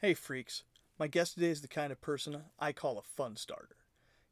Hey, 0.00 0.14
freaks. 0.14 0.62
My 0.96 1.08
guest 1.08 1.34
today 1.34 1.48
is 1.48 1.60
the 1.60 1.66
kind 1.66 1.90
of 1.90 2.00
person 2.00 2.42
I 2.56 2.70
call 2.70 2.98
a 2.98 3.02
fun 3.02 3.34
starter. 3.34 3.74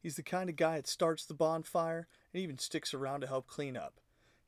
He's 0.01 0.15
the 0.15 0.23
kind 0.23 0.49
of 0.49 0.55
guy 0.55 0.77
that 0.77 0.87
starts 0.87 1.25
the 1.25 1.35
bonfire 1.35 2.07
and 2.33 2.41
even 2.41 2.57
sticks 2.57 2.95
around 2.95 3.23
to 3.23 3.27
help 3.27 3.49
clean 3.49 3.77
up. 3.77 3.95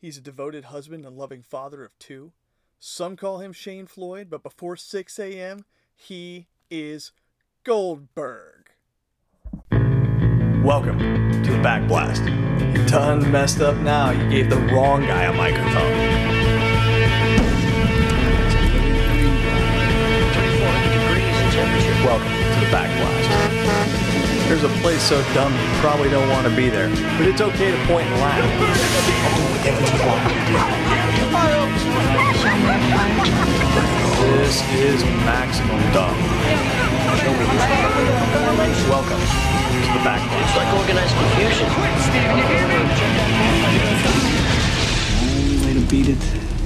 He's 0.00 0.16
a 0.16 0.20
devoted 0.20 0.66
husband 0.66 1.04
and 1.04 1.16
loving 1.16 1.42
father 1.42 1.84
of 1.84 1.98
two. 1.98 2.30
Some 2.78 3.16
call 3.16 3.38
him 3.38 3.52
Shane 3.52 3.88
Floyd, 3.88 4.30
but 4.30 4.44
before 4.44 4.76
6 4.76 5.18
a.m., 5.18 5.64
he 5.96 6.46
is 6.70 7.10
Goldberg. 7.64 8.70
Welcome 10.62 11.00
to 11.42 11.50
the 11.50 11.60
Back 11.60 11.88
Blast. 11.88 12.22
You 12.22 12.86
done 12.86 13.28
messed 13.32 13.60
up 13.60 13.76
now. 13.78 14.12
You 14.12 14.30
gave 14.30 14.50
the 14.50 14.60
wrong 14.72 15.00
guy 15.00 15.24
a 15.24 15.32
microphone. 15.32 16.07
Place 24.88 25.02
so 25.02 25.20
dumb 25.34 25.52
you 25.52 25.68
probably 25.84 26.08
don't 26.08 26.30
want 26.30 26.48
to 26.48 26.56
be 26.56 26.70
there, 26.70 26.88
but 27.18 27.28
it's 27.28 27.42
okay 27.42 27.70
to 27.70 27.76
point 27.84 28.08
and 28.08 28.20
laugh. 28.22 28.40
This 34.40 34.62
is 34.80 35.04
maximum 35.28 35.78
dumb. 35.92 36.16
Welcome 38.88 39.20
to 39.20 39.90
the 39.92 40.00
Back 40.08 40.24
Blast. 40.26 40.56
like 40.56 40.72
organized 40.80 41.14
confusion. 41.20 41.68
Only 45.36 45.66
way 45.66 45.74
to 45.74 45.84
beat 45.90 46.08
it 46.08 46.57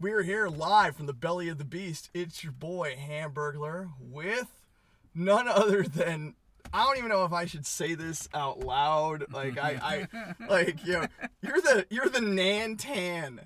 We're 0.00 0.22
here 0.22 0.48
live 0.48 0.96
from 0.96 1.06
the 1.06 1.12
belly 1.12 1.48
of 1.48 1.58
the 1.58 1.64
beast. 1.64 2.10
It's 2.12 2.42
your 2.42 2.52
boy 2.52 2.96
Hamburglar 2.96 3.90
with 4.00 4.50
none 5.14 5.46
other 5.46 5.84
than 5.84 6.34
I 6.72 6.84
don't 6.84 6.98
even 6.98 7.10
know 7.10 7.24
if 7.24 7.32
I 7.32 7.46
should 7.46 7.64
say 7.64 7.94
this 7.94 8.28
out 8.34 8.58
loud. 8.60 9.32
Like 9.32 9.56
I, 9.56 10.08
I 10.20 10.34
like 10.48 10.84
you 10.84 10.94
know, 10.94 11.06
you're 11.42 11.60
the 11.60 11.86
you're 11.90 12.08
the 12.08 12.18
Nantan 12.18 13.40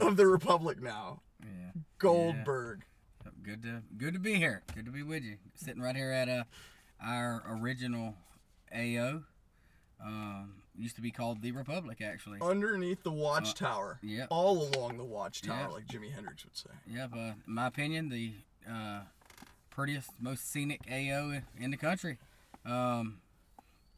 of 0.00 0.16
the 0.16 0.26
Republic 0.26 0.80
now. 0.80 1.22
Yeah. 1.40 1.80
Goldberg. 1.98 2.82
Good 3.42 3.62
to 3.62 3.82
good 3.96 4.12
to 4.14 4.20
be 4.20 4.34
here. 4.34 4.62
Good 4.74 4.84
to 4.84 4.92
be 4.92 5.02
with 5.02 5.24
you. 5.24 5.36
Sitting 5.54 5.82
right 5.82 5.96
here 5.96 6.12
at 6.12 6.28
uh, 6.28 6.44
our 7.02 7.42
original 7.48 8.14
AO. 8.72 9.22
Um, 10.04 10.61
used 10.76 10.96
to 10.96 11.02
be 11.02 11.10
called 11.10 11.42
the 11.42 11.52
Republic, 11.52 12.00
actually. 12.02 12.38
Underneath 12.40 13.02
the 13.02 13.12
watchtower. 13.12 13.98
yeah. 14.02 14.26
All 14.30 14.62
along 14.74 14.96
the 14.96 15.04
watchtower, 15.04 15.56
Yeah. 15.56 15.66
like 15.68 15.86
Jimi 15.86 16.12
Hendrix 16.12 16.44
would 16.44 16.56
say. 16.56 16.70
Yep. 16.90 17.10
Uh, 17.14 17.18
in 17.18 17.34
my 17.46 17.66
opinion, 17.66 18.08
the 18.08 18.32
uh, 18.70 19.00
prettiest, 19.70 20.10
most 20.20 20.50
scenic 20.50 20.80
AO 20.90 21.40
in 21.58 21.70
the 21.70 21.76
country. 21.76 22.18
Um, 22.64 23.20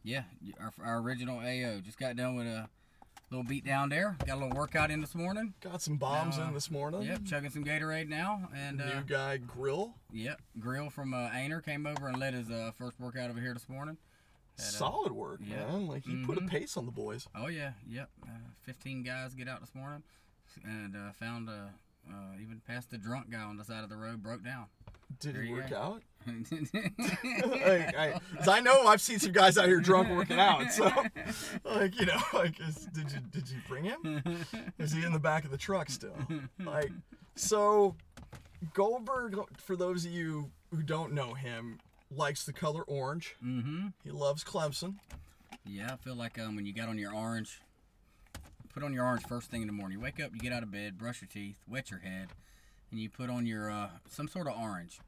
yeah, 0.02 0.24
our, 0.60 0.72
our 0.84 0.98
original 1.00 1.38
AO. 1.38 1.80
Just 1.80 1.98
got 1.98 2.16
done 2.16 2.34
with 2.34 2.46
a 2.46 2.68
little 3.30 3.44
beat 3.44 3.64
down 3.64 3.88
there. 3.88 4.16
Got 4.26 4.34
a 4.38 4.40
little 4.44 4.56
workout 4.56 4.90
in 4.90 5.00
this 5.00 5.14
morning. 5.14 5.54
Got 5.60 5.80
some 5.80 5.96
bombs 5.96 6.36
Now, 6.38 6.44
uh, 6.44 6.48
in 6.48 6.54
this 6.54 6.70
morning. 6.70 7.02
Yep, 7.02 7.24
chugging 7.24 7.50
some 7.50 7.64
Gatorade 7.64 8.08
now, 8.08 8.48
and 8.54 8.80
uh, 8.82 8.86
New 8.96 9.04
guy 9.06 9.36
grill. 9.38 9.94
Yep, 10.12 10.40
Grill 10.60 10.90
from 10.90 11.14
uh, 11.14 11.28
Aynor 11.30 11.64
came 11.64 11.86
over 11.86 12.08
and 12.08 12.18
led 12.18 12.34
his 12.34 12.50
uh, 12.50 12.70
first 12.76 12.98
workout 13.00 13.30
over 13.30 13.40
here 13.40 13.54
this 13.54 13.68
morning. 13.68 13.96
Had, 14.58 14.64
uh, 14.66 14.70
Solid 14.70 15.12
work, 15.12 15.40
yeah. 15.42 15.66
man. 15.66 15.86
Like 15.88 16.04
he 16.04 16.24
put 16.24 16.38
a 16.38 16.40
Mhm. 16.40 16.48
pace 16.50 16.76
on 16.76 16.86
the 16.86 16.92
boys. 16.92 17.26
Oh 17.34 17.48
yeah, 17.48 17.72
yep. 17.88 18.08
Uh, 18.22 18.30
Fifteen 18.62 19.02
guys 19.02 19.34
get 19.34 19.48
out 19.48 19.60
this 19.60 19.74
morning, 19.74 20.02
and 20.64 20.94
uh, 20.96 21.12
found 21.12 21.48
a. 21.48 21.70
uh, 22.08 22.34
even 22.40 22.60
passed 22.66 22.90
the 22.90 22.98
drunk 22.98 23.30
guy 23.30 23.40
on 23.42 23.56
the 23.56 23.64
side 23.64 23.82
of 23.82 23.88
the 23.90 23.96
road, 23.96 24.22
broke 24.22 24.44
down. 24.44 24.66
Did 25.20 25.34
There 25.36 25.42
it 25.42 25.50
work 25.50 25.70
go. 25.70 25.76
out? 25.76 26.02
like, 26.26 27.96
I, 27.96 28.20
I 28.48 28.60
know 28.60 28.86
I've 28.86 29.00
seen 29.00 29.18
some 29.18 29.32
guys 29.32 29.56
out 29.58 29.66
here 29.66 29.80
drunk 29.80 30.08
working 30.10 30.38
out. 30.38 30.72
So, 30.72 30.84
like, 31.64 31.98
you 31.98 32.06
know, 32.06 32.20
like, 32.32 32.58
is, 32.60 32.86
did 32.92 33.10
you 33.12 33.20
did 33.30 33.48
you 33.48 33.58
bring 33.68 33.84
him? 33.84 34.44
Is 34.78 34.92
he 34.92 35.04
in 35.04 35.12
the 35.12 35.18
back 35.18 35.44
of 35.44 35.50
the 35.50 35.58
truck 35.58 35.90
still? 35.90 36.16
Like, 36.64 36.90
so 37.36 37.96
Goldberg, 38.72 39.36
for 39.58 39.76
those 39.76 40.04
of 40.04 40.10
you 40.12 40.50
who 40.70 40.82
don't 40.82 41.12
know 41.12 41.34
him, 41.34 41.78
likes 42.16 42.44
the 42.44 42.52
color 42.52 42.82
orange. 42.82 43.34
mm-hmm. 43.44 43.88
He 44.02 44.10
loves 44.10 44.44
Clemson. 44.44 44.96
Yeah, 45.66 45.92
I 45.92 45.96
feel 45.96 46.14
like 46.14 46.38
um, 46.38 46.56
when 46.56 46.66
you 46.66 46.72
got 46.72 46.88
on 46.88 46.98
your 46.98 47.14
orange, 47.14 47.60
put 48.72 48.82
on 48.82 48.92
your 48.92 49.04
orange 49.04 49.22
first 49.26 49.50
thing 49.50 49.60
in 49.62 49.66
the 49.66 49.72
morning. 49.72 49.98
You 49.98 50.02
wake 50.04 50.22
up, 50.22 50.30
you 50.34 50.40
get 50.40 50.52
out 50.52 50.62
of 50.62 50.70
bed, 50.70 50.98
brush 50.98 51.20
your 51.22 51.28
teeth, 51.28 51.58
wet 51.68 51.90
your 51.90 52.00
head, 52.00 52.28
and 52.90 53.00
you 53.00 53.08
put 53.08 53.30
on 53.30 53.46
your 53.46 53.70
uh, 53.70 53.88
some 54.08 54.28
sort 54.28 54.46
of 54.46 54.54
orange. 54.60 55.00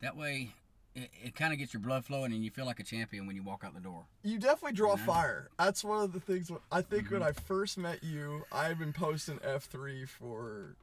That 0.00 0.16
way, 0.16 0.50
it, 0.94 1.08
it 1.24 1.34
kind 1.34 1.52
of 1.52 1.58
gets 1.58 1.72
your 1.72 1.80
blood 1.80 2.04
flowing, 2.04 2.32
and 2.32 2.44
you 2.44 2.50
feel 2.50 2.66
like 2.66 2.80
a 2.80 2.84
champion 2.84 3.26
when 3.26 3.36
you 3.36 3.42
walk 3.42 3.62
out 3.64 3.74
the 3.74 3.80
door. 3.80 4.04
You 4.22 4.38
definitely 4.38 4.74
draw 4.76 4.96
Yeah. 4.96 5.06
fire. 5.06 5.48
That's 5.58 5.82
one 5.84 6.02
of 6.02 6.12
the 6.12 6.20
things. 6.20 6.50
I 6.70 6.82
think 6.82 7.10
when 7.10 7.20
Mm-hmm. 7.20 7.28
I 7.28 7.32
first 7.32 7.78
met 7.78 8.02
you, 8.04 8.44
I've 8.52 8.78
been 8.78 8.92
posting 8.92 9.38
F 9.42 9.64
three 9.64 10.04
for 10.04 10.76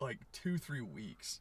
like 0.00 0.18
two, 0.32 0.58
three 0.58 0.80
weeks, 0.80 1.40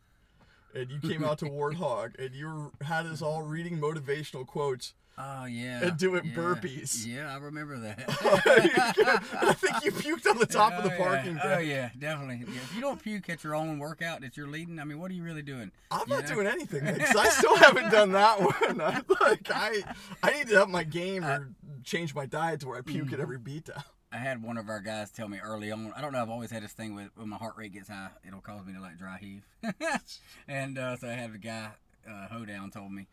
and 0.76 0.90
you 0.92 1.00
came 1.00 1.24
out 1.24 1.40
to 1.40 1.46
Warthog, 1.50 2.18
and 2.24 2.34
you 2.36 2.72
had 2.82 3.06
us 3.06 3.22
all 3.22 3.42
reading 3.42 3.80
motivational 3.80 4.46
quotes. 4.46 4.94
Oh 5.22 5.44
yeah. 5.44 5.84
And 5.84 5.98
doing 5.98 6.24
yeah, 6.28 6.32
burpees. 6.34 7.06
Yeah, 7.06 7.34
I 7.34 7.38
remember 7.40 7.78
that. 7.80 8.00
I 9.42 9.52
think 9.54 9.84
you 9.84 9.92
puked 9.92 10.30
on 10.30 10.38
the 10.38 10.46
top 10.46 10.72
of 10.72 10.86
the 10.86 10.94
Oh, 10.96 10.98
parking 10.98 11.36
yeah. 11.36 11.56
Oh 11.56 11.60
yeah, 11.60 11.90
definitely. 12.00 12.46
Yeah, 12.48 12.62
if 12.64 12.74
you 12.74 12.80
don't 12.80 13.02
puke 13.04 13.30
at 13.30 13.44
your 13.44 13.54
own 13.54 13.80
workout 13.80 14.22
that 14.22 14.38
you're 14.38 14.48
leading, 14.48 14.80
I 14.80 14.86
mean, 14.86 14.98
what 14.98 15.12
are 15.12 15.14
you 15.14 15.24
really 15.24 15.42
doing? 15.42 15.72
I'm 15.92 16.08
You 16.08 16.16
not 16.16 16.24
know? 16.30 16.36
doing 16.36 16.48
anything 16.48 16.86
because 16.86 17.16
I 17.18 17.28
still 17.32 17.56
haven't 17.58 17.90
done 17.92 18.14
that 18.14 18.40
one. 18.40 18.80
I, 18.80 19.02
like 19.22 19.48
I, 19.54 19.84
I 20.24 20.32
need 20.32 20.48
to 20.50 20.62
up 20.64 20.70
my 20.70 20.86
game 20.86 21.26
or 21.26 21.50
change 21.84 22.16
my 22.16 22.26
diet 22.26 22.62
to 22.62 22.68
where 22.70 22.78
I 22.78 22.82
puke 22.82 23.08
Mm-hmm. 23.08 23.14
at 23.16 23.20
every 23.20 23.40
beatdown. 23.40 23.84
I 24.12 24.18
had 24.18 24.42
one 24.42 24.58
of 24.58 24.70
our 24.70 24.80
guys 24.80 25.12
tell 25.12 25.28
me 25.28 25.38
early 25.38 25.72
on. 25.72 25.94
I 25.96 26.02
don't 26.02 26.14
know. 26.14 26.22
I've 26.22 26.30
always 26.30 26.50
had 26.50 26.64
this 26.64 26.74
thing 26.74 26.96
with 26.96 27.10
when 27.16 27.30
my 27.30 27.38
heart 27.38 27.56
rate 27.58 27.74
gets 27.74 27.90
high, 27.90 28.10
it'll 28.28 28.42
cause 28.42 28.66
me 28.66 28.74
to 28.74 28.82
like 28.82 28.98
dry 28.98 29.20
heave. 29.20 29.46
and 30.48 30.80
uh, 30.80 30.98
so 30.98 31.08
I 31.08 31.12
had 31.12 31.36
a 31.36 31.38
guy, 31.38 31.70
uh, 32.10 32.28
Hoedown, 32.30 32.72
told 32.72 32.92
me 32.92 33.08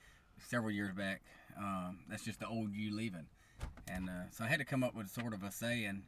several 0.49 0.71
years 0.71 0.95
back. 0.95 1.21
Um, 1.59 1.99
that's 2.09 2.25
just 2.25 2.41
the 2.41 2.49
old 2.49 2.73
you 2.73 2.97
leaving. 2.97 3.27
And 3.89 4.09
uh, 4.09 4.31
so 4.31 4.45
I 4.45 4.49
had 4.49 4.59
to 4.59 4.65
come 4.65 4.83
up 4.83 4.95
with 4.95 5.11
sort 5.11 5.35
of 5.35 5.43
a 5.43 5.53
saying 5.53 6.05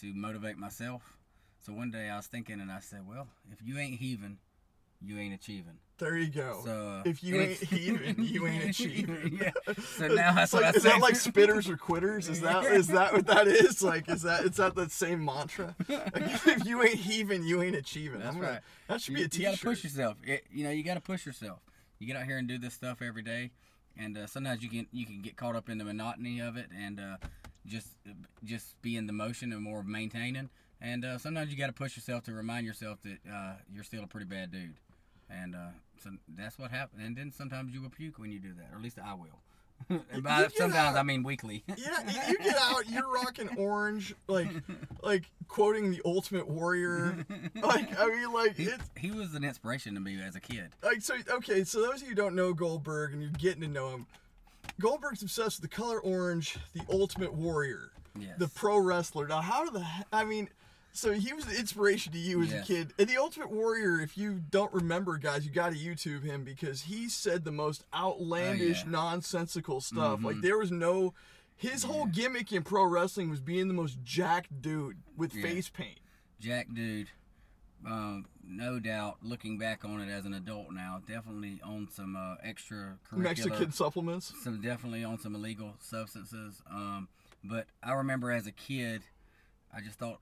to 0.00 0.12
motivate 0.12 0.58
myself. 0.58 1.16
So 1.60 1.72
one 1.72 1.92
day 1.92 2.08
I 2.08 2.16
was 2.16 2.26
thinking, 2.26 2.60
and 2.60 2.72
I 2.72 2.80
said, 2.80 3.06
"Well, 3.08 3.28
if 3.52 3.58
you 3.64 3.78
ain't 3.78 4.00
heaving, 4.00 4.38
you 5.00 5.18
ain't 5.18 5.34
achieving." 5.34 5.78
There 6.02 6.18
you 6.18 6.30
go. 6.30 6.62
So 6.64 7.02
if 7.04 7.22
you 7.22 7.40
ain't 7.40 7.58
heaving, 7.62 8.16
you 8.18 8.44
ain't 8.48 8.64
achieving. 8.64 9.38
yeah. 9.40 9.52
So 9.96 10.08
now 10.08 10.34
that's 10.34 10.52
like, 10.52 10.64
what 10.64 10.74
I 10.74 10.76
is 10.76 10.82
say. 10.82 10.88
that 10.88 11.00
like 11.00 11.14
spitters 11.14 11.68
or 11.68 11.76
quitters? 11.76 12.28
Is 12.28 12.40
that 12.40 12.64
is 12.64 12.88
that 12.88 13.12
what 13.12 13.26
that 13.28 13.46
is? 13.46 13.84
Like 13.84 14.08
is 14.08 14.22
that 14.22 14.44
is 14.44 14.56
that 14.56 14.74
the 14.74 14.88
same 14.90 15.24
mantra? 15.24 15.76
Like, 15.88 16.12
if 16.48 16.66
you 16.66 16.82
ain't 16.82 16.96
heaving, 16.96 17.44
you 17.44 17.62
ain't 17.62 17.76
achieving. 17.76 18.18
That's 18.18 18.34
gonna- 18.34 18.48
right. 18.48 18.60
That 18.88 19.00
should 19.00 19.16
you, 19.16 19.28
be 19.28 19.36
a 19.36 19.38
you 19.38 19.46
gotta 19.50 19.62
push 19.64 19.84
yourself. 19.84 20.16
It, 20.24 20.44
you 20.50 20.64
know, 20.64 20.70
you 20.70 20.82
gotta 20.82 21.00
push 21.00 21.24
yourself. 21.24 21.60
You 22.00 22.08
get 22.08 22.16
out 22.16 22.24
here 22.24 22.36
and 22.36 22.48
do 22.48 22.58
this 22.58 22.74
stuff 22.74 23.00
every 23.00 23.22
day, 23.22 23.52
and 23.96 24.18
uh, 24.18 24.26
sometimes 24.26 24.60
you 24.64 24.68
can 24.70 24.88
you 24.90 25.06
can 25.06 25.22
get 25.22 25.36
caught 25.36 25.54
up 25.54 25.68
in 25.68 25.78
the 25.78 25.84
monotony 25.84 26.40
of 26.40 26.56
it, 26.56 26.66
and 26.76 26.98
uh, 26.98 27.16
just 27.64 27.86
just 28.42 28.80
be 28.82 28.96
in 28.96 29.06
the 29.06 29.12
motion 29.12 29.52
and 29.52 29.62
more 29.62 29.84
maintaining. 29.84 30.50
And 30.80 31.04
uh, 31.04 31.18
sometimes 31.18 31.52
you 31.52 31.56
gotta 31.56 31.72
push 31.72 31.94
yourself 31.96 32.24
to 32.24 32.32
remind 32.32 32.66
yourself 32.66 32.98
that 33.02 33.18
uh, 33.32 33.52
you're 33.72 33.84
still 33.84 34.02
a 34.02 34.08
pretty 34.08 34.26
bad 34.26 34.50
dude. 34.50 34.74
And 35.32 35.54
uh, 35.54 35.58
so 36.02 36.10
that's 36.36 36.58
what 36.58 36.70
happens. 36.70 37.02
And 37.04 37.16
then 37.16 37.32
sometimes 37.32 37.72
you 37.74 37.80
will 37.82 37.90
puke 37.90 38.18
when 38.18 38.30
you 38.32 38.38
do 38.38 38.52
that, 38.54 38.68
or 38.72 38.76
at 38.76 38.82
least 38.82 38.98
I 39.04 39.14
will. 39.14 39.40
and 40.12 40.22
by 40.22 40.46
sometimes 40.54 40.94
out- 40.94 40.96
I 40.96 41.02
mean 41.02 41.22
weekly. 41.24 41.64
Yeah, 41.76 41.98
you, 42.08 42.32
you 42.32 42.38
get 42.38 42.56
out, 42.56 42.88
you're 42.88 43.10
rocking 43.12 43.48
orange, 43.58 44.14
like 44.28 44.46
like 45.02 45.24
quoting 45.48 45.90
the 45.90 46.00
Ultimate 46.04 46.46
Warrior. 46.46 47.24
Like 47.62 47.98
I 48.00 48.06
mean, 48.06 48.32
like 48.32 48.56
he, 48.56 48.64
it's 48.64 48.90
he 48.96 49.10
was 49.10 49.34
an 49.34 49.42
inspiration 49.42 49.94
to 49.94 50.00
me 50.00 50.20
as 50.22 50.36
a 50.36 50.40
kid. 50.40 50.68
like 50.84 51.02
so. 51.02 51.14
Okay, 51.30 51.64
so 51.64 51.82
those 51.82 51.96
of 51.96 52.02
you 52.02 52.08
who 52.10 52.14
don't 52.14 52.34
know 52.36 52.52
Goldberg 52.54 53.12
and 53.12 53.22
you're 53.22 53.30
getting 53.32 53.62
to 53.62 53.68
know 53.68 53.90
him, 53.90 54.06
Goldberg's 54.80 55.22
obsessed 55.22 55.60
with 55.60 55.68
the 55.70 55.76
color 55.76 55.98
orange, 56.00 56.56
the 56.74 56.82
Ultimate 56.90 57.32
Warrior. 57.34 57.90
Yes. 58.18 58.36
the 58.38 58.48
pro 58.48 58.78
wrestler. 58.78 59.26
Now, 59.26 59.40
how 59.40 59.64
do 59.64 59.70
the 59.78 59.86
I 60.12 60.24
mean? 60.24 60.48
So 60.94 61.12
he 61.12 61.32
was 61.32 61.46
the 61.46 61.58
inspiration 61.58 62.12
to 62.12 62.18
you 62.18 62.42
as 62.42 62.50
Yes. 62.50 62.64
a 62.64 62.66
kid. 62.72 62.92
And 62.98 63.08
the 63.08 63.16
Ultimate 63.16 63.50
Warrior, 63.50 64.00
if 64.00 64.18
you 64.18 64.42
don't 64.50 64.72
remember, 64.74 65.16
guys, 65.16 65.46
you 65.46 65.50
got 65.50 65.72
to 65.72 65.78
YouTube 65.78 66.22
him 66.22 66.44
because 66.44 66.82
he 66.82 67.08
said 67.08 67.44
the 67.44 67.52
most 67.52 67.84
outlandish, 67.94 68.82
Oh, 68.82 68.84
yeah. 68.84 68.90
nonsensical 68.90 69.80
stuff. 69.80 70.22
Like 70.22 70.36
Mhm. 70.36 70.42
there 70.42 70.58
was 70.58 70.70
no. 70.70 71.14
His 71.56 71.84
whole 71.84 72.06
gimmick 72.06 72.52
in 72.52 72.62
pro 72.62 72.84
wrestling 72.84 73.30
was 73.30 73.40
being 73.40 73.68
the 73.68 73.74
most 73.74 74.02
jacked 74.04 74.60
dude 74.60 74.98
with 75.16 75.34
Yeah. 75.34 75.42
face 75.42 75.68
paint. 75.70 75.98
Jack 76.40 76.66
dude, 76.74 77.08
um, 77.86 78.26
no 78.44 78.78
doubt, 78.80 79.18
looking 79.22 79.56
back 79.58 79.84
on 79.84 80.00
it 80.00 80.10
as 80.10 80.26
an 80.26 80.34
adult 80.34 80.72
now, 80.72 81.00
definitely 81.06 81.60
on 81.62 81.88
some 81.88 82.16
uh, 82.16 82.34
extra 82.42 82.98
Mexican 83.12 83.70
supplements. 83.72 84.34
some 84.42 84.60
definitely 84.60 85.04
on 85.04 85.18
some 85.18 85.34
illegal 85.34 85.76
substances. 85.80 86.62
Um, 86.68 87.08
but 87.44 87.68
I 87.82 87.92
remember 87.92 88.30
as 88.32 88.46
a 88.46 88.52
kid, 88.52 89.02
I 89.72 89.80
just 89.80 89.98
thought 89.98 90.20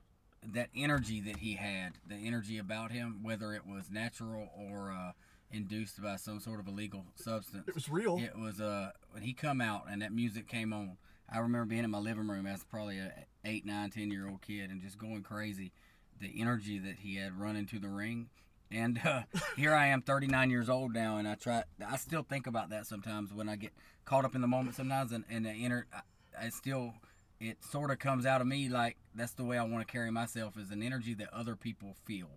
that 0.53 0.69
energy 0.75 1.21
that 1.21 1.37
he 1.37 1.53
had, 1.53 1.93
the 2.07 2.15
energy 2.15 2.57
about 2.57 2.91
him, 2.91 3.19
whether 3.21 3.53
it 3.53 3.65
was 3.65 3.91
natural 3.91 4.49
or 4.57 4.91
uh, 4.91 5.11
induced 5.51 6.01
by 6.01 6.15
some 6.15 6.39
sort 6.39 6.59
of 6.59 6.67
illegal 6.67 7.05
substance. 7.15 7.67
It 7.67 7.75
was 7.75 7.89
real. 7.89 8.17
It 8.17 8.37
was 8.37 8.59
uh 8.59 8.91
when 9.11 9.23
he 9.23 9.33
come 9.33 9.61
out 9.61 9.85
and 9.89 10.01
that 10.01 10.11
music 10.11 10.47
came 10.47 10.73
on. 10.73 10.97
I 11.33 11.39
remember 11.39 11.65
being 11.65 11.83
in 11.83 11.91
my 11.91 11.99
living 11.99 12.27
room 12.27 12.45
as 12.45 12.63
probably 12.63 12.97
a 12.97 13.11
eight, 13.45 13.65
nine, 13.65 13.89
ten 13.89 14.11
year 14.11 14.27
old 14.27 14.41
kid 14.41 14.69
and 14.69 14.81
just 14.81 14.97
going 14.97 15.23
crazy. 15.23 15.71
The 16.19 16.33
energy 16.37 16.77
that 16.79 16.97
he 16.99 17.15
had 17.15 17.39
running 17.39 17.65
to 17.67 17.79
the 17.79 17.89
ring, 17.89 18.29
and 18.71 18.99
uh, 19.03 19.23
here 19.57 19.73
I 19.73 19.87
am, 19.87 20.01
39 20.01 20.49
years 20.49 20.69
old 20.69 20.93
now, 20.93 21.17
and 21.17 21.27
I 21.27 21.35
try. 21.35 21.63
I 21.85 21.97
still 21.97 22.23
think 22.23 22.47
about 22.47 22.69
that 22.69 22.85
sometimes 22.85 23.33
when 23.33 23.49
I 23.49 23.55
get 23.55 23.73
caught 24.05 24.25
up 24.25 24.35
in 24.35 24.41
the 24.41 24.47
moment. 24.47 24.75
Sometimes, 24.75 25.11
and, 25.11 25.25
and 25.29 25.45
the 25.45 25.51
inner, 25.51 25.87
I, 25.93 26.45
I 26.45 26.49
still, 26.49 26.93
it 27.41 27.57
sort 27.63 27.89
of 27.91 27.97
comes 27.99 28.25
out 28.25 28.39
of 28.39 28.47
me 28.47 28.69
like 28.69 28.95
that's 29.15 29.33
the 29.33 29.43
way 29.43 29.57
I 29.57 29.63
want 29.63 29.85
to 29.85 29.91
carry 29.91 30.11
myself 30.11 30.57
is 30.57 30.69
an 30.71 30.83
energy 30.83 31.13
that 31.15 31.33
other 31.33 31.55
people 31.55 31.95
feel. 32.05 32.29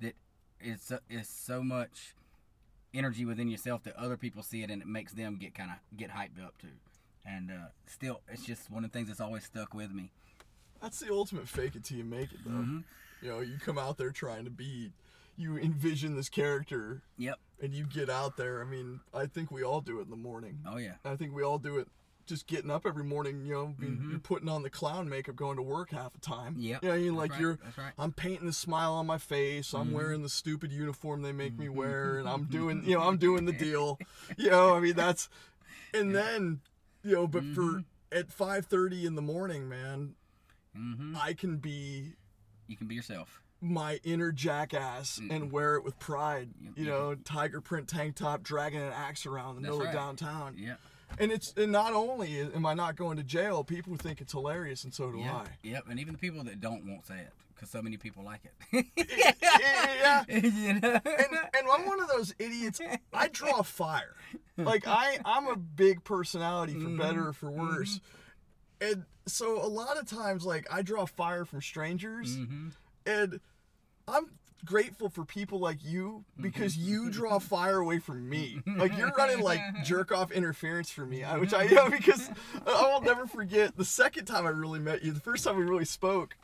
That 0.00 0.14
it's 0.58 0.90
it's 1.08 1.28
so 1.28 1.62
much 1.62 2.14
energy 2.94 3.24
within 3.26 3.48
yourself 3.48 3.82
that 3.84 3.94
other 3.96 4.16
people 4.16 4.42
see 4.42 4.62
it 4.62 4.70
and 4.70 4.80
it 4.80 4.88
makes 4.88 5.12
them 5.12 5.36
get 5.36 5.54
kind 5.54 5.70
of 5.70 5.96
get 5.96 6.10
hyped 6.10 6.42
up 6.44 6.56
too. 6.58 6.68
And 7.26 7.50
uh, 7.50 7.66
still, 7.86 8.22
it's 8.28 8.44
just 8.44 8.70
one 8.70 8.84
of 8.84 8.90
the 8.90 8.96
things 8.98 9.08
that's 9.08 9.20
always 9.20 9.44
stuck 9.44 9.74
with 9.74 9.92
me. 9.92 10.10
That's 10.80 11.00
the 11.00 11.12
ultimate 11.12 11.46
fake 11.46 11.74
it 11.76 11.84
till 11.84 11.98
you 11.98 12.04
make 12.04 12.32
it, 12.32 12.38
though. 12.44 12.52
Mm-hmm. 12.52 12.78
You 13.20 13.28
know, 13.28 13.40
you 13.40 13.58
come 13.58 13.76
out 13.76 13.98
there 13.98 14.10
trying 14.10 14.44
to 14.44 14.50
be, 14.50 14.92
you 15.36 15.58
envision 15.58 16.16
this 16.16 16.30
character, 16.30 17.02
Yep. 17.18 17.38
and 17.60 17.74
you 17.74 17.84
get 17.84 18.08
out 18.08 18.38
there. 18.38 18.62
I 18.62 18.64
mean, 18.64 19.00
I 19.12 19.26
think 19.26 19.50
we 19.50 19.62
all 19.62 19.82
do 19.82 19.98
it 19.98 20.04
in 20.04 20.10
the 20.10 20.16
morning. 20.16 20.60
Oh 20.66 20.78
yeah. 20.78 20.94
I 21.04 21.16
think 21.16 21.34
we 21.34 21.42
all 21.42 21.58
do 21.58 21.76
it 21.78 21.88
just 22.28 22.46
getting 22.46 22.70
up 22.70 22.86
every 22.86 23.02
morning, 23.04 23.44
you 23.44 23.52
know, 23.54 23.74
being, 23.78 24.06
you're 24.10 24.20
putting 24.20 24.48
on 24.48 24.62
the 24.62 24.70
clown 24.70 25.08
makeup 25.08 25.34
going 25.34 25.56
to 25.56 25.62
work 25.62 25.90
half 25.90 26.12
the 26.12 26.20
time. 26.20 26.54
Mm-hmm. 26.54 26.62
You 26.62 26.78
know, 26.82 26.92
I 26.92 26.98
mean, 26.98 27.14
like 27.16 27.32
right, 27.32 27.40
you're, 27.40 27.58
that's 27.64 27.76
right. 27.78 27.92
I'm 27.98 28.12
painting 28.12 28.46
the 28.46 28.52
smile 28.52 28.92
on 28.92 29.06
my 29.06 29.18
face. 29.18 29.72
I'm 29.72 29.86
Mm-hmm. 29.86 29.94
wearing 29.96 30.22
the 30.22 30.28
stupid 30.28 30.70
uniform 30.70 31.22
they 31.22 31.32
make 31.32 31.58
me 31.58 31.68
wear, 31.68 32.18
and 32.18 32.28
I'm 32.28 32.44
doing, 32.50 32.84
you 32.84 32.94
know, 32.96 33.02
I'm 33.02 33.16
doing 33.16 33.44
the 33.46 33.52
deal. 33.52 33.98
You 34.36 34.50
know, 34.50 34.74
I 34.76 34.80
mean, 34.80 34.94
that's, 34.94 35.28
and 35.92 36.14
then, 36.14 36.60
you 37.02 37.14
know, 37.14 37.26
but 37.26 37.42
for 37.54 37.82
at 38.12 38.28
5:30 38.28 39.04
in 39.04 39.14
the 39.16 39.22
morning, 39.22 39.68
man, 39.68 40.14
Mm-hmm. 40.76 41.16
I 41.20 41.32
can 41.32 41.56
be 41.56 42.12
You 42.68 42.76
can 42.76 42.86
be 42.86 42.94
yourself. 42.94 43.42
my 43.60 43.98
inner 44.04 44.30
jackass 44.30 45.18
and 45.30 45.50
wear 45.50 45.74
it 45.74 45.82
with 45.82 45.98
pride. 45.98 46.50
You 46.76 46.84
know, 46.86 47.14
tiger 47.16 47.60
print 47.60 47.88
tank 47.88 48.14
top, 48.16 48.42
dragging 48.44 48.80
an 48.80 48.92
axe 48.92 49.26
around 49.26 49.56
the 49.56 49.62
That's 49.62 49.72
middle 49.72 49.80
right. 49.80 49.88
of 49.88 49.94
downtown. 49.94 50.54
Yeah. 50.56 50.74
And 51.18 51.32
it's 51.32 51.52
and 51.56 51.72
not 51.72 51.92
only 51.94 52.38
am 52.40 52.66
I 52.66 52.74
not 52.74 52.96
going 52.96 53.16
to 53.16 53.22
jail, 53.22 53.64
people 53.64 53.96
think 53.96 54.20
it's 54.20 54.32
hilarious, 54.32 54.84
and 54.84 54.92
so 54.94 55.10
do 55.10 55.18
Yep. 55.18 55.32
I. 55.32 55.44
Yep. 55.62 55.84
And 55.90 55.98
even 56.00 56.12
the 56.12 56.18
people 56.18 56.44
that 56.44 56.60
don't 56.60 56.84
won't 56.86 57.06
say 57.06 57.18
it 57.20 57.32
because 57.54 57.70
so 57.70 57.82
many 57.82 57.96
people 57.96 58.22
like 58.24 58.42
it. 58.44 58.86
yeah. 58.96 60.24
you 60.28 60.74
know. 60.74 61.00
And, 61.04 61.04
and 61.04 61.66
I'm 61.72 61.86
one 61.86 62.00
of 62.00 62.08
those 62.08 62.34
idiots. 62.38 62.80
I 63.12 63.28
draw 63.28 63.62
fire. 63.62 64.14
Like 64.56 64.86
I, 64.86 65.18
I'm 65.24 65.46
a 65.48 65.56
big 65.56 66.04
personality 66.04 66.74
for 66.78 66.88
better 66.90 67.28
or 67.28 67.32
for 67.32 67.50
worse. 67.50 68.00
And 68.80 69.04
so 69.26 69.60
a 69.64 69.66
lot 69.66 69.96
of 69.98 70.06
times, 70.08 70.44
like 70.46 70.66
I 70.72 70.82
draw 70.82 71.04
fire 71.06 71.44
from 71.44 71.60
strangers, 71.62 72.36
Mhm. 72.36 72.70
and 73.06 73.40
I'm 74.06 74.26
grateful 74.64 75.08
for 75.08 75.24
people 75.24 75.58
like 75.58 75.84
you 75.84 76.24
mm-hmm. 76.32 76.42
because 76.42 76.76
you 76.76 77.10
draw 77.10 77.38
fire 77.38 77.78
away 77.78 77.98
from 77.98 78.28
me. 78.28 78.60
Like 78.66 78.96
you're 78.96 79.12
running 79.16 79.40
like 79.40 79.60
jerk 79.84 80.12
off 80.12 80.30
interference 80.30 80.90
for 80.90 81.06
me, 81.06 81.22
which 81.22 81.54
I 81.54 81.64
am 81.64 81.68
mm-hmm. 81.68 81.90
because 81.90 82.30
I 82.66 82.92
will 82.92 83.02
never 83.02 83.26
forget 83.26 83.76
the 83.76 83.84
second 83.84 84.26
time 84.26 84.46
I 84.46 84.50
really 84.50 84.80
met 84.80 85.04
you. 85.04 85.12
The 85.12 85.20
first 85.20 85.44
time 85.44 85.56
we 85.56 85.64
really 85.64 85.84
spoke 85.84 86.36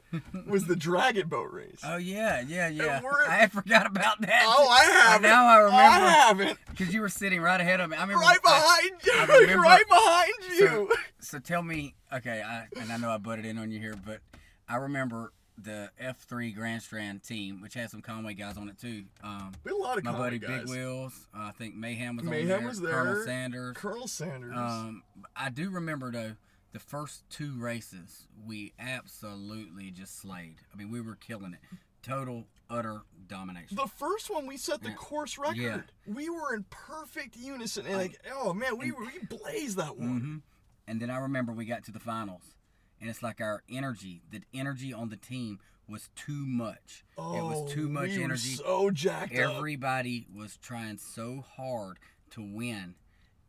was 0.47 0.67
the 0.67 0.77
dragon 0.77 1.29
boat 1.29 1.51
race. 1.53 1.81
Oh 1.85 1.97
yeah, 1.97 2.43
yeah, 2.47 2.69
yeah. 2.69 3.01
I 3.29 3.47
forgot 3.49 3.87
about 3.87 4.21
that. 4.21 4.45
Oh, 4.47 4.69
I 4.69 4.85
haven't. 4.85 5.23
Now 5.23 5.47
I 5.47 5.57
remember. 5.59 5.77
I 5.77 6.11
haven't. 6.11 6.59
Because 6.71 6.95
you 6.95 7.01
were 7.01 7.09
sitting 7.09 7.41
right 7.41 7.61
ahead 7.61 7.81
of 7.81 7.91
me. 7.91 7.97
I 7.97 8.03
remember 8.03 8.23
Right 8.23 8.43
behind 8.43 8.93
I 9.05 9.27
you. 9.27 9.41
remember- 9.41 9.63
right 9.63 9.89
behind 9.89 10.33
you. 10.59 10.69
So, 10.69 10.89
so 11.21 11.39
tell 11.39 11.63
me, 11.63 11.95
okay, 12.13 12.43
I, 12.43 12.67
and 12.81 12.93
I 12.93 12.97
know 12.97 13.11
I 13.11 13.19
butted 13.19 13.47
in 13.47 13.59
on 13.59 13.71
you 13.71 13.79
here, 13.79 13.97
but 14.05 14.21
I 14.69 14.77
remember 14.77 15.33
the 15.57 15.91
F3 16.03 16.55
Grand 16.55 16.83
Strand 16.83 17.23
team, 17.23 17.61
which 17.61 17.75
had 17.75 17.91
some 17.91 18.03
Conway 18.03 18.35
guys 18.35 18.57
on 18.57 18.69
it 18.69 18.79
too. 18.79 19.05
Um, 19.23 19.53
we 19.63 19.71
had 19.71 19.77
a 19.79 19.83
lot 19.83 19.99
of 19.99 20.05
my 20.05 20.11
Conway 20.13 20.27
buddy 20.27 20.39
guys. 20.41 20.61
Big 20.63 20.69
Wheels, 20.71 21.29
uh, 21.35 21.43
I 21.45 21.53
think 21.53 21.75
Mayhem 21.77 22.17
was 22.17 22.25
on 22.27 22.31
Mayhem 22.31 22.49
there. 22.49 22.61
was 22.69 22.81
there. 22.81 22.91
Colonel 22.93 23.25
Sanders. 23.25 23.77
Colonel 23.77 24.09
Sanders. 24.09 24.53
Um, 24.57 25.03
I 25.37 25.51
do 25.51 25.71
remember 25.71 26.11
though 26.11 26.33
the 26.73 26.81
first 26.81 27.23
two 27.31 27.57
races 27.57 28.27
we 28.45 28.73
absolutely 28.81 29.91
just 29.91 30.19
slayed. 30.21 30.57
I 30.73 30.77
mean, 30.77 30.91
we 30.91 31.01
were 31.01 31.15
killing 31.15 31.53
it. 31.55 31.61
Total, 32.03 32.45
utter 32.69 33.03
domination. 33.29 33.77
the 33.77 33.87
first 33.87 34.29
one 34.31 34.47
we 34.47 34.57
set 34.57 34.83
the 34.83 34.89
Yeah. 34.91 34.95
course 34.97 35.39
record. 35.39 35.57
Yeah. 35.57 35.81
We 36.07 36.29
were 36.29 36.53
in 36.55 36.65
perfect 36.71 37.37
unison. 37.37 37.87
And 37.87 37.97
like, 37.97 38.19
oh 38.35 38.53
man, 38.53 38.77
we 38.77 38.91
we 38.91 39.07
blazed 39.29 39.77
that 39.79 39.97
one. 39.97 40.21
hmm 40.21 40.37
And 40.87 41.01
then 41.01 41.11
I 41.11 41.19
remember 41.19 41.53
we 41.53 41.65
got 41.65 41.85
to 41.85 41.93
the 41.93 42.01
finals, 42.01 42.43
and 43.05 43.11
it's 43.11 43.23
like 43.23 43.39
our 43.43 43.63
energy, 43.71 44.23
the 44.31 44.41
energy 44.55 44.95
on 44.95 45.11
the 45.11 45.17
team 45.19 45.59
was 45.87 46.09
too 46.17 46.47
much. 46.47 47.05
Oh, 47.19 47.37
it 47.37 47.43
was 47.43 47.71
too 47.71 47.85
oh, 47.85 47.93
much 47.93 48.09
we 48.09 48.17
were 48.17 48.25
energy. 48.25 48.55
so 48.55 48.91
jacked 48.91 49.37
up. 49.37 49.57
Everybody 49.57 50.27
was 50.35 50.57
trying 50.57 50.97
so 50.97 51.45
hard 51.55 51.99
to 52.31 52.41
win 52.41 52.95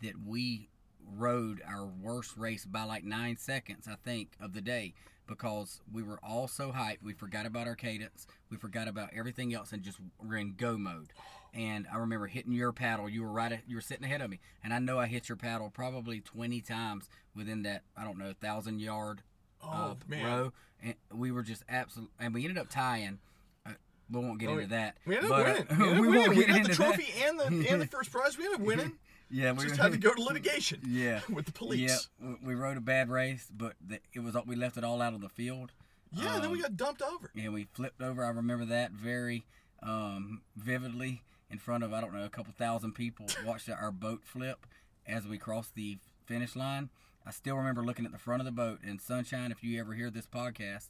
that 0.04 0.16
we 0.28 0.68
rode 1.10 1.62
our 1.66 1.86
worst 1.86 2.36
race 2.36 2.66
by 2.66 2.84
like 2.84 3.06
nine 3.06 3.38
seconds, 3.38 3.88
I 3.90 3.96
think, 4.04 4.31
of 4.42 4.52
the 4.52 4.60
day 4.60 4.94
because 5.25 5.80
we 5.90 6.04
were 6.04 6.19
all 6.22 6.50
so 6.50 6.74
hyped. 6.74 7.02
We 7.02 7.13
forgot 7.13 7.46
about 7.46 7.66
our 7.66 7.75
cadence. 7.75 8.28
We 8.50 8.57
forgot 8.57 8.90
about 8.90 9.12
everything 9.16 9.54
else 9.54 9.72
and 9.72 9.84
just 9.84 10.00
were 10.22 10.36
in 10.36 10.56
go 10.57 10.78
mode. 10.78 11.13
And 11.54 11.88
I 11.90 12.00
remember 12.00 12.28
hitting 12.28 12.52
your 12.52 12.74
paddle. 12.74 13.07
You 13.07 13.24
were 13.24 13.31
right. 13.31 13.62
You 13.66 13.78
were 13.78 13.81
sitting 13.81 14.04
ahead 14.04 14.19
of 14.19 14.30
me, 14.30 14.42
and 14.62 14.74
I 14.74 14.80
know 14.80 15.00
I 15.00 15.07
hit 15.07 15.30
your 15.30 15.38
paddle 15.38 15.69
probably 15.69 16.19
twenty 16.19 16.60
times 16.60 17.07
within 17.34 17.63
that 17.63 17.84
I 17.96 18.04
don't 18.04 18.18
know 18.18 18.34
thousand 18.34 18.81
yard 18.81 19.22
Oh 19.65 19.91
uh, 19.91 19.95
man. 20.07 20.25
row. 20.25 20.53
And 20.83 20.95
we 21.13 21.31
were 21.31 21.44
just 21.44 21.63
absolute. 21.69 22.09
And 22.19 22.33
we 22.33 22.41
ended 22.44 22.57
up 22.57 22.69
tying. 22.69 23.19
Uh, 23.65 23.71
we 24.12 24.19
won't 24.21 24.39
get 24.39 24.50
Oh, 24.50 24.53
into 24.57 24.67
that. 24.67 24.97
We 25.06 25.15
ended 25.17 25.31
up 25.31 25.39
uh, 25.39 25.44
winning. 25.44 25.67
We, 25.79 25.85
ended 25.85 26.00
we 26.01 26.07
winning. 26.07 26.25
won't 26.25 26.38
We 26.38 26.45
got 26.45 26.63
the 26.67 26.73
trophy 26.75 27.03
that. 27.19 27.29
and 27.29 27.39
the 27.63 27.69
and 27.69 27.81
the 27.81 27.88
first 27.91 28.12
prize. 28.12 28.38
We 28.38 28.45
ended 28.45 28.62
up 28.62 28.65
winning. 28.65 28.91
Yeah, 29.31 29.53
we 29.53 29.63
Just 29.65 29.77
had 29.81 29.91
to 29.91 29.97
go 29.97 30.13
to 30.13 30.21
litigation. 30.21 30.81
Yeah. 30.88 31.19
With 31.33 31.47
the 31.47 31.51
police. 31.51 32.09
Yeah, 32.21 32.27
we- 32.44 32.50
we 32.50 32.56
rode 32.56 32.77
a 32.77 32.81
bad 32.81 33.09
race, 33.09 33.47
but 33.51 33.73
the, 33.85 34.00
it 34.13 34.19
was 34.19 34.35
we 34.45 34.56
left 34.56 34.77
it 34.77 34.83
all 34.83 35.01
out 35.01 35.15
on 35.15 35.21
the 35.21 35.29
field. 35.29 35.71
Yeah, 36.11 36.38
then 36.39 36.51
we 36.51 36.57
Um, 36.57 36.61
got 36.61 36.77
dumped 36.77 37.01
over. 37.01 37.31
and 37.35 37.51
we 37.51 37.63
flipped 37.73 38.03
over. 38.03 38.23
I 38.23 38.29
remember 38.29 38.65
that 38.65 38.91
very 38.91 39.44
um, 39.81 40.41
vividly 40.56 41.23
in 41.50 41.57
front 41.57 41.83
of 41.83 41.91
I 41.91 42.01
don't 42.01 42.13
know 42.13 42.23
a 42.23 42.30
couple 42.30 42.54
thousand 42.54 42.94
people 42.94 43.25
watched 43.44 43.68
our 43.68 43.92
boat 43.92 44.21
flip 44.23 44.68
as 45.07 45.28
we 45.28 45.40
crossed 45.40 45.73
the 45.73 45.97
finish 46.28 46.56
line. 46.56 46.90
I 47.25 47.31
still 47.31 47.55
remember 47.55 47.83
looking 47.83 48.05
at 48.05 48.11
the 48.11 48.19
front 48.19 48.41
of 48.41 48.45
the 48.45 48.51
boat 48.51 48.79
and 48.85 49.01
sunshine. 49.01 49.51
If 49.51 49.63
you 49.63 49.79
ever 49.79 49.94
hear 49.94 50.11
this 50.11 50.27
podcast, 50.27 50.89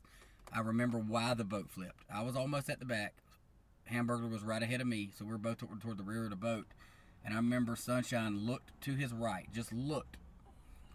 I 0.51 0.59
remember 0.59 0.97
why 0.97 1.33
the 1.33 1.45
boat 1.45 1.69
flipped. 1.69 2.03
I 2.13 2.23
was 2.23 2.35
almost 2.35 2.69
at 2.69 2.79
the 2.79 2.85
back. 2.85 3.13
Hamburger 3.85 4.27
was 4.27 4.43
right 4.43 4.61
ahead 4.61 4.81
of 4.81 4.87
me, 4.87 5.11
so 5.17 5.23
we 5.25 5.31
were 5.31 5.37
both 5.37 5.59
toward, 5.59 5.97
the 5.97 6.03
rear 6.03 6.25
of 6.25 6.31
the 6.31 6.35
boat. 6.35 6.65
And 7.23 7.33
I 7.33 7.37
remember 7.37 7.75
Sunshine 7.75 8.45
looked 8.45 8.79
to 8.81 8.95
his 8.95 9.13
right, 9.13 9.47
just 9.53 9.71
looked 9.71 10.17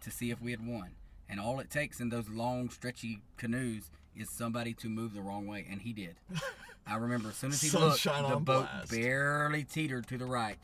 to 0.01 0.11
see 0.11 0.29
if 0.29 0.41
we 0.41 0.51
had 0.51 0.65
won. 0.65 0.91
And 1.29 1.39
all 1.39 1.59
it 1.59 1.69
takes 1.69 1.99
in 1.99 2.09
those 2.09 2.29
long, 2.29 2.69
stretchy 2.69 3.21
canoes 3.37 3.89
is 4.15 4.29
somebody 4.37 4.73
to 4.75 4.89
move 4.89 5.13
the 5.13 5.21
wrong 5.21 5.47
way, 5.47 5.65
and 5.69 5.81
he 5.81 5.93
did. 5.93 6.15
I 6.87 6.95
remember 6.95 7.29
as 7.29 7.35
soon 7.35 7.51
as 7.51 7.61
he 7.61 7.69
Sunshine 7.69 8.23
looked, 8.23 8.33
the 8.33 8.39
boat 8.39 8.67
blast. 8.71 8.91
barely 8.91 9.63
teetered 9.63 10.07
to 10.07 10.17
the 10.17 10.25
right, 10.25 10.57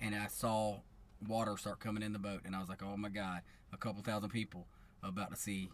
and 0.00 0.14
I 0.14 0.26
saw 0.26 0.76
water 1.26 1.56
start 1.56 1.80
coming 1.80 2.02
in 2.02 2.12
the 2.12 2.18
boat, 2.18 2.40
and 2.44 2.54
I 2.54 2.60
was 2.60 2.68
like, 2.68 2.82
"Oh 2.82 2.96
my 2.96 3.08
God!" 3.08 3.40
A 3.72 3.76
couple 3.76 4.02
thousand 4.02 4.30
people 4.30 4.66
about 5.02 5.30
to 5.30 5.36
see 5.36 5.70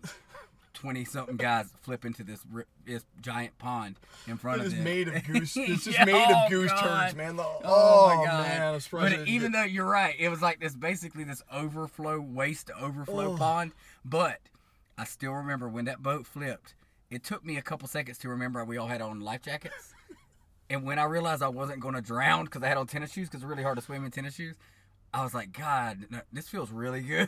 twenty 0.74 1.04
something 1.04 1.36
guys 1.36 1.66
flip 1.82 2.04
into 2.04 2.22
this 2.22 2.40
this 2.84 3.04
giant 3.20 3.56
pond 3.58 3.96
in 4.26 4.36
front 4.36 4.60
It 4.60 4.66
of 4.66 4.74
them. 4.74 4.84
made 4.84 5.08
of 5.08 5.24
goose. 5.24 5.56
It's 5.56 5.84
just 5.84 5.98
Yeah, 5.98 6.04
made 6.04 6.14
oh 6.28 6.44
of 6.44 6.50
goose 6.50 6.70
God. 6.70 6.82
turds, 7.06 7.14
man. 7.16 7.36
The, 7.36 7.42
Oh, 7.42 7.62
oh, 7.64 8.16
my 8.18 8.24
god! 8.26 8.46
man, 8.46 8.74
I'm 8.74 8.80
surprised. 8.80 9.14
I 9.14 9.18
but 9.18 9.28
even 9.28 9.52
though 9.52 9.64
you're 9.64 9.86
right, 9.86 10.14
it 10.18 10.28
was 10.28 10.42
like 10.42 10.60
this 10.60 10.74
basically 10.76 11.24
this 11.24 11.42
overflow, 11.52 12.20
waste 12.20 12.70
overflow 12.78 13.32
Oh. 13.32 13.36
pond. 13.36 13.72
But 14.04 14.40
I 14.98 15.04
still 15.04 15.32
remember 15.32 15.68
when 15.68 15.86
that 15.86 16.02
boat 16.02 16.26
flipped. 16.26 16.74
It 17.10 17.22
took 17.24 17.44
me 17.44 17.56
a 17.56 17.62
couple 17.62 17.86
seconds 17.88 18.18
to 18.18 18.28
remember 18.28 18.64
we 18.64 18.76
all 18.76 18.88
had 18.88 19.00
on 19.00 19.20
life 19.20 19.42
jackets. 19.42 19.94
and 20.70 20.82
when 20.84 20.98
I 20.98 21.04
realized 21.04 21.42
I 21.42 21.48
wasn't 21.48 21.80
going 21.80 21.94
to 21.94 22.00
drown 22.00 22.44
because 22.46 22.62
I 22.62 22.68
had 22.68 22.76
on 22.76 22.86
tennis 22.86 23.12
shoes, 23.12 23.28
because 23.28 23.42
it's 23.42 23.48
really 23.48 23.62
hard 23.62 23.76
to 23.76 23.82
swim 23.82 24.04
in 24.04 24.10
tennis 24.10 24.34
shoes, 24.34 24.56
I 25.16 25.24
was 25.24 25.32
like, 25.32 25.50
God, 25.56 26.04
this 26.30 26.46
feels 26.46 26.70
really 26.70 27.00
good. 27.00 27.26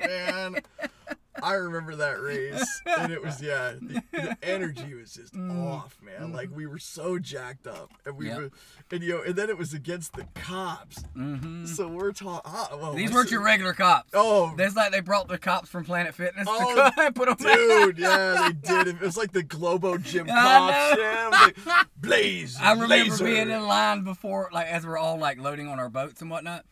man. 0.00 0.56
I 1.42 1.54
remember 1.54 1.96
that 1.96 2.20
race, 2.20 2.82
and 2.84 3.12
it 3.12 3.22
was 3.24 3.40
yeah, 3.40 3.72
the, 3.80 4.02
the 4.12 4.36
energy 4.42 4.94
was 4.94 5.14
just 5.14 5.34
off, 5.36 5.96
man. 6.02 6.32
Like 6.32 6.50
we 6.54 6.66
were 6.66 6.78
so 6.78 7.18
jacked 7.18 7.66
up, 7.66 7.90
and 8.04 8.16
we 8.16 8.26
Mm. 8.26 8.28
Yep. 8.28 8.38
were, 8.38 8.50
and 8.90 9.02
you 9.02 9.12
know, 9.14 9.22
and 9.22 9.34
then 9.36 9.48
it 9.48 9.56
was 9.56 9.72
against 9.72 10.12
the 10.12 10.26
cops. 10.34 11.02
hmm 11.14 11.64
So 11.64 11.88
we're 11.88 12.12
talking. 12.12 12.52
well, 12.78 12.92
These 12.94 13.12
weren't 13.12 13.28
si- 13.28 13.34
your 13.34 13.42
regular 13.44 13.72
cops. 13.72 14.10
Oh, 14.14 14.52
There's 14.56 14.76
like 14.76 14.92
they 14.92 15.00
brought 15.00 15.28
the 15.28 15.38
cops 15.38 15.68
from 15.70 15.84
Planet 15.84 16.14
Fitness 16.14 16.46
Oh, 16.50 16.74
to 16.74 16.92
come 16.94 17.12
put 17.14 17.28
them 17.28 17.36
dude, 17.38 17.98
yeah, 17.98 18.48
they 18.48 18.52
did. 18.84 18.88
It 18.96 19.00
was 19.00 19.16
like 19.16 19.32
the 19.32 19.42
Globo 19.42 19.96
Gym 19.98 20.26
cops. 20.26 20.98
Yeah, 20.98 21.28
like, 21.32 21.56
Blaze. 21.96 22.58
I 22.60 22.72
remember 22.72 22.88
laser. 22.94 23.24
being 23.24 23.48
in 23.50 23.66
line 23.66 24.04
before, 24.04 24.50
like 24.52 24.66
as 24.66 24.84
we're 24.86 24.98
all 24.98 25.18
like 25.18 25.38
loading 25.40 25.68
on 25.68 25.78
our 25.80 25.88
boats 25.88 26.20
and 26.20 26.30
whatnot. 26.30 26.64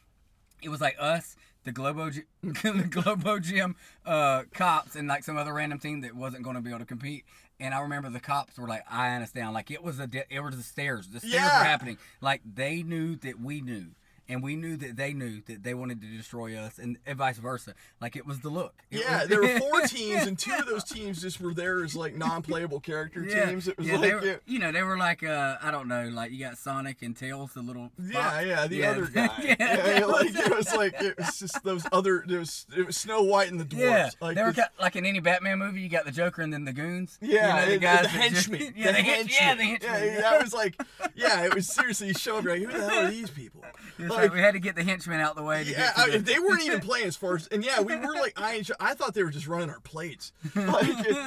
It 0.62 0.68
was 0.68 0.80
like 0.82 0.96
us, 1.00 1.36
the 1.64 1.72
Globo, 1.72 2.10
G- 2.10 2.22
the 2.42 2.86
Globo 2.90 3.38
Gym 3.38 3.76
uh, 4.06 4.42
cops, 4.52 4.96
and 4.96 5.08
like 5.08 5.24
some 5.24 5.36
other 5.36 5.52
random 5.54 5.78
team 5.78 6.00
that 6.02 6.14
wasn't 6.14 6.42
going 6.42 6.56
to 6.56 6.62
be 6.62 6.70
able 6.70 6.80
to 6.80 6.84
compete. 6.86 7.24
And 7.58 7.74
I 7.74 7.80
remember 7.82 8.08
the 8.08 8.20
cops 8.20 8.58
were 8.58 8.66
like 8.68 8.84
eyeing 8.90 9.22
us 9.22 9.32
down, 9.32 9.52
like 9.52 9.70
it 9.70 9.82
was 9.82 9.98
a, 10.00 10.06
de- 10.06 10.24
it 10.34 10.40
was 10.40 10.56
the 10.56 10.62
stairs. 10.62 11.08
The 11.08 11.18
stairs 11.20 11.34
Yeah. 11.34 11.58
were 11.58 11.64
happening. 11.64 11.98
Like 12.22 12.40
they 12.44 12.82
knew 12.82 13.16
that 13.16 13.38
we 13.40 13.60
knew, 13.60 13.88
and 14.30 14.42
we 14.42 14.56
knew 14.56 14.76
that 14.76 14.96
they 14.96 15.12
knew 15.12 15.42
that 15.46 15.62
they 15.62 15.75
wanted 15.75 16.00
to 16.00 16.06
destroy 16.06 16.56
us, 16.56 16.78
and, 16.78 16.96
and 17.06 17.18
vice 17.18 17.38
versa. 17.38 17.75
Like 18.00 18.16
it 18.16 18.26
was 18.26 18.40
the 18.40 18.49
look. 18.49 18.75
It 18.90 19.00
Yeah, 19.00 19.20
was- 19.20 19.28
there 19.28 19.40
were 19.42 19.58
four 19.60 19.80
teams, 19.82 20.26
and 20.26 20.38
two 20.38 20.52
of 20.58 20.66
those 20.66 20.84
teams 20.84 21.20
just 21.20 21.40
were 21.40 21.52
there 21.52 21.84
as 21.84 21.94
like 21.96 22.14
non-playable 22.16 22.80
character 22.80 23.25
teams. 23.26 23.68
It 23.68 23.76
was 23.76 23.87
yeah, 23.87 23.96
like, 23.99 24.12
were, 24.14 24.25
yeah, 24.25 24.37
you 24.46 24.58
know, 24.58 24.72
they 24.72 24.82
were 24.82 24.96
like, 24.96 25.22
uh, 25.22 25.56
I 25.62 25.70
don't 25.70 25.88
know, 25.88 26.08
like 26.08 26.30
you 26.32 26.38
got 26.44 26.56
Sonic 26.56 27.02
and 27.02 27.16
Tails, 27.16 27.52
the 27.54 27.60
little. 27.62 27.90
yeah, 28.00 28.30
fox. 28.30 28.46
yeah, 28.46 28.66
the 28.66 28.76
Yeah. 28.76 28.90
other 28.90 29.06
guy. 29.14 29.28
Yeah, 29.42 29.56
yeah, 29.99 30.04
like 30.06 30.34
it 30.34 30.56
was 30.56 30.75
like 30.75 30.94
it 31.02 31.18
was 31.18 31.38
just 31.38 31.62
those 31.64 31.84
other. 31.92 32.25
It 32.28 32.38
was 32.38 32.66
it 32.76 32.87
was 32.87 32.96
Snow 32.96 33.22
White 33.22 33.50
and 33.50 33.58
the 33.60 33.64
dwarves. 33.64 33.78
Yeah, 33.80 34.10
like 34.20 34.37
they 34.37 34.42
were 34.42 34.54
like 34.80 34.96
in 34.96 35.04
any 35.04 35.20
Batman 35.20 35.58
movie. 35.58 35.80
You 35.80 35.88
got 35.88 36.04
the 36.04 36.12
Joker 36.12 36.42
and 36.42 36.52
then 36.52 36.64
the 36.64 36.72
goons. 36.72 37.18
Yeah, 37.20 37.60
you 37.60 37.66
know, 37.66 37.72
the 37.72 37.78
guys 37.78 38.02
the 38.12 38.18
that 38.18 38.30
just- 38.30 38.49
henchmen. 38.49 38.75
yeah, 38.76 38.87
the 38.92 38.92
the 38.92 38.99
hench- 39.08 39.30
yeah, 39.40 39.54
the 39.54 39.62
henchmen. 39.64 39.90
henchmen. 39.90 40.14
Yeah, 40.14 40.20
that 40.20 40.42
was 40.42 40.52
like, 40.54 40.80
yeah, 41.14 41.44
it 41.44 41.54
was 41.54 41.66
seriously. 41.66 42.08
You 42.08 42.14
show 42.14 42.38
up, 42.38 42.44
you're 42.44 42.52
like, 42.54 42.62
who 42.62 42.78
the 42.78 42.88
hell 42.90 43.06
are 43.06 43.10
these 43.10 43.30
people? 43.30 43.62
Like, 43.99 44.19
Like, 44.22 44.34
we 44.34 44.40
had 44.40 44.54
to 44.54 44.60
get 44.60 44.76
the 44.76 44.82
henchmen 44.82 45.20
out 45.20 45.36
the 45.36 45.42
way. 45.42 45.64
To 45.64 45.70
yeah, 45.70 45.76
get 45.78 45.94
to 45.96 46.00
I, 46.02 46.10
the, 46.10 46.18
they 46.18 46.38
weren't 46.38 46.62
even 46.62 46.80
playing 46.90 47.06
as 47.06 47.16
far 47.16 47.36
as, 47.36 47.46
and 47.48 47.64
yeah, 47.64 47.80
we 47.80 47.96
were 47.96 48.14
like, 48.14 48.34
I, 48.36 48.62
I 48.78 48.94
thought 48.94 49.14
they 49.14 49.22
were 49.22 49.30
just 49.30 49.46
running 49.46 49.70
our 49.70 49.80
plates. 49.80 50.32
Like, 50.54 50.86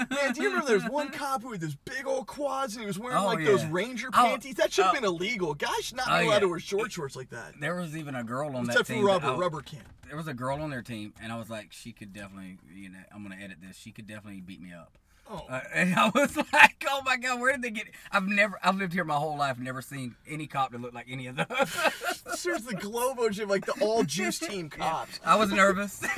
man, 0.10 0.34
do 0.34 0.42
you 0.42 0.50
remember 0.50 0.66
there 0.68 0.76
was 0.78 0.90
one 0.90 1.10
cop 1.10 1.42
who 1.44 1.52
had 1.52 1.62
this 1.62 1.76
big 1.86 2.06
old 2.06 2.28
quads 2.28 2.74
and 2.76 2.82
he 2.82 2.88
was 2.88 2.98
wearing 3.00 3.18
Oh, 3.18 3.26
like 3.26 3.44
those. 3.44 3.64
Ranger 3.66 4.08
Oh, 4.14 4.18
panties? 4.30 4.56
That 4.56 4.72
should 4.72 4.86
have 4.86 4.94
oh. 4.96 5.02
been 5.02 5.06
illegal. 5.06 5.54
Guys 5.54 5.72
should 5.84 5.98
not 5.98 6.08
Oh, 6.10 6.20
be 6.20 6.26
allowed 6.26 6.34
yeah. 6.36 6.40
to 6.40 6.48
wear 6.50 6.60
short 6.60 6.92
shorts 6.92 7.16
like 7.16 7.30
that. 7.32 7.54
There 7.60 7.76
was 7.76 7.96
even 7.98 8.16
a 8.16 8.24
girl 8.24 8.56
on 8.56 8.66
that 8.66 8.72
Except 8.74 8.88
for 8.88 8.94
team. 8.94 9.04
that 9.06 9.12
rubber, 9.12 9.28
I- 9.28 9.36
rubber 9.38 9.62
can. 9.62 9.84
There 10.08 10.18
was 10.18 10.28
a 10.28 10.34
girl 10.34 10.62
on 10.62 10.70
their 10.70 10.84
team, 10.84 11.14
and 11.24 11.32
I 11.32 11.38
was 11.40 11.50
like, 11.50 11.72
she 11.72 11.92
could 11.92 12.14
definitely, 12.14 12.58
you 12.76 12.90
know, 12.90 13.00
I'm 13.12 13.24
gonna 13.24 13.42
edit 13.42 13.58
this. 13.66 13.76
She 13.78 13.92
could 13.92 14.06
definitely 14.06 14.42
beat 14.42 14.62
me 14.62 14.72
up. 14.72 14.98
Oh, 15.30 15.46
Uh, 15.50 15.62
and 15.74 15.96
I 15.96 16.10
was 16.14 16.36
like, 16.54 16.84
oh 16.88 17.02
my 17.06 17.16
god, 17.18 17.40
where 17.40 17.52
did 17.54 17.62
they 17.62 17.70
get? 17.72 17.88
It? 17.88 17.94
I've 18.12 18.28
never, 18.28 18.60
I've 18.62 18.76
lived 18.76 18.94
here 18.94 19.04
my 19.06 19.16
whole 19.16 19.38
life, 19.38 19.58
never 19.58 19.82
seen 19.82 20.16
any 20.28 20.48
cop 20.48 20.72
that 20.72 20.82
looked 20.82 20.94
like 20.94 21.08
any 21.10 21.28
of 21.28 21.38
those. 21.38 21.44
there's 22.44 22.64
the 22.64 22.76
Globo 22.80 23.30
Gym, 23.30 23.48
like 23.50 23.66
the 23.66 23.74
all 23.82 24.04
juice 24.04 24.38
team 24.48 24.70
cops. 24.70 25.20
I 25.26 25.36
was 25.38 25.52
nervous, 25.52 26.04
It 26.04 26.10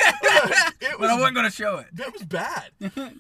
but 1.00 1.10
I 1.10 1.14
was 1.14 1.20
wasn't 1.20 1.36
gonna 1.36 1.52
show 1.52 1.78
it. 1.78 1.88
That 1.94 2.14
was 2.14 2.24
bad. 2.24 2.72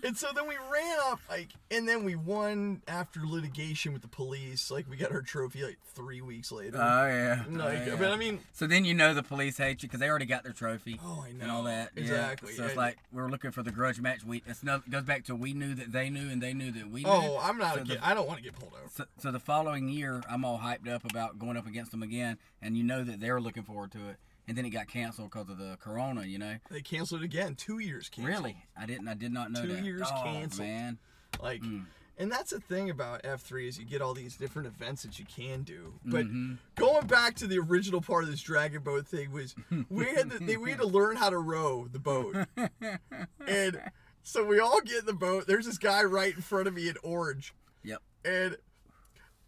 and 0.03 0.17
so 0.17 0.27
then 0.35 0.47
we 0.47 0.55
ran 0.71 0.97
up, 1.05 1.19
like, 1.29 1.49
and 1.71 1.87
then 1.87 2.03
we 2.03 2.15
won 2.15 2.81
after 2.87 3.21
litigation 3.25 3.93
with 3.93 4.01
the 4.01 4.07
police. 4.07 4.71
Like, 4.71 4.89
we 4.89 4.97
got 4.97 5.11
our 5.11 5.21
trophy 5.21 5.63
like 5.63 5.77
three 5.93 6.21
weeks 6.21 6.51
later. 6.51 6.77
Oh 6.77 7.07
yeah. 7.07 7.43
like, 7.49 7.61
oh, 7.79 7.83
yeah. 7.91 7.95
but 7.97 8.11
I 8.11 8.15
mean, 8.17 8.39
So 8.53 8.65
then 8.67 8.85
you 8.85 8.93
know 8.93 9.13
the 9.13 9.23
police 9.23 9.57
hate 9.57 9.83
you 9.83 9.87
because 9.87 9.99
they 9.99 10.09
already 10.09 10.25
got 10.25 10.43
their 10.43 10.51
trophy. 10.53 10.99
Oh, 11.03 11.23
I 11.27 11.31
know. 11.31 11.43
And 11.43 11.51
all 11.51 11.63
that. 11.63 11.91
yeah. 11.95 12.01
Exactly. 12.03 12.53
So 12.53 12.63
it's 12.63 12.71
And- 12.71 12.77
like 12.77 12.97
we're 13.11 13.29
looking 13.29 13.51
for 13.51 13.61
the 13.63 13.71
grudge 13.71 13.99
match. 14.01 14.23
We 14.23 14.41
it's 14.47 14.63
not 14.63 14.89
goes 14.89 15.03
back 15.03 15.25
to 15.25 15.35
we 15.35 15.53
knew 15.53 15.74
that 15.75 15.91
they 15.91 16.09
knew 16.09 16.29
and 16.29 16.41
they 16.41 16.53
knew 16.53 16.71
that 16.71 16.89
we 16.89 17.03
knew. 17.03 17.09
oh, 17.09 17.39
I'm 17.41 17.57
not. 17.57 17.75
So 17.75 17.83
get, 17.83 17.99
the- 18.01 18.07
I 18.07 18.13
don't 18.13 18.27
want 18.27 18.39
to 18.39 18.43
get 18.43 18.53
pulled 18.59 18.73
over. 18.73 18.89
So, 18.93 19.05
so 19.17 19.31
the 19.31 19.39
following 19.39 19.89
year, 19.89 20.21
I'm 20.29 20.43
all 20.45 20.57
hyped 20.59 20.87
up 20.87 21.03
about 21.09 21.37
going 21.39 21.57
up 21.57 21.67
against 21.67 21.91
them 21.91 22.03
again, 22.03 22.37
and 22.61 22.75
you 22.77 22.83
know 22.83 23.03
that 23.03 23.19
they're 23.19 23.39
looking 23.41 23.63
forward 23.63 23.91
to 23.93 24.09
it. 24.09 24.17
And 24.47 24.55
then 24.55 24.63
it 24.63 24.69
got 24.69 24.87
canceled 24.87 25.31
because 25.31 25.49
of 25.49 25.57
the 25.57 25.75
corona. 25.81 26.23
You 26.25 26.37
know. 26.37 26.55
They 26.69 26.81
canceled 26.81 27.21
it 27.21 27.25
again. 27.25 27.55
Two 27.55 27.79
years 27.79 28.09
canceled. 28.09 28.35
Really? 28.45 28.57
I 28.79 28.85
didn't. 28.85 29.07
I 29.07 29.15
did 29.15 29.31
not 29.33 29.51
know 29.51 29.63
Two 29.63 29.73
that. 29.73 29.83
years 29.83 30.03
oh, 30.05 30.21
canceled. 30.23 30.67
Man. 30.67 30.97
Like, 31.41 31.61
Mm. 31.63 31.85
and 32.19 32.31
that's 32.31 32.51
the 32.51 32.59
thing 32.59 32.89
about 32.91 33.23
F3 33.23 33.67
is 33.67 33.79
you 33.79 33.85
get 33.85 34.01
all 34.03 34.13
these 34.13 34.37
different 34.37 34.67
events 34.67 35.01
that 35.03 35.17
you 35.19 35.25
can 35.25 35.63
do. 35.63 35.95
But 36.05 36.27
Mhm. 36.27 36.59
going 36.75 37.07
back 37.07 37.33
to 37.37 37.47
the 37.47 37.57
original 37.57 38.01
part 38.01 38.23
of 38.23 38.29
this 38.29 38.39
dragon 38.39 38.83
boat 38.83 39.07
thing 39.07 39.31
was 39.31 39.55
we 39.89 40.05
had 40.05 40.29
to, 40.29 40.57
we 40.57 40.69
had 40.69 40.79
to 40.79 40.87
learn 40.87 41.15
how 41.15 41.31
to 41.31 41.39
row 41.39 41.87
the 41.91 41.99
boat, 41.99 42.35
and 43.47 43.81
so 44.27 44.43
we 44.43 44.59
all 44.59 44.81
get 44.81 44.99
in 44.99 45.05
the 45.05 45.13
boat. 45.13 45.45
There's 45.47 45.65
this 45.65 45.77
guy 45.77 46.03
right 46.03 46.35
in 46.35 46.41
front 46.41 46.67
of 46.67 46.73
me 46.73 46.89
in 46.89 46.95
orange, 47.03 47.53
Yep. 47.83 48.01
and 48.25 48.57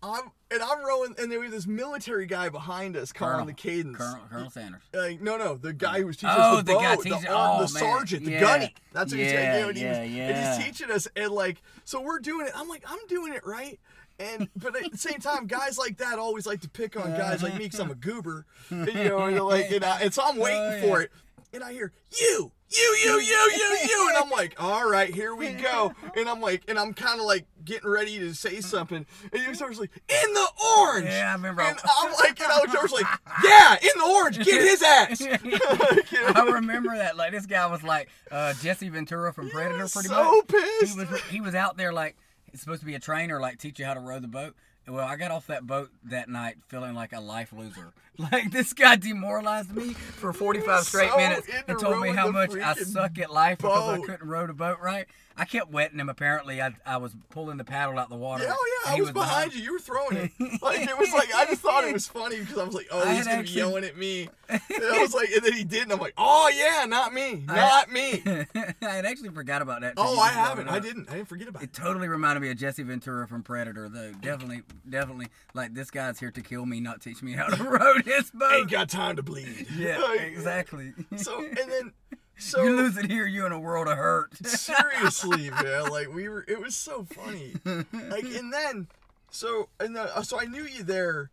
I'm 0.04 0.32
and 0.52 0.62
I'm 0.62 0.86
rowing, 0.86 1.16
and 1.18 1.30
there 1.32 1.40
was 1.42 1.52
this 1.52 1.66
military 1.68 2.26
guy 2.28 2.48
behind 2.50 2.96
us 2.96 3.12
calling 3.12 3.34
Colonel. 3.34 3.46
the 3.48 3.54
cadence. 3.54 3.98
Colonel, 3.98 4.22
Colonel 4.30 4.50
Sanders. 4.50 4.82
Like, 4.94 5.20
no, 5.20 5.36
no, 5.38 5.56
the 5.58 5.74
guy 5.74 6.00
who 6.00 6.06
was 6.08 6.16
teaching 6.18 6.30
Oh, 6.38 6.58
us 6.60 6.64
the 6.64 6.74
the 6.74 6.80
guy 6.80 6.96
boat, 6.96 7.04
the, 7.04 7.10
teaching- 7.10 7.26
oh, 7.30 7.54
the 7.56 7.60
man. 7.60 7.68
sergeant, 7.68 8.26
the 8.26 8.32
Yeah. 8.32 8.40
gunny. 8.40 8.76
That's 8.94 9.12
what 9.12 9.20
he's 9.20 9.32
Yeah, 9.32 9.54
saying. 9.54 9.70
And, 9.70 9.78
he 9.78 9.84
was, 9.86 9.94
yeah, 9.98 10.02
and 10.04 10.14
yeah. 10.16 10.56
he's 10.58 10.66
teaching 10.66 10.92
us, 10.92 11.08
and 11.18 11.32
like, 11.32 11.62
so 11.84 12.00
we're 12.00 12.20
doing 12.20 12.46
it. 12.48 12.54
I'm 12.56 12.70
like, 12.70 12.84
I'm 12.88 13.00
doing 13.10 13.34
it 13.34 13.46
right. 13.46 13.80
And 14.20 14.48
but 14.56 14.76
at 14.82 14.92
the 14.92 14.98
same 14.98 15.20
time, 15.20 15.48
guys 15.48 15.78
like 15.78 15.98
that 15.98 16.18
always 16.20 16.46
like 16.48 16.62
to 16.62 16.70
pick 16.70 16.96
on 16.96 17.12
guys 17.18 17.44
like 17.44 17.54
me 17.54 17.66
because 17.66 17.80
I'm 17.80 17.92
a 17.92 17.96
goober, 17.96 18.46
and, 18.70 18.88
you 18.88 19.04
know, 19.10 19.20
and 19.26 19.40
like, 19.42 19.70
and, 19.72 19.84
I, 19.84 20.02
and 20.02 20.14
so 20.14 20.24
I'm 20.26 20.38
waiting 20.38 20.60
Oh, 20.84 20.88
for 20.88 21.02
it, 21.02 21.12
and 21.54 21.64
I 21.64 21.74
hear 21.74 21.92
you, 22.20 22.52
you, 22.70 22.98
you, 23.04 23.20
you, 23.20 23.52
you, 23.56 23.78
you, 23.90 24.08
and 24.10 24.18
I'm 24.24 24.30
like, 24.30 24.56
all 24.62 24.90
right, 24.90 25.14
here 25.14 25.34
we 25.36 25.52
go, 25.54 25.94
and 26.16 26.28
I'm 26.28 26.42
like, 26.42 26.64
and 26.68 26.78
I'm 26.78 26.94
kind 26.94 27.20
of 27.20 27.26
like 27.26 27.46
getting 27.64 27.90
ready 27.90 28.20
to 28.20 28.34
say 28.34 28.60
something, 28.62 29.06
and 29.32 29.42
you 29.42 29.54
starts 29.56 29.80
like, 29.80 29.92
in 29.96 30.34
the 30.34 30.48
orange, 30.80 31.06
Yeah, 31.08 31.30
I 31.30 31.34
remember. 31.34 31.62
and 31.62 31.78
I'm 32.02 32.12
like, 32.14 32.40
and 32.42 32.52
I 32.52 32.60
was 32.82 32.92
like, 32.92 33.06
yeah, 33.44 33.74
in 33.82 33.90
the 33.98 34.06
orange, 34.06 34.38
get 34.38 34.62
his 34.62 34.82
ass. 34.84 35.22
I 36.36 36.50
remember 36.52 36.96
that. 36.96 37.16
Like 37.18 37.32
this 37.32 37.46
guy 37.46 37.66
was 37.68 37.84
like 37.84 38.10
uh, 38.32 38.54
Jesse 38.62 38.90
Ventura 38.90 39.34
from 39.34 39.50
Predator, 39.50 39.88
pretty 39.88 40.10
so 40.10 40.32
much. 40.38 40.48
pissed. 40.48 40.94
He 40.94 41.00
was 41.06 41.22
he 41.30 41.42
was 41.42 41.56
out 41.56 41.78
there 41.78 41.94
like 41.94 42.16
he's 42.52 42.60
supposed 42.62 42.82
to 42.82 42.86
be 42.86 42.96
a 42.96 43.00
trainer, 43.00 43.40
like 43.40 43.60
teach 43.60 43.80
you 43.80 43.86
how 43.86 43.94
to 43.94 44.00
row 44.00 44.20
the 44.20 44.28
boat. 44.28 44.56
Well, 44.88 45.06
I 45.06 45.18
got 45.18 45.32
off 45.32 45.48
that 45.48 45.68
boat 45.68 45.90
that 46.06 46.30
night 46.30 46.56
feeling 46.68 46.96
like 46.96 47.12
a 47.12 47.20
life 47.20 47.52
loser. 47.52 47.92
Like 48.32 48.52
this 48.52 48.74
guy 48.74 48.96
demoralized 48.96 49.76
me 49.76 49.94
for 49.94 50.34
45 50.34 50.84
straight 50.86 51.12
so 51.12 51.18
minutes 51.18 51.48
and 51.68 51.78
told 51.78 52.02
me 52.02 52.10
how 52.10 52.32
much 52.32 52.56
I 52.56 52.74
suck 52.74 53.20
at 53.20 53.32
life 53.32 53.60
because 53.60 54.00
I 54.00 54.02
couldn't 54.02 54.28
row 54.28 54.48
the 54.48 54.54
boat 54.54 54.80
right. 54.82 55.06
I 55.40 55.46
kept 55.46 55.72
wetting 55.72 56.00
him. 56.00 56.10
Apparently, 56.10 56.62
I, 56.62 56.74
I 56.86 56.98
was 56.98 57.16
pulling 57.30 57.58
the 57.58 57.64
paddle 57.64 58.00
out 58.00 58.06
of 58.06 58.10
the 58.10 58.16
water. 58.18 58.44
Yeah, 58.44 58.54
oh 58.58 58.82
yeah, 58.86 58.92
I 58.92 58.96
he 58.96 59.02
was 59.02 59.12
behind 59.12 59.54
you. 59.54 59.62
You 59.62 59.74
were 59.74 59.80
throwing 59.80 60.18
it. 60.18 60.32
Like 60.62 60.82
it 60.82 60.98
was 60.98 61.12
like 61.14 61.34
I 61.36 61.46
just 61.46 61.62
thought 61.62 61.84
it 61.84 61.94
was 61.94 62.08
funny 62.08 62.40
because 62.40 62.58
I 62.58 62.64
was 62.64 62.74
like, 62.74 62.88
oh, 62.92 63.02
I 63.08 63.14
he's 63.16 63.26
gonna 63.26 63.38
actually- 63.40 63.54
be 63.54 63.60
yelling 63.60 63.84
at 63.84 63.98
me. 63.98 64.30
And 64.50 64.62
I 64.84 65.00
was 65.02 65.14
like, 65.14 65.30
and 65.32 65.44
then 65.44 65.54
he 65.54 65.64
did, 65.66 65.84
and 65.84 65.92
I'm 65.92 66.00
like, 66.00 66.14
oh 66.18 66.50
yeah, 66.56 66.86
not 66.86 67.14
me, 67.14 67.44
not 67.48 67.92
me. 67.92 68.24
I 68.26 68.46
had 68.82 69.06
actually 69.06 69.30
forgot 69.30 69.62
about 69.62 69.82
that. 69.82 69.94
Oh, 69.98 70.20
I 70.20 70.30
haven't. 70.30 70.70
I 70.70 70.80
didn't. 70.80 71.10
I 71.10 71.16
didn't 71.16 71.28
forget 71.28 71.48
about 71.50 71.64
It 71.64 71.66
it. 71.72 71.74
totally 71.74 72.08
reminded 72.08 72.40
me 72.42 72.50
of 72.50 72.58
Jesse 72.58 72.84
Ventura 72.84 73.28
from 73.28 73.44
Predator, 73.44 73.90
though. 73.90 74.14
Definitely, 74.22 74.62
definitely. 74.90 75.28
Like 75.54 75.74
this 75.74 75.92
guy's 75.92 76.20
here 76.20 76.32
to 76.32 76.42
kill 76.42 76.66
me, 76.66 76.80
not 76.80 77.02
teach 77.02 77.22
me 77.22 77.34
how 77.34 77.48
to 77.48 77.62
row 77.64 77.96
this 78.06 78.32
boat. 78.32 78.54
Ain't 78.54 78.72
got 78.72 78.88
time 78.90 79.18
to 79.18 79.24
bleed. 79.24 79.68
yeah, 79.78 79.98
Like, 80.00 80.22
exactly. 80.22 80.94
So 81.18 81.44
and 81.44 81.58
then 81.58 81.92
so 82.38 82.64
you 82.64 82.76
lose 82.76 82.98
it 82.98 83.10
here, 83.10 83.26
you 83.26 83.46
in 83.46 83.52
a 83.52 83.60
world 83.60 83.88
of 83.88 83.98
hurt. 83.98 84.36
seriously, 84.46 85.50
man, 85.50 85.90
like 85.90 86.14
we 86.14 86.30
were. 86.30 86.46
It 86.48 86.60
was 86.60 86.76
so 86.76 87.06
funny. 87.06 87.54
Like 87.66 88.24
and 88.24 88.54
then 88.54 88.88
so 89.32 89.70
and 89.80 89.96
then, 89.96 90.08
uh, 90.14 90.22
so 90.22 90.40
I 90.40 90.46
knew 90.46 90.64
you 90.64 90.84
there. 90.84 91.30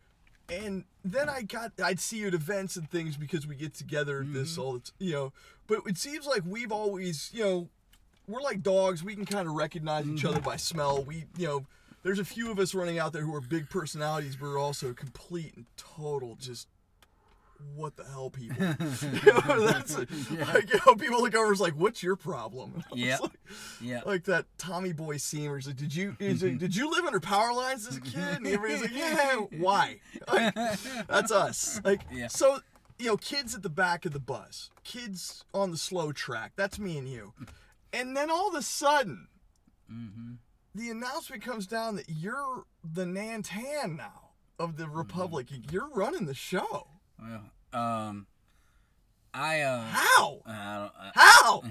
And 0.51 0.85
then 1.03 1.31
I 1.31 1.41
got, 1.41 1.73
I'd 1.83 2.01
see 2.01 2.19
you 2.19 2.27
at 2.27 2.35
events 2.35 2.77
and 2.77 2.91
things 2.91 3.17
because 3.17 3.47
we 3.47 3.55
get 3.57 3.73
together 3.73 4.23
this 4.29 4.59
all 4.59 4.75
the, 4.75 4.81
t- 4.81 4.93
you 4.99 5.13
know. 5.13 5.33
But 5.67 5.81
it 5.87 5.97
seems 5.97 6.27
like 6.27 6.43
we've 6.47 6.71
always, 6.71 7.31
you 7.33 7.43
know, 7.43 7.69
we're 8.29 8.43
like 8.43 8.63
dogs. 8.63 9.03
We 9.03 9.15
can 9.15 9.25
kind 9.25 9.49
of 9.49 9.55
recognize 9.55 10.07
each 10.07 10.25
other 10.25 10.41
by 10.41 10.57
smell. 10.57 11.03
We, 11.03 11.25
you 11.39 11.47
know, 11.47 11.67
there's 12.03 12.19
a 12.19 12.25
few 12.27 12.51
of 12.51 12.59
us 12.59 12.75
running 12.75 12.99
out 12.99 13.15
there 13.15 13.23
who 13.23 13.35
are 13.35 13.41
big 13.41 13.71
personalities, 13.71 14.37
but 14.37 14.47
are 14.47 14.59
also 14.59 14.93
complete 14.93 15.55
and 15.57 15.65
total 15.79 16.37
just 16.39 16.69
what 17.75 17.97
the 17.97 18.05
hell 18.05 18.31
people. 18.31 18.57
that's 18.79 19.97
like 19.99 20.11
you 20.73 20.81
know, 20.87 20.95
people 20.97 21.21
look 21.23 21.35
over 21.35 21.53
is 21.53 21.61
like, 21.61 21.75
what's 21.75 22.03
your 22.03 22.17
problem? 22.17 22.75
And 22.75 22.85
I 22.85 22.91
was 22.93 23.01
Yep. 23.01 23.21
like, 23.21 23.33
Yeah. 23.81 24.01
like 24.07 24.25
that 24.25 24.47
Tommy 24.59 24.93
Boy 24.93 25.17
scene 25.17 25.51
where 25.51 25.61
like, 25.67 25.77
"Did 25.77 25.95
you 25.95 26.17
he's 26.19 26.43
like, 26.43 26.59
did 26.59 26.75
you 26.77 26.91
live 26.91 27.05
under 27.05 27.21
power 27.21 27.53
lines 27.53 27.87
as 27.87 27.97
a 27.97 28.01
kid?" 28.01 28.15
And 28.39 28.47
everybody's 28.47 28.83
like, 28.83 28.95
"Yeah, 28.95 29.37
why?" 29.59 30.01
Like, 30.33 30.55
that's 31.09 31.31
us. 31.33 31.81
Like, 31.85 32.03
Yeah. 32.13 32.29
so 32.29 32.59
you 32.99 33.07
know, 33.07 33.17
kids 33.17 33.55
at 33.57 33.63
the 33.63 33.69
back 33.71 34.05
of 34.07 34.13
the 34.13 34.21
bus, 34.21 34.71
kids 34.85 35.45
on 35.53 35.71
the 35.73 35.77
slow 35.77 36.13
track. 36.13 36.53
That's 36.57 36.79
me 36.79 36.97
and 36.99 37.09
you. 37.09 37.33
And 37.93 38.17
then 38.17 38.31
all 38.31 38.49
of 38.49 38.55
a 38.55 38.63
sudden, 38.63 39.29
Mm-hmm. 39.93 40.35
the 40.75 40.91
announcement 40.91 41.43
comes 41.43 41.67
down 41.67 41.97
that 41.97 42.09
you're 42.09 42.65
the 42.83 43.05
Nantan 43.05 43.97
now 43.97 44.31
of 44.59 44.77
the 44.77 44.89
Republic. 44.89 45.49
You're 45.71 45.89
running 45.91 46.27
the 46.27 46.35
show. 46.35 46.87
Well, 47.21 47.51
um, 47.75 48.27
I 49.33 49.61
uh, 49.63 49.83
How? 49.91 50.41
I 50.47 50.89
don't, 50.89 51.13
How? 51.15 51.63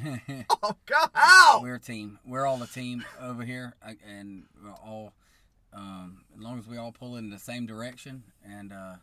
Oh 0.63 0.75
God! 0.85 1.09
How? 1.13 1.61
we're 1.61 1.75
a 1.75 1.79
team. 1.79 2.19
We're 2.25 2.45
all 2.45 2.61
a 2.61 2.67
team 2.67 3.03
over 3.21 3.43
here, 3.43 3.73
and 4.07 4.43
we're 4.63 4.71
all 4.71 5.13
um, 5.73 6.23
as 6.35 6.41
long 6.41 6.59
as 6.59 6.67
we 6.67 6.77
all 6.77 6.91
pull 6.91 7.15
in 7.15 7.29
the 7.29 7.39
same 7.39 7.65
direction 7.65 8.23
and 8.45 8.71
uh, 8.73 8.95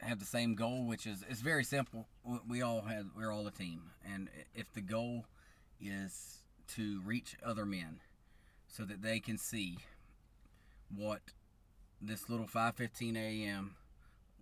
have 0.00 0.18
the 0.18 0.26
same 0.26 0.54
goal, 0.54 0.84
which 0.84 1.06
is 1.06 1.24
it's 1.28 1.40
very 1.40 1.64
simple. 1.64 2.08
We- 2.24 2.38
We 2.48 2.62
all 2.62 2.82
have 2.82 3.06
we're 3.16 3.32
all 3.32 3.46
a 3.46 3.52
team, 3.52 3.90
and 4.04 4.28
if 4.54 4.72
the 4.72 4.80
goal 4.80 5.26
is 5.80 6.42
to 6.74 7.00
reach 7.04 7.36
other 7.44 7.64
men 7.64 8.00
so 8.66 8.84
that 8.84 9.00
they 9.00 9.20
can 9.20 9.38
see 9.38 9.78
what 10.94 11.20
this 12.02 12.28
little 12.28 12.46
5:15 12.46 13.16
a.m. 13.16 13.76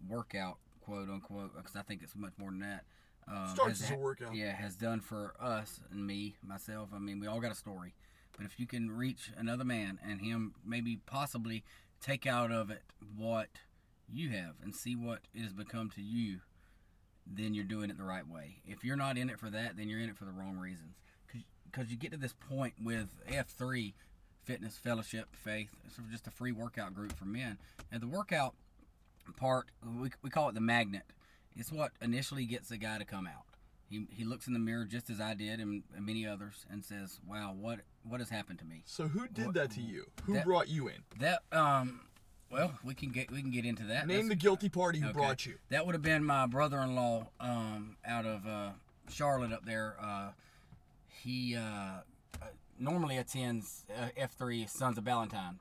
workout, 0.08 0.56
quote 0.86 1.10
unquote, 1.10 1.54
because 1.56 1.76
I 1.76 1.82
think 1.82 2.02
it's 2.02 2.14
much 2.16 2.32
more 2.38 2.50
than 2.50 2.60
that. 2.60 2.84
Um, 3.28 3.48
Starts 3.54 3.82
as 3.82 3.90
a 3.90 3.96
workout. 3.96 4.34
yeah, 4.34 4.54
has 4.54 4.76
done 4.76 5.00
for 5.00 5.34
us 5.40 5.80
and 5.90 6.06
me, 6.06 6.36
myself. 6.46 6.90
I 6.94 6.98
mean, 6.98 7.18
we 7.18 7.26
all 7.26 7.40
got 7.40 7.50
a 7.50 7.56
story. 7.56 7.92
But 8.36 8.46
if 8.46 8.60
you 8.60 8.66
can 8.66 8.90
reach 8.90 9.32
another 9.36 9.64
man 9.64 9.98
and 10.06 10.20
him 10.20 10.54
maybe 10.64 11.00
possibly 11.06 11.64
take 12.00 12.26
out 12.26 12.52
of 12.52 12.70
it 12.70 12.82
what 13.16 13.48
you 14.12 14.30
have 14.30 14.54
and 14.62 14.74
see 14.74 14.94
what 14.94 15.20
it 15.34 15.42
has 15.42 15.52
become 15.52 15.90
to 15.90 16.02
you, 16.02 16.40
then 17.26 17.54
you're 17.54 17.64
doing 17.64 17.90
it 17.90 17.98
the 17.98 18.04
right 18.04 18.28
way. 18.28 18.58
If 18.66 18.84
you're 18.84 18.96
not 18.96 19.18
in 19.18 19.28
it 19.30 19.40
for 19.40 19.50
that, 19.50 19.76
then 19.76 19.88
you're 19.88 19.98
in 19.98 20.08
it 20.08 20.16
for 20.16 20.24
the 20.26 20.30
wrong 20.30 20.56
reasons. 20.58 20.94
Because 21.64 21.90
you 21.90 21.96
get 21.96 22.12
to 22.12 22.16
this 22.16 22.34
point 22.48 22.74
with 22.80 23.08
F3, 23.28 23.92
Fitness, 24.44 24.76
Fellowship, 24.76 25.28
Faith, 25.32 25.70
it's 25.84 25.98
just 26.10 26.26
a 26.28 26.30
free 26.30 26.52
workout 26.52 26.94
group 26.94 27.16
for 27.18 27.24
men. 27.24 27.58
And 27.90 28.00
the 28.00 28.06
workout 28.06 28.54
part, 29.32 29.66
we, 30.00 30.10
we 30.22 30.30
call 30.30 30.48
it 30.48 30.54
the 30.54 30.60
magnet. 30.60 31.02
It's 31.56 31.72
what 31.72 31.92
initially 32.02 32.44
gets 32.44 32.70
a 32.70 32.76
guy 32.76 32.98
to 32.98 33.04
come 33.04 33.26
out. 33.26 33.44
He, 33.88 34.06
he 34.10 34.24
looks 34.24 34.46
in 34.46 34.52
the 34.52 34.58
mirror 34.58 34.84
just 34.84 35.10
as 35.10 35.20
I 35.20 35.34
did 35.34 35.60
and, 35.60 35.82
and 35.96 36.04
many 36.04 36.26
others 36.26 36.66
and 36.70 36.84
says, 36.84 37.20
"Wow, 37.26 37.54
what 37.58 37.80
what 38.02 38.18
has 38.20 38.30
happened 38.30 38.58
to 38.58 38.64
me?" 38.64 38.82
So 38.84 39.06
who 39.06 39.28
did 39.28 39.46
What- 39.46 39.54
that 39.54 39.70
to 39.72 39.80
you? 39.80 40.06
Who 40.24 40.34
that- 40.34 40.44
brought 40.44 40.68
you 40.68 40.88
in? 40.88 41.04
That 41.20 41.42
um, 41.52 42.00
well, 42.50 42.72
we 42.82 42.94
can 42.94 43.10
get 43.10 43.30
we 43.30 43.40
can 43.42 43.52
get 43.52 43.64
into 43.64 43.84
that. 43.84 44.06
Name 44.08 44.16
That's- 44.16 44.28
the 44.30 44.34
guilty 44.34 44.68
party 44.68 44.98
who 44.98 45.06
okay. 45.06 45.12
brought 45.14 45.46
you. 45.46 45.54
That 45.68 45.86
would 45.86 45.94
have 45.94 46.02
been 46.02 46.24
my 46.24 46.46
brother-in-law 46.46 47.28
um, 47.38 47.96
out 48.04 48.26
of 48.26 48.44
uh, 48.46 48.70
Charlotte 49.08 49.52
up 49.52 49.64
there. 49.64 49.94
Uh, 50.02 50.30
he 51.22 51.54
uh, 51.54 51.60
uh, 51.60 52.46
normally 52.80 53.18
attends 53.18 53.84
uh, 53.96 54.08
F3 54.20 54.68
Sons 54.68 54.98
of 54.98 55.04
Valentine. 55.04 55.58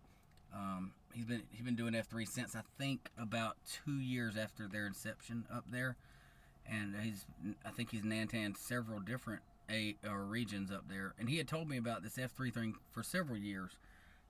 Um, 0.54 0.94
he's 1.16 1.26
been 1.26 1.44
he's 1.50 1.64
been 1.66 1.76
doing 1.76 1.94
F3 1.94 2.28
since 2.28 2.56
I 2.56 2.62
think 2.78 3.10
about 3.18 3.58
two 3.86 4.00
years 4.00 4.36
after 4.38 4.68
their 4.68 4.86
inception 4.86 5.46
up 5.54 5.66
there, 5.72 5.96
and 6.70 6.96
he's 7.02 7.26
I 7.66 7.70
think 7.70 7.92
he's 7.92 8.02
Nantan 8.04 8.58
several 8.58 9.00
different 9.00 9.42
a 9.70 9.96
or 10.08 10.24
regions 10.26 10.72
up 10.72 10.84
there. 10.90 11.16
And 11.18 11.30
he 11.30 11.38
had 11.38 11.48
told 11.48 11.70
me 11.70 11.78
about 11.78 12.04
this 12.04 12.18
F3 12.18 12.54
thing 12.54 12.76
for 12.92 13.02
several 13.02 13.38
years, 13.38 13.72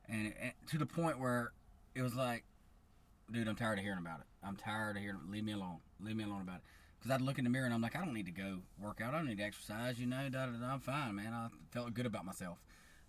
and, 0.07 0.33
and 0.41 0.53
to 0.69 0.77
the 0.77 0.85
point 0.85 1.19
where 1.19 1.51
it 1.93 2.01
was 2.01 2.15
like 2.15 2.43
dude, 3.31 3.47
I'm 3.47 3.55
tired 3.55 3.79
of 3.79 3.83
hearing 3.83 3.99
about 3.99 4.19
it. 4.19 4.25
I'm 4.43 4.55
tired 4.55 4.97
of 4.97 5.01
hearing. 5.01 5.19
Leave 5.29 5.43
me 5.43 5.53
alone. 5.53 5.77
Leave 5.99 6.15
me 6.15 6.23
alone 6.23 6.41
about 6.41 6.57
it. 6.57 6.61
Because 6.99 7.11
I'd 7.11 7.21
look 7.21 7.37
in 7.37 7.43
the 7.43 7.49
mirror 7.49 7.65
and 7.65 7.73
I'm 7.73 7.81
like, 7.81 7.95
I 7.95 7.99
don't 8.05 8.13
need 8.13 8.27
to 8.27 8.31
go 8.31 8.59
work 8.79 9.01
out. 9.01 9.13
I 9.13 9.17
don't 9.17 9.27
need 9.27 9.37
to 9.39 9.43
exercise. 9.43 9.99
You 9.99 10.05
know, 10.05 10.29
da, 10.29 10.45
da, 10.45 10.51
da, 10.51 10.73
I'm 10.73 10.79
fine, 10.79 11.15
man. 11.15 11.33
I 11.33 11.47
felt 11.71 11.93
good 11.93 12.05
about 12.05 12.25
myself. 12.25 12.59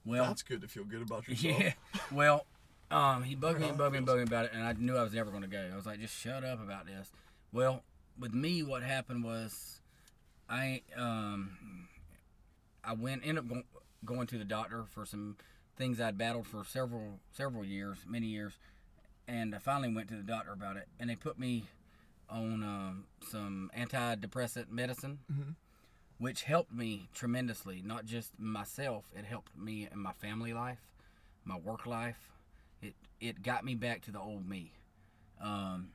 Well, 0.05 0.25
That's 0.25 0.43
good 0.43 0.61
to 0.63 0.69
feel 0.69 0.85
good 0.85 1.03
about 1.03 1.29
yourself. 1.29 1.61
yeah. 1.61 1.73
Well, 2.13 2.47
um, 2.91 3.23
he 3.23 3.35
bugged 3.35 3.61
me 3.61 3.69
and 3.69 3.77
bugged 3.79 3.93
me 3.93 3.99
and 3.99 4.07
bugged 4.07 4.19
me 4.19 4.25
about 4.25 4.45
it, 4.47 4.53
and 4.55 4.63
I 4.63 4.73
knew 4.73 4.97
I 4.97 5.03
was 5.03 5.13
never 5.13 5.31
going 5.31 5.43
to 5.43 5.49
go. 5.49 5.71
I 5.73 5.77
was 5.77 5.87
like, 5.87 6.01
just 6.01 6.17
shut 6.19 6.45
up 6.45 6.63
about 6.63 6.87
this. 6.87 7.11
Well, 7.53 7.83
with 8.19 8.33
me, 8.35 8.63
what 8.63 8.83
happened 8.83 9.25
was, 9.25 9.81
I 10.49 10.83
um, 10.97 11.89
I 12.85 12.93
went 12.95 13.23
ended 13.27 13.45
up 13.45 13.49
go- 13.49 13.81
going 14.05 14.27
to 14.29 14.39
the 14.39 14.45
doctor 14.45 14.85
for 14.95 15.05
some 15.05 15.37
things 15.77 16.01
I'd 16.01 16.17
battled 16.17 16.47
for 16.47 16.65
several 16.65 17.19
several 17.33 17.65
years, 17.65 17.99
many 18.07 18.27
years, 18.27 18.53
and 19.27 19.55
I 19.55 19.59
finally 19.59 19.93
went 19.93 20.09
to 20.09 20.15
the 20.17 20.23
doctor 20.23 20.53
about 20.53 20.77
it, 20.77 20.87
and 21.01 21.11
they 21.11 21.17
put 21.17 21.39
me 21.39 21.65
on 22.31 22.63
um, 22.63 23.05
some 23.31 23.71
antidepressant 23.77 24.71
medicine, 24.71 25.19
which 26.19 26.43
helped 26.45 26.73
me 26.73 27.09
tremendously. 27.15 27.83
Not 27.85 28.05
just 28.07 28.39
myself, 28.39 29.05
it 29.17 29.25
helped 29.25 29.57
me 29.57 29.89
in 29.93 29.99
my 29.99 30.13
family 30.13 30.53
life, 30.53 30.79
my 31.45 31.57
work 31.57 31.87
life. 31.87 32.31
It 33.21 33.43
got 33.43 33.65
me 33.65 33.75
back 33.75 34.03
to 34.03 34.11
the 34.11 34.21
old 34.21 34.49
me. 34.49 34.73
Um, 35.41 35.89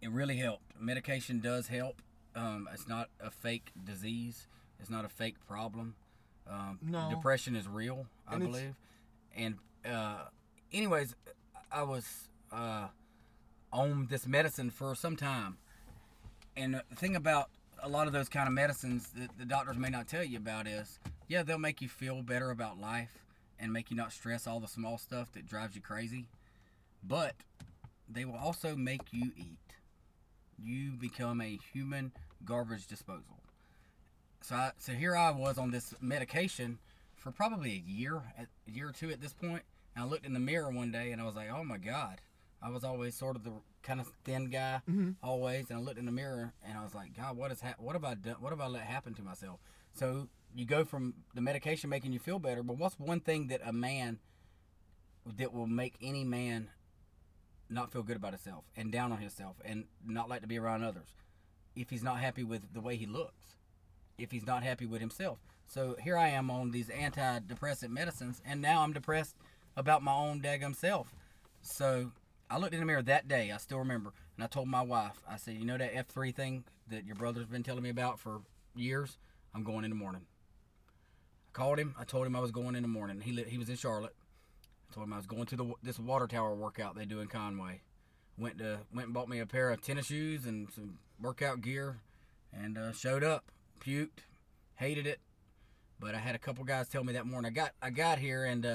it 0.00 0.10
really 0.10 0.36
helped. 0.36 0.62
Medication 0.78 1.40
does 1.40 1.68
help. 1.68 2.02
Um, 2.36 2.68
it's 2.72 2.88
not 2.88 3.08
a 3.20 3.30
fake 3.30 3.70
disease. 3.84 4.46
It's 4.80 4.90
not 4.90 5.04
a 5.04 5.08
fake 5.08 5.36
problem. 5.46 5.94
Um, 6.48 6.78
No. 6.82 7.08
Depression 7.10 7.56
is 7.56 7.66
real, 7.66 8.06
I 8.28 8.34
And 8.34 8.44
believe. 8.44 8.74
And 9.34 9.54
uh, 9.84 10.24
anyways, 10.72 11.14
I 11.72 11.82
was 11.82 12.28
uh, 12.52 12.88
on 13.72 14.06
this 14.10 14.26
medicine 14.26 14.70
for 14.70 14.94
some 14.94 15.16
time. 15.16 15.56
And 16.56 16.74
the 16.74 16.96
thing 16.96 17.16
about 17.16 17.50
a 17.82 17.88
lot 17.88 18.06
of 18.06 18.12
those 18.12 18.28
kind 18.28 18.46
of 18.46 18.54
medicines 18.54 19.10
that 19.16 19.30
the 19.38 19.44
doctors 19.44 19.76
may 19.76 19.88
not 19.88 20.06
tell 20.06 20.22
you 20.22 20.36
about 20.38 20.66
is, 20.66 20.98
yeah, 21.28 21.42
they'll 21.42 21.58
make 21.58 21.80
you 21.80 21.88
feel 21.88 22.22
better 22.22 22.50
about 22.50 22.78
life 22.80 23.23
and 23.58 23.72
make 23.72 23.90
you 23.90 23.96
not 23.96 24.12
stress 24.12 24.46
all 24.46 24.60
the 24.60 24.68
small 24.68 24.98
stuff 24.98 25.32
that 25.32 25.46
drives 25.46 25.74
you 25.74 25.80
crazy. 25.80 26.26
But 27.02 27.34
they 28.08 28.24
will 28.24 28.36
also 28.36 28.76
make 28.76 29.12
you 29.12 29.32
eat. 29.36 29.58
You 30.58 30.92
become 30.92 31.40
a 31.40 31.58
human 31.72 32.12
garbage 32.44 32.86
disposal. 32.86 33.40
So, 34.40 34.54
I, 34.54 34.72
so 34.78 34.92
here 34.92 35.16
I 35.16 35.30
was 35.30 35.58
on 35.58 35.70
this 35.70 35.94
medication 36.00 36.78
for 37.16 37.30
probably 37.30 37.70
a 37.70 37.90
year, 37.90 38.22
a 38.38 38.70
year 38.70 38.88
or 38.88 38.92
two 38.92 39.10
at 39.10 39.20
this 39.20 39.32
point. 39.32 39.62
And 39.94 40.04
I 40.04 40.06
looked 40.06 40.26
in 40.26 40.34
the 40.34 40.40
mirror 40.40 40.70
one 40.70 40.92
day 40.92 41.12
and 41.12 41.20
I 41.20 41.24
was 41.24 41.34
like, 41.34 41.48
oh 41.50 41.64
my 41.64 41.78
God. 41.78 42.20
I 42.62 42.70
was 42.70 42.82
always 42.82 43.14
sort 43.14 43.36
of 43.36 43.44
the 43.44 43.52
kind 43.82 44.00
of 44.00 44.10
thin 44.24 44.48
guy, 44.48 44.80
mm-hmm. 44.90 45.10
always. 45.22 45.68
And 45.68 45.78
I 45.78 45.82
looked 45.82 45.98
in 45.98 46.06
the 46.06 46.12
mirror 46.12 46.54
and 46.66 46.78
I 46.78 46.82
was 46.82 46.94
like, 46.94 47.14
God, 47.14 47.36
what 47.36 47.50
has 47.50 47.60
What 47.78 47.94
have 47.94 48.04
I 48.04 48.14
done? 48.14 48.36
What 48.40 48.50
have 48.50 48.60
I 48.60 48.68
let 48.68 48.82
happen 48.82 49.12
to 49.14 49.22
myself? 49.22 49.60
So 49.92 50.28
you 50.54 50.64
go 50.64 50.84
from 50.84 51.14
the 51.34 51.40
medication 51.40 51.90
making 51.90 52.12
you 52.12 52.18
feel 52.18 52.38
better, 52.38 52.62
but 52.62 52.78
what's 52.78 52.98
one 52.98 53.20
thing 53.20 53.48
that 53.48 53.60
a 53.64 53.72
man 53.72 54.18
that 55.38 55.52
will 55.52 55.66
make 55.66 55.94
any 56.02 56.24
man 56.24 56.68
not 57.70 57.90
feel 57.90 58.02
good 58.02 58.16
about 58.16 58.32
himself 58.32 58.64
and 58.76 58.92
down 58.92 59.10
on 59.10 59.18
himself 59.18 59.56
and 59.64 59.84
not 60.06 60.28
like 60.28 60.42
to 60.42 60.46
be 60.46 60.58
around 60.58 60.84
others 60.84 61.08
if 61.74 61.90
he's 61.90 62.02
not 62.02 62.18
happy 62.18 62.44
with 62.44 62.72
the 62.72 62.80
way 62.80 62.96
he 62.96 63.06
looks, 63.06 63.56
if 64.18 64.30
he's 64.30 64.46
not 64.46 64.62
happy 64.62 64.86
with 64.86 65.00
himself. 65.00 65.38
So 65.66 65.96
here 66.00 66.16
I 66.16 66.28
am 66.28 66.50
on 66.50 66.70
these 66.70 66.88
antidepressant 66.88 67.88
medicines, 67.88 68.40
and 68.46 68.60
now 68.60 68.82
I'm 68.82 68.92
depressed 68.92 69.36
about 69.76 70.02
my 70.02 70.12
own 70.12 70.40
daggum 70.40 70.76
self. 70.76 71.14
So 71.62 72.12
I 72.48 72.58
looked 72.58 72.74
in 72.74 72.80
the 72.80 72.86
mirror 72.86 73.02
that 73.02 73.26
day, 73.26 73.50
I 73.50 73.56
still 73.56 73.78
remember, 73.78 74.12
and 74.36 74.44
I 74.44 74.46
told 74.46 74.68
my 74.68 74.82
wife, 74.82 75.22
I 75.28 75.36
said, 75.36 75.54
You 75.54 75.64
know 75.64 75.78
that 75.78 75.94
F3 75.94 76.34
thing 76.34 76.64
that 76.90 77.04
your 77.04 77.16
brother's 77.16 77.46
been 77.46 77.62
telling 77.62 77.82
me 77.82 77.90
about 77.90 78.20
for 78.20 78.42
years? 78.76 79.18
I'm 79.54 79.64
going 79.64 79.84
in 79.84 79.90
the 79.90 79.96
morning. 79.96 80.22
Called 81.54 81.78
him, 81.78 81.94
I 81.96 82.02
told 82.02 82.26
him 82.26 82.34
I 82.34 82.40
was 82.40 82.50
going 82.50 82.74
in 82.74 82.82
the 82.82 82.88
morning. 82.88 83.20
He, 83.20 83.30
li- 83.30 83.46
he 83.48 83.58
was 83.58 83.68
in 83.68 83.76
Charlotte. 83.76 84.14
I 84.90 84.94
told 84.94 85.06
him 85.06 85.12
I 85.12 85.16
was 85.16 85.26
going 85.26 85.46
to 85.46 85.56
the 85.56 85.72
this 85.84 86.00
water 86.00 86.26
tower 86.26 86.52
workout 86.52 86.96
they 86.96 87.04
do 87.04 87.20
in 87.20 87.28
Conway. 87.28 87.80
Went 88.36 88.58
to 88.58 88.80
went 88.92 89.06
and 89.06 89.14
bought 89.14 89.28
me 89.28 89.38
a 89.38 89.46
pair 89.46 89.70
of 89.70 89.80
tennis 89.80 90.06
shoes 90.06 90.46
and 90.46 90.68
some 90.74 90.98
workout 91.22 91.60
gear, 91.60 92.00
and 92.52 92.76
uh, 92.76 92.92
showed 92.92 93.22
up. 93.22 93.44
Puked, 93.80 94.24
hated 94.74 95.06
it, 95.06 95.20
but 96.00 96.14
I 96.14 96.18
had 96.18 96.34
a 96.34 96.38
couple 96.38 96.64
guys 96.64 96.88
tell 96.88 97.04
me 97.04 97.12
that 97.12 97.26
morning. 97.26 97.52
I 97.52 97.54
got 97.54 97.70
I 97.80 97.90
got 97.90 98.18
here 98.18 98.44
and 98.44 98.66
uh, 98.66 98.68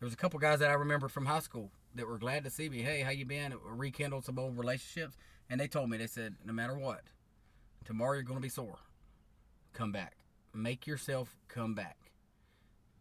there 0.00 0.06
was 0.06 0.14
a 0.14 0.16
couple 0.16 0.38
guys 0.38 0.60
that 0.60 0.70
I 0.70 0.74
remember 0.74 1.08
from 1.08 1.26
high 1.26 1.40
school 1.40 1.70
that 1.94 2.06
were 2.06 2.18
glad 2.18 2.44
to 2.44 2.50
see 2.50 2.70
me. 2.70 2.80
Hey, 2.80 3.00
how 3.02 3.10
you 3.10 3.26
been? 3.26 3.52
It 3.52 3.58
rekindled 3.62 4.24
some 4.24 4.38
old 4.38 4.56
relationships, 4.56 5.16
and 5.50 5.60
they 5.60 5.68
told 5.68 5.90
me 5.90 5.98
they 5.98 6.06
said 6.06 6.36
no 6.44 6.54
matter 6.54 6.78
what, 6.78 7.02
tomorrow 7.84 8.14
you're 8.14 8.22
gonna 8.22 8.40
be 8.40 8.48
sore. 8.48 8.78
Come 9.74 9.92
back. 9.92 10.16
Make 10.54 10.86
yourself 10.86 11.36
come 11.48 11.74
back. 11.74 12.03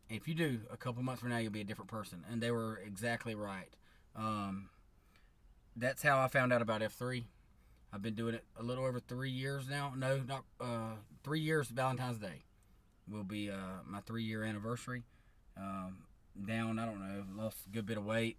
If 0.09 0.27
you 0.27 0.35
do, 0.35 0.59
a 0.71 0.77
couple 0.77 1.01
months 1.03 1.21
from 1.21 1.29
now, 1.29 1.37
you'll 1.37 1.51
be 1.51 1.61
a 1.61 1.65
different 1.65 1.89
person. 1.89 2.23
And 2.31 2.41
they 2.41 2.51
were 2.51 2.77
exactly 2.85 3.35
right. 3.35 3.69
Um, 4.15 4.69
that's 5.75 6.03
how 6.03 6.19
I 6.21 6.27
found 6.27 6.53
out 6.53 6.61
about 6.61 6.81
F3. 6.81 7.23
I've 7.91 8.01
been 8.01 8.15
doing 8.15 8.35
it 8.35 8.43
a 8.59 8.63
little 8.63 8.85
over 8.85 8.99
three 8.99 9.29
years 9.31 9.67
now. 9.69 9.93
No, 9.95 10.19
not 10.27 10.43
uh, 10.59 10.95
three 11.23 11.39
years. 11.39 11.67
Valentine's 11.69 12.17
Day 12.17 12.43
will 13.09 13.23
be 13.23 13.49
uh, 13.49 13.55
my 13.87 13.99
three-year 14.01 14.43
anniversary. 14.43 15.03
Um, 15.57 15.97
down, 16.45 16.79
I 16.79 16.85
don't 16.85 16.99
know, 16.99 17.23
lost 17.43 17.57
a 17.67 17.69
good 17.69 17.85
bit 17.85 17.97
of 17.97 18.05
weight, 18.05 18.37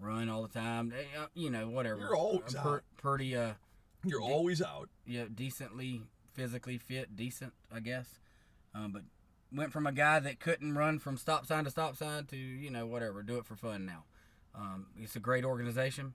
run 0.00 0.28
all 0.30 0.42
the 0.42 0.48
time. 0.48 0.92
eh, 0.96 1.18
uh, 1.20 1.26
You 1.34 1.50
know, 1.50 1.68
whatever. 1.68 2.00
You're 2.00 2.16
always 2.16 2.54
per- 2.54 2.76
out. 2.76 2.82
pretty 2.96 3.36
uh, 3.36 3.52
You're 4.04 4.22
always 4.22 4.62
out. 4.62 4.88
yeah, 5.06 5.24
decently 5.34 6.02
physically 6.32 6.78
fit, 6.78 7.14
decent, 7.16 7.52
I 7.74 7.80
guess. 7.80 8.20
Um, 8.74 8.92
but 8.92 9.02
went 9.52 9.72
from 9.72 9.86
a 9.86 9.92
guy 9.92 10.20
that 10.20 10.40
couldn't 10.40 10.74
run 10.74 10.98
from 10.98 11.16
stop 11.16 11.46
sign 11.46 11.64
to 11.64 11.70
stop 11.70 11.96
sign 11.96 12.24
to 12.26 12.36
you 12.36 12.70
know 12.70 12.86
whatever, 12.86 13.22
do 13.22 13.38
it 13.38 13.46
for 13.46 13.56
fun 13.56 13.86
now. 13.86 14.04
Um, 14.54 14.86
it's 14.98 15.16
a 15.16 15.20
great 15.20 15.44
organization. 15.44 16.14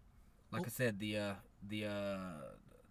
Like 0.51 0.65
I 0.67 0.69
said, 0.69 0.99
the 0.99 1.17
uh, 1.17 1.33
the 1.67 1.85
uh, 1.85 2.17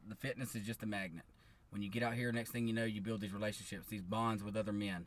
the 0.08 0.14
fitness 0.16 0.54
is 0.54 0.66
just 0.66 0.82
a 0.82 0.86
magnet. 0.86 1.24
When 1.70 1.80
you 1.80 1.88
get 1.88 2.02
out 2.02 2.14
here, 2.14 2.30
next 2.32 2.50
thing 2.50 2.66
you 2.66 2.74
know, 2.74 2.84
you 2.84 3.00
build 3.00 3.20
these 3.20 3.32
relationships, 3.32 3.86
these 3.88 4.02
bonds 4.02 4.42
with 4.42 4.56
other 4.56 4.72
men 4.72 5.06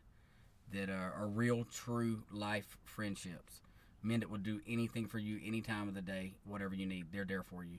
that 0.73 0.89
are, 0.89 1.13
are 1.19 1.27
real, 1.27 1.65
true 1.65 2.23
life 2.31 2.77
friendships. 2.83 3.61
Men 4.01 4.21
that 4.21 4.29
will 4.29 4.39
do 4.39 4.61
anything 4.67 5.07
for 5.07 5.19
you 5.19 5.39
any 5.45 5.61
time 5.61 5.87
of 5.87 5.95
the 5.95 6.01
day, 6.01 6.33
whatever 6.43 6.75
you 6.75 6.85
need. 6.85 7.07
They're 7.11 7.25
there 7.25 7.43
for 7.43 7.63
you. 7.63 7.77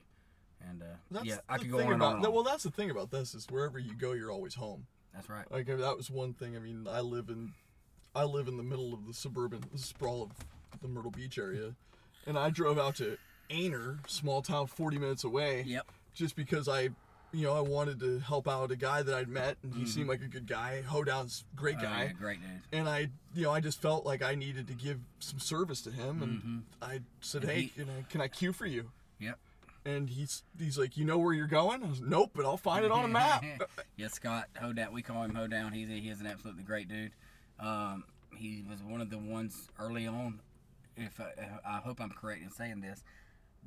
And 0.69 0.81
uh, 0.81 0.85
That's 1.11 1.25
yeah, 1.25 1.37
I 1.47 1.57
could 1.57 1.71
go 1.71 1.79
on 1.79 1.93
about, 1.93 2.05
on. 2.05 2.15
and 2.17 2.25
on. 2.25 2.33
Well, 2.33 2.43
that's 2.43 2.63
the 2.63 2.71
thing 2.71 2.89
about 2.89 3.11
this 3.11 3.33
is 3.33 3.45
wherever 3.49 3.77
you 3.77 3.93
go, 3.93 4.13
you're 4.13 4.31
always 4.31 4.55
home. 4.55 4.87
That's 5.13 5.29
right. 5.29 5.49
Like 5.51 5.65
that 5.67 5.97
was 5.97 6.09
one 6.09 6.33
thing. 6.33 6.55
I 6.55 6.59
mean, 6.59 6.87
I 6.89 7.01
live 7.01 7.29
in, 7.29 7.53
I 8.15 8.23
live 8.23 8.47
in 8.47 8.57
the 8.57 8.63
middle 8.63 8.93
of 8.93 9.05
the 9.07 9.13
suburban 9.13 9.61
sprawl 9.77 10.23
of 10.23 10.79
the 10.81 10.87
Myrtle 10.87 11.11
Beach 11.11 11.37
area, 11.37 11.73
and 12.25 12.37
I 12.37 12.49
drove 12.49 12.77
out 12.77 12.95
to 12.97 13.17
Aynor, 13.49 13.99
small 14.07 14.41
town, 14.41 14.67
40 14.67 14.97
minutes 14.99 15.23
away. 15.23 15.63
Yep. 15.65 15.85
Just 16.13 16.35
because 16.35 16.67
I, 16.67 16.89
you 17.31 17.43
know, 17.43 17.53
I 17.53 17.61
wanted 17.61 17.99
to 18.01 18.19
help 18.19 18.47
out 18.47 18.71
a 18.71 18.75
guy 18.75 19.01
that 19.03 19.13
I'd 19.15 19.27
met, 19.29 19.57
and 19.63 19.73
he 19.73 19.81
Mm-hmm. 19.81 19.89
seemed 19.89 20.09
like 20.09 20.21
a 20.21 20.27
good 20.27 20.47
guy. 20.47 20.83
Hoedown's 20.85 21.45
a 21.53 21.55
great 21.55 21.77
Oh, 21.79 21.83
guy. 21.83 22.03
yeah, 22.05 22.11
great 22.13 22.39
dude. 22.41 22.61
And 22.79 22.89
I, 22.89 23.07
you 23.33 23.43
know, 23.43 23.51
I 23.51 23.59
just 23.59 23.81
felt 23.81 24.05
like 24.05 24.21
I 24.23 24.35
needed 24.35 24.67
to 24.67 24.73
give 24.73 24.99
some 25.19 25.39
service 25.39 25.81
to 25.83 25.91
him, 25.91 26.21
and 26.21 26.63
I 26.81 27.01
said, 27.21 27.41
Mm-hmm. 27.43 27.49
And 27.49 27.57
"Hey, 27.57 27.61
he- 27.63 27.67
can 27.69 27.89
I, 27.89 28.01
can 28.11 28.21
I 28.21 28.27
Q 28.27 28.53
for 28.53 28.65
you?" 28.65 28.91
Yep. 29.19 29.37
And 29.85 30.09
he's 30.09 30.43
he's 30.59 30.77
like, 30.77 30.97
"You 30.97 31.05
know 31.05 31.17
where 31.17 31.33
you're 31.33 31.47
going?" 31.47 31.83
I 31.83 31.87
was, 31.87 32.01
"Nope, 32.01 32.31
but 32.35 32.45
I'll 32.45 32.57
find 32.57 32.83
it 32.83 32.91
on 32.91 33.05
a 33.05 33.07
map." 33.07 33.43
yeah, 33.97 34.07
Scott 34.09 34.47
Hodown. 34.61 34.91
We 34.91 35.01
call 35.01 35.23
him 35.23 35.33
Hodown. 35.33 35.73
He's 35.73 35.89
a, 35.89 35.93
he 35.93 36.09
is 36.09 36.19
an 36.19 36.27
absolutely 36.27 36.63
great 36.63 36.89
dude. 36.89 37.11
Um, 37.59 38.03
he 38.35 38.63
was 38.69 38.83
one 38.83 39.01
of 39.01 39.09
the 39.09 39.17
ones 39.17 39.69
early 39.79 40.05
on. 40.05 40.41
If 40.95 41.19
I, 41.19 41.59
I 41.65 41.77
hope 41.77 42.01
I'm 42.01 42.09
correct 42.09 42.41
in 42.41 42.51
saying 42.51 42.81
this, 42.81 43.03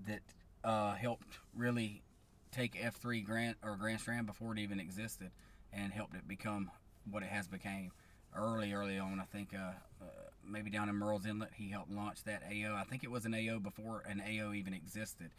that 0.07 0.21
uh, 0.65 0.95
helped 0.95 1.39
really 1.57 2.03
take 2.51 2.75
F3 2.75 3.25
Grand 3.25 3.57
or 3.63 3.77
Grand 3.77 4.01
Strand 4.01 4.27
before 4.27 4.53
it 4.53 4.59
even 4.59 4.81
existed, 4.81 5.31
and 5.73 5.93
helped 5.93 6.15
it 6.15 6.27
become 6.27 6.71
what 7.11 7.23
it 7.23 7.29
has 7.29 7.49
became. 7.49 7.93
Early, 8.37 8.73
early 8.73 8.99
on, 8.99 9.21
I 9.21 9.25
think 9.25 9.55
uh, 9.55 9.73
uh, 10.01 10.05
maybe 10.47 10.71
down 10.71 10.89
in 10.89 10.95
Murrells 10.95 11.27
Inlet, 11.27 11.51
he 11.55 11.71
helped 11.71 11.91
launch 11.91 12.23
that 12.25 12.43
AO. 12.45 12.75
I 12.75 12.85
think 12.85 13.03
it 13.05 13.11
was 13.11 13.25
an 13.25 13.35
AO 13.35 13.59
before 13.59 14.03
an 14.07 14.21
AO 14.21 14.53
even 14.53 14.75
existed, 14.75 15.31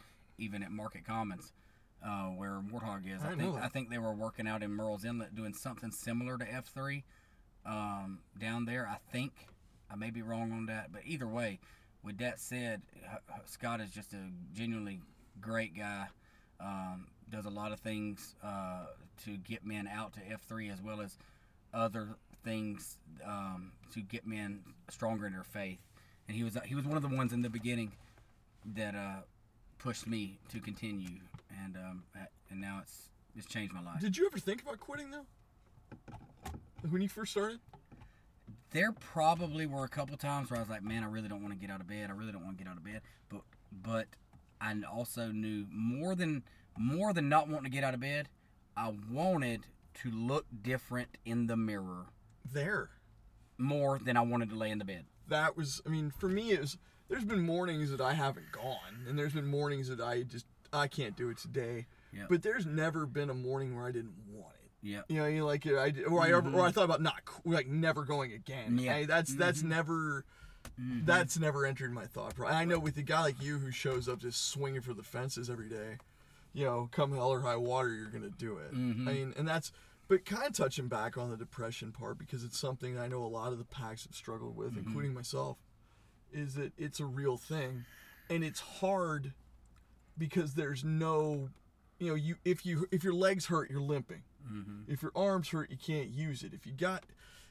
even 0.42 0.62
at 0.62 0.70
Market 0.70 1.06
Commons, 1.06 1.52
uh, 2.04 2.26
where 2.28 2.60
Warthog 2.72 3.06
is. 3.06 3.22
I 3.22 3.32
I, 3.32 3.34
think. 3.36 3.56
I 3.56 3.68
think 3.68 3.90
they 3.90 3.98
were 3.98 4.12
working 4.12 4.46
out 4.46 4.62
in 4.62 4.70
Murrells 4.70 5.04
Inlet 5.04 5.34
doing 5.34 5.54
something 5.54 5.90
similar 5.90 6.36
to 6.38 6.44
F3 6.44 7.02
um, 7.64 8.20
down 8.38 8.64
there. 8.64 8.88
I 8.88 8.98
think 9.12 9.32
I 9.90 9.96
may 9.96 10.10
be 10.10 10.22
wrong 10.22 10.52
on 10.52 10.66
that, 10.66 10.92
but 10.92 11.02
either 11.04 11.26
way, 11.26 11.60
with 12.02 12.18
that 12.18 12.40
said, 12.40 12.82
Scott 13.46 13.80
is 13.80 13.90
just 13.90 14.12
a 14.12 14.30
genuinely 14.52 15.00
great 15.40 15.76
guy. 15.76 16.06
Um, 16.60 17.08
does 17.30 17.44
a 17.46 17.50
lot 17.50 17.72
of 17.72 17.80
things 17.80 18.34
uh, 18.44 18.86
to 19.24 19.36
get 19.36 19.64
men 19.64 19.88
out 19.88 20.12
to 20.14 20.20
F3 20.20 20.72
as 20.72 20.82
well 20.82 21.00
as 21.00 21.16
other 21.72 22.16
things 22.44 22.98
um, 23.24 23.72
to 23.92 24.00
get 24.00 24.26
men 24.26 24.60
stronger 24.90 25.26
in 25.26 25.32
their 25.32 25.44
faith. 25.44 25.78
And 26.28 26.36
he 26.36 26.44
was 26.44 26.56
he 26.66 26.74
was 26.74 26.84
one 26.84 26.96
of 26.96 27.02
the 27.02 27.14
ones 27.14 27.32
in 27.32 27.42
the 27.42 27.50
beginning 27.50 27.92
that 28.74 28.94
uh, 28.94 29.22
pushed 29.82 30.06
me 30.06 30.38
to 30.50 30.60
continue, 30.60 31.20
and 31.62 31.76
um, 31.76 32.04
and 32.50 32.60
now 32.60 32.80
it's 32.82 33.08
it's 33.36 33.46
changed 33.46 33.74
my 33.74 33.82
life. 33.82 34.00
Did 34.00 34.16
you 34.16 34.26
ever 34.26 34.38
think 34.38 34.62
about 34.62 34.78
quitting 34.80 35.10
though? 35.10 35.26
When 36.88 37.02
you 37.02 37.08
first 37.08 37.32
started? 37.32 37.60
there 38.72 38.92
probably 38.92 39.66
were 39.66 39.84
a 39.84 39.88
couple 39.88 40.16
times 40.16 40.50
where 40.50 40.58
I 40.58 40.62
was 40.62 40.70
like, 40.70 40.82
man, 40.82 41.04
I 41.04 41.06
really 41.06 41.28
don't 41.28 41.42
want 41.42 41.52
to 41.54 41.60
get 41.60 41.70
out 41.70 41.80
of 41.80 41.86
bed. 41.86 42.08
I 42.10 42.14
really 42.14 42.32
don't 42.32 42.44
want 42.44 42.56
to 42.58 42.64
get 42.64 42.70
out 42.70 42.78
of 42.78 42.84
bed. 42.84 43.02
But 43.28 43.42
but 43.70 44.06
I 44.60 44.74
also 44.90 45.28
knew 45.28 45.66
more 45.70 46.14
than 46.14 46.42
more 46.78 47.12
than 47.12 47.28
not 47.28 47.48
wanting 47.48 47.70
to 47.70 47.70
get 47.70 47.84
out 47.84 47.94
of 47.94 48.00
bed, 48.00 48.28
I 48.76 48.94
wanted 49.10 49.66
to 50.02 50.10
look 50.10 50.46
different 50.62 51.18
in 51.26 51.46
the 51.46 51.56
mirror 51.56 52.06
There. 52.50 52.88
more 53.58 53.98
than 53.98 54.16
I 54.16 54.22
wanted 54.22 54.48
to 54.50 54.56
lay 54.56 54.70
in 54.70 54.78
the 54.78 54.86
bed. 54.86 55.04
That 55.28 55.56
was 55.56 55.82
I 55.86 55.90
mean, 55.90 56.10
for 56.10 56.28
me 56.28 56.52
it 56.52 56.60
was 56.60 56.78
there's 57.12 57.24
been 57.26 57.40
mornings 57.40 57.90
that 57.90 58.00
I 58.00 58.14
haven't 58.14 58.50
gone 58.52 59.04
and 59.06 59.18
there's 59.18 59.34
been 59.34 59.46
mornings 59.46 59.88
that 59.88 60.00
I 60.00 60.22
just 60.22 60.46
I 60.72 60.88
can't 60.88 61.14
do 61.14 61.28
it 61.28 61.36
today. 61.36 61.86
Yeah. 62.10 62.24
But 62.28 62.42
there's 62.42 62.64
never 62.64 63.04
been 63.04 63.28
a 63.28 63.34
morning 63.34 63.76
where 63.76 63.86
I 63.86 63.92
didn't 63.92 64.14
want 64.32 64.54
it. 64.54 64.70
Yeah. 64.82 65.02
You 65.08 65.16
know, 65.18 65.26
you 65.26 65.44
like 65.44 65.66
I 65.66 65.92
or 66.08 66.22
I 66.22 66.28
ever, 66.28 66.38
or 66.38 66.38
I 66.38 66.40
mm-hmm. 66.40 66.70
thought 66.70 66.84
about 66.84 67.02
not 67.02 67.20
like 67.44 67.68
never 67.68 68.04
going 68.04 68.32
again. 68.32 68.78
Yeah. 68.78 68.96
I- 68.96 69.04
that's 69.04 69.34
that's 69.34 69.58
mm-hmm. 69.58 69.68
never 69.68 70.24
mm-hmm. 70.80 71.04
that's 71.04 71.38
never 71.38 71.66
entered 71.66 71.92
my 71.92 72.06
thought. 72.06 72.34
pro- 72.34 72.48
I 72.48 72.64
know 72.64 72.78
with 72.78 72.96
a 72.96 73.02
guy 73.02 73.20
like 73.20 73.42
you 73.42 73.58
who 73.58 73.70
shows 73.70 74.08
up 74.08 74.18
just 74.18 74.48
swinging 74.48 74.80
for 74.80 74.94
the 74.94 75.02
fences 75.02 75.50
every 75.50 75.68
day, 75.68 75.98
you 76.54 76.64
know, 76.64 76.88
come 76.92 77.12
hell 77.12 77.28
or 77.28 77.42
high 77.42 77.56
water, 77.56 77.92
you're 77.92 78.06
gonna 78.06 78.30
do 78.30 78.56
it. 78.56 78.70
I 78.72 78.76
mean, 79.12 79.34
and 79.36 79.46
that's 79.46 79.70
but 80.08 80.24
kind 80.24 80.46
of 80.46 80.54
touching 80.54 80.88
back 80.88 81.18
on 81.18 81.30
the 81.30 81.36
depression 81.36 81.92
part 81.92 82.18
because 82.18 82.42
it's 82.42 82.58
something 82.58 82.98
I 82.98 83.06
know 83.06 83.22
a 83.22 83.28
lot 83.28 83.52
of 83.52 83.58
the 83.58 83.64
PAX 83.64 84.04
have 84.04 84.14
struggled 84.14 84.56
with, 84.56 84.78
including 84.78 85.12
myself, 85.14 85.58
is 86.32 86.54
that 86.54 86.72
it's 86.78 87.00
a 87.00 87.06
real 87.06 87.36
thing, 87.36 87.84
and 88.30 88.42
it's 88.44 88.60
hard 88.60 89.32
because 90.18 90.54
there's 90.54 90.84
no, 90.84 91.48
you 91.98 92.08
know, 92.08 92.14
you 92.14 92.36
if 92.44 92.64
you 92.66 92.86
if 92.90 93.04
your 93.04 93.14
legs 93.14 93.46
hurt, 93.46 93.70
you're 93.70 93.80
limping. 93.80 94.22
Mm-hmm. 94.50 94.92
If 94.92 95.02
your 95.02 95.12
arms 95.14 95.48
hurt, 95.50 95.70
you 95.70 95.76
can't 95.76 96.08
use 96.08 96.42
it. 96.42 96.52
If 96.52 96.66
you 96.66 96.72
got 96.72 97.04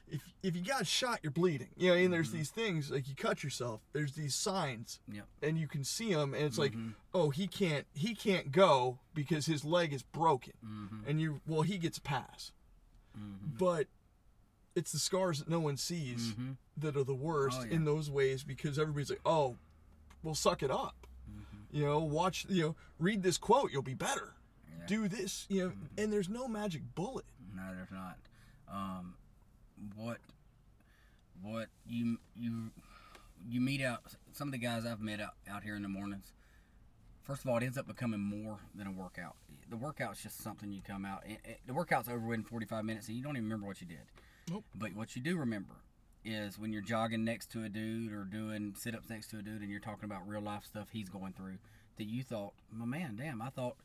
if 0.08 0.22
if 0.42 0.56
you 0.56 0.62
got 0.62 0.86
shot, 0.86 1.20
you're 1.22 1.32
bleeding. 1.32 1.68
You 1.76 1.90
know, 1.90 1.96
and 1.96 2.12
there's 2.12 2.28
mm-hmm. 2.28 2.38
these 2.38 2.50
things 2.50 2.90
like 2.90 3.08
you 3.08 3.14
cut 3.14 3.42
yourself. 3.42 3.80
There's 3.92 4.12
these 4.12 4.34
signs, 4.34 5.00
Yep. 5.10 5.24
and 5.42 5.58
you 5.58 5.66
can 5.66 5.84
see 5.84 6.12
them, 6.12 6.34
and 6.34 6.44
it's 6.44 6.58
like, 6.58 6.72
mm-hmm. 6.72 6.90
oh, 7.14 7.30
he 7.30 7.46
can't 7.46 7.86
he 7.94 8.14
can't 8.14 8.52
go 8.52 8.98
because 9.14 9.46
his 9.46 9.64
leg 9.64 9.92
is 9.92 10.02
broken, 10.02 10.52
and 11.06 11.20
you 11.20 11.40
well 11.46 11.62
he 11.62 11.78
gets 11.78 11.98
a 11.98 12.02
pass, 12.02 12.52
but 13.58 13.86
it's 14.74 14.92
the 14.92 14.98
scars 14.98 15.38
that 15.40 15.48
no 15.48 15.60
one 15.60 15.76
sees 15.76 16.28
mm-hmm. 16.28 16.52
that 16.78 16.96
are 16.96 17.04
the 17.04 17.14
worst 17.14 17.58
Oh, 17.60 17.64
yeah. 17.64 17.74
in 17.74 17.84
those 17.84 18.10
ways 18.10 18.42
because 18.42 18.78
everybody's 18.78 19.10
like, 19.10 19.20
oh, 19.26 19.56
well, 20.22 20.34
suck 20.34 20.62
it 20.62 20.70
up. 20.70 21.06
Mm-hmm. 21.30 21.76
You 21.76 21.84
know, 21.86 21.98
watch. 21.98 22.46
You 22.48 22.62
know, 22.62 22.76
read 22.98 23.22
this 23.22 23.38
quote, 23.38 23.72
you'll 23.72 23.82
be 23.82 23.94
better. 23.94 24.34
Yeah. 24.68 24.86
Do 24.86 25.08
this. 25.08 25.46
You 25.48 25.62
know, 25.62 25.68
mm-hmm. 25.70 25.86
and 25.98 26.12
there's 26.12 26.28
no 26.28 26.48
magic 26.48 26.82
bullet. 26.94 27.24
No, 27.54 27.62
there's 27.74 27.90
not. 27.90 28.16
Um, 28.72 29.14
what 29.96 30.18
what 31.42 31.68
you 31.86 32.18
you 32.36 32.70
you 33.46 33.60
meet 33.60 33.82
out 33.82 34.00
some 34.32 34.48
of 34.48 34.52
the 34.52 34.58
guys 34.58 34.86
I've 34.86 35.00
met 35.00 35.20
out, 35.20 35.34
out 35.50 35.62
here 35.62 35.76
in 35.76 35.82
the 35.82 35.88
mornings. 35.88 36.32
First 37.24 37.44
of 37.44 37.50
all, 37.50 37.56
it 37.58 37.62
ends 37.62 37.78
up 37.78 37.86
becoming 37.86 38.20
more 38.20 38.58
than 38.74 38.86
a 38.86 38.92
workout. 38.92 39.36
The 39.70 39.76
workout's 39.76 40.22
just 40.22 40.42
something 40.42 40.72
you 40.72 40.82
come 40.82 41.04
out. 41.04 41.24
The 41.66 41.72
workout's 41.72 42.08
over 42.08 42.18
within 42.18 42.44
45 42.44 42.84
minutes, 42.84 43.06
and 43.08 43.16
you 43.16 43.22
don't 43.22 43.36
even 43.36 43.44
remember 43.44 43.66
what 43.66 43.80
you 43.80 43.86
did. 43.86 44.00
Nope. 44.50 44.64
But 44.74 44.94
what 44.94 45.16
you 45.16 45.22
do 45.22 45.36
remember 45.36 45.74
is 46.24 46.58
when 46.58 46.72
you're 46.72 46.82
jogging 46.82 47.24
next 47.24 47.50
to 47.52 47.64
a 47.64 47.68
dude 47.68 48.12
or 48.12 48.24
doing 48.24 48.74
sit-ups 48.76 49.10
next 49.10 49.28
to 49.28 49.38
a 49.38 49.42
dude, 49.42 49.60
and 49.60 49.70
you're 49.70 49.80
talking 49.80 50.04
about 50.04 50.26
real 50.28 50.40
life 50.40 50.64
stuff 50.64 50.88
he's 50.92 51.08
going 51.08 51.32
through, 51.32 51.58
that 51.96 52.04
you 52.04 52.22
thought, 52.22 52.54
"My 52.70 52.84
man, 52.84 53.16
damn, 53.16 53.42
I 53.42 53.50
thought 53.50 53.76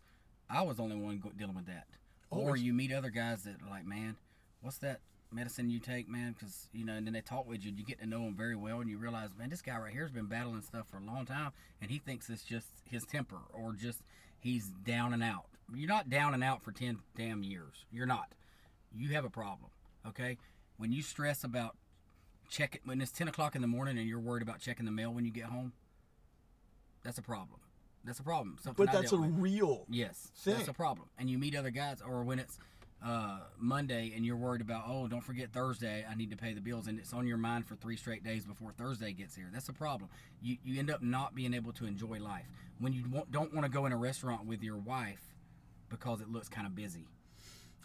I 0.50 0.62
was 0.62 0.78
the 0.78 0.84
only 0.84 0.96
one 0.96 1.22
dealing 1.38 1.56
with 1.56 1.65
that." 1.65 1.88
Oh, 2.32 2.39
or 2.41 2.58
you 2.58 2.74
meet 2.74 2.91
other 2.91 3.10
guys 3.10 3.43
that 3.43 3.62
are 3.62 3.70
like, 3.70 3.86
"Man, 3.86 4.17
what's 4.62 4.78
that 4.80 5.00
medicine 5.32 5.70
you 5.70 5.80
take, 5.80 6.08
man?" 6.08 6.34
Because 6.34 6.70
you 6.74 6.86
know, 6.86 6.93
and 6.93 7.06
then 7.06 7.13
they 7.13 7.22
talk 7.22 7.48
with 7.48 7.63
you, 7.63 7.70
and 7.70 7.80
you 7.80 7.86
get 7.86 8.00
to 8.00 8.06
know 8.06 8.24
them 8.26 8.36
very 8.36 8.56
well, 8.56 8.82
and 8.82 8.89
you 8.89 8.98
realize, 8.98 9.30
man, 9.38 9.50
this 9.50 9.62
guy 9.62 9.78
right 9.78 9.93
here 9.93 10.04
has 10.04 10.12
been 10.12 10.28
battling 10.28 10.62
stuff 10.62 10.88
for 10.89 10.98
a 10.98 11.04
long 11.04 11.26
time, 11.26 11.52
and 11.82 11.89
he 11.89 12.00
thinks 12.00 12.30
it's 12.30 12.43
just 12.43 12.67
his 12.86 13.06
temper 13.06 13.39
or 13.54 13.74
just 13.74 14.02
he's 14.39 14.67
down 14.67 15.13
and 15.13 15.24
out. 15.24 15.46
You're 15.74 15.89
not 15.89 16.10
down 16.10 16.34
and 16.34 16.43
out 16.43 16.62
for 16.62 16.72
ten 16.72 17.00
damn 17.15 17.43
years. 17.43 17.86
You're 17.91 18.06
not. 18.06 18.34
You 18.96 19.10
have 19.10 19.26
a 19.26 19.30
problem, 19.30 19.70
okay? 20.10 20.38
When 20.78 20.91
you 20.91 21.02
stress 21.02 21.43
about 21.43 21.76
checking 22.50 22.82
when 22.86 23.02
it's 23.02 23.12
ten 23.12 23.28
o'clock 23.28 23.56
in 23.56 23.62
the 23.62 23.67
morning 23.67 23.98
and 23.98 24.08
you're 24.08 24.20
worried 24.20 24.43
about 24.43 24.60
checking 24.60 24.86
the 24.86 24.91
mail 24.91 25.12
when 25.13 25.26
you 25.26 25.32
get 25.32 25.46
home, 25.46 25.74
that's 27.04 27.17
a 27.17 27.22
problem. 27.24 27.60
That's 28.04 28.20
a 28.20 28.24
problem. 28.24 28.58
Something 28.62 28.86
But 28.86 28.93
that's 28.93 29.12
a 29.12 29.17
with. 29.17 29.32
real. 29.34 29.86
Yes, 29.89 30.32
thing. 30.38 30.56
that's 30.56 30.67
a 30.70 30.74
problem. 30.74 31.10
And 31.17 31.30
you 31.30 31.38
meet 31.38 31.56
other 31.56 31.72
guys, 31.72 32.02
or 32.02 32.24
when 32.24 32.39
it's 32.39 32.58
uh, 33.06 33.39
Monday 33.60 34.13
and 34.15 34.26
you're 34.26 34.38
worried 34.38 34.62
about, 34.62 34.86
oh, 34.88 35.08
don't 35.08 35.24
forget 35.24 35.52
Thursday, 35.52 36.06
I 36.10 36.15
need 36.15 36.32
to 36.32 36.38
pay 36.38 36.54
the 36.54 36.62
bills, 36.62 36.88
and 36.88 36.98
it's 36.98 37.13
on 37.13 37.28
your 37.28 37.38
mind 37.38 37.67
for 37.67 37.76
three 37.76 37.96
straight 37.98 38.24
days 38.24 38.46
before 38.46 38.72
Thursday 38.72 39.12
gets 39.12 39.36
here. 39.36 39.50
That's 39.52 39.70
a 39.70 39.74
problem. 39.74 40.10
You 40.41 40.58
you 40.63 40.80
end 40.80 40.89
up 40.89 41.02
not 41.02 41.36
being 41.36 41.54
able 41.54 41.74
to 41.74 41.86
enjoy 41.86 42.20
life 42.20 42.46
when 42.80 42.93
you 42.93 43.04
don't 43.30 43.54
want 43.54 43.65
to 43.65 43.72
go 43.72 43.86
in 43.86 43.91
a 43.91 43.98
restaurant 43.98 44.46
with 44.46 44.63
your 44.63 44.78
wife 44.78 45.36
because 45.89 46.22
it 46.22 46.30
looks 46.30 46.50
kind 46.50 46.65
of 46.65 46.76
busy, 46.76 47.08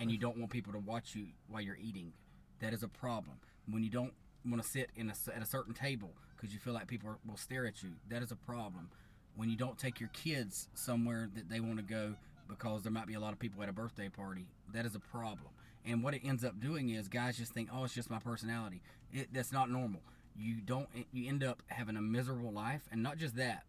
and 0.00 0.11
you 0.11 0.18
don't 0.18 0.37
want 0.37 0.50
people 0.50 0.72
to 0.72 0.78
watch 0.78 1.14
you 1.14 1.26
while 1.48 1.62
you're 1.62 1.78
eating. 1.81 2.12
That 2.61 2.72
is 2.72 2.83
a 2.83 2.88
problem. 2.88 3.37
When 3.70 3.83
you 3.83 3.90
don't 3.90 4.12
want 4.44 4.62
to 4.62 4.68
sit 4.68 4.90
in 4.96 5.11
a, 5.11 5.14
at 5.35 5.42
a 5.42 5.46
certain 5.46 5.74
table 5.74 6.11
because 6.37 6.52
you 6.52 6.59
feel 6.61 6.72
like 6.72 6.87
people 6.88 7.09
are, 7.09 7.18
will 7.26 7.37
stare 7.37 7.66
at 7.66 7.83
you, 7.83 7.90
that 8.09 8.22
is 8.22 8.33
a 8.33 8.37
problem. 8.37 8.88
When 9.37 9.48
you 9.48 9.57
don't 9.57 9.78
take 9.78 10.00
your 10.00 10.11
kids 10.11 10.68
somewhere 10.74 11.28
that 11.35 11.48
they 11.48 11.61
want 11.61 11.76
to 11.76 11.83
go 11.83 12.14
because 12.48 12.83
there 12.83 12.92
might 12.92 13.07
be 13.07 13.14
a 13.14 13.20
lot 13.20 13.33
of 13.33 13.38
people 13.38 13.62
at 13.62 13.68
a 13.68 13.72
birthday 13.72 14.09
party, 14.09 14.46
that 14.72 14.85
is 14.85 14.94
a 14.94 15.00
problem. 15.00 15.48
And 15.85 16.02
what 16.02 16.14
it 16.14 16.22
ends 16.24 16.44
up 16.44 16.61
doing 16.61 16.90
is 16.90 17.09
guys 17.09 17.37
just 17.37 17.52
think, 17.52 17.68
oh, 17.72 17.85
it's 17.85 17.94
just 17.94 18.11
my 18.11 18.18
personality. 18.18 18.83
It, 19.12 19.28
that's 19.33 19.52
not 19.52 19.70
normal. 19.70 20.00
You 20.37 20.57
don't. 20.64 20.88
Eh, 20.96 21.02
you 21.12 21.28
end 21.28 21.42
up 21.44 21.62
having 21.66 21.96
a 21.96 22.00
miserable 22.00 22.52
life, 22.52 22.83
and 22.90 23.02
not 23.02 23.18
just 23.18 23.37
that, 23.37 23.64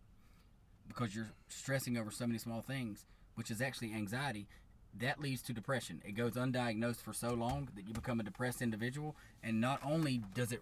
because 0.88 1.16
you're 1.16 1.32
stressing 1.50 1.98
over 1.98 2.12
so 2.12 2.28
many 2.28 2.40
small 2.40 2.62
things, 2.62 3.06
which 3.36 3.52
is 3.52 3.62
actually 3.62 3.94
anxiety. 3.94 4.48
That 5.00 5.20
leads 5.22 5.42
to 5.44 5.54
depression. 5.54 6.02
It 6.06 6.12
goes 6.14 6.34
undiagnosed 6.34 7.02
for 7.02 7.14
so 7.14 7.34
long 7.34 7.70
that 7.76 7.88
you 7.88 7.94
become 7.94 8.20
a 8.20 8.24
depressed 8.24 8.62
individual, 8.62 9.16
and 9.44 9.60
not 9.60 9.80
only 9.84 10.22
does 10.36 10.52
it 10.52 10.62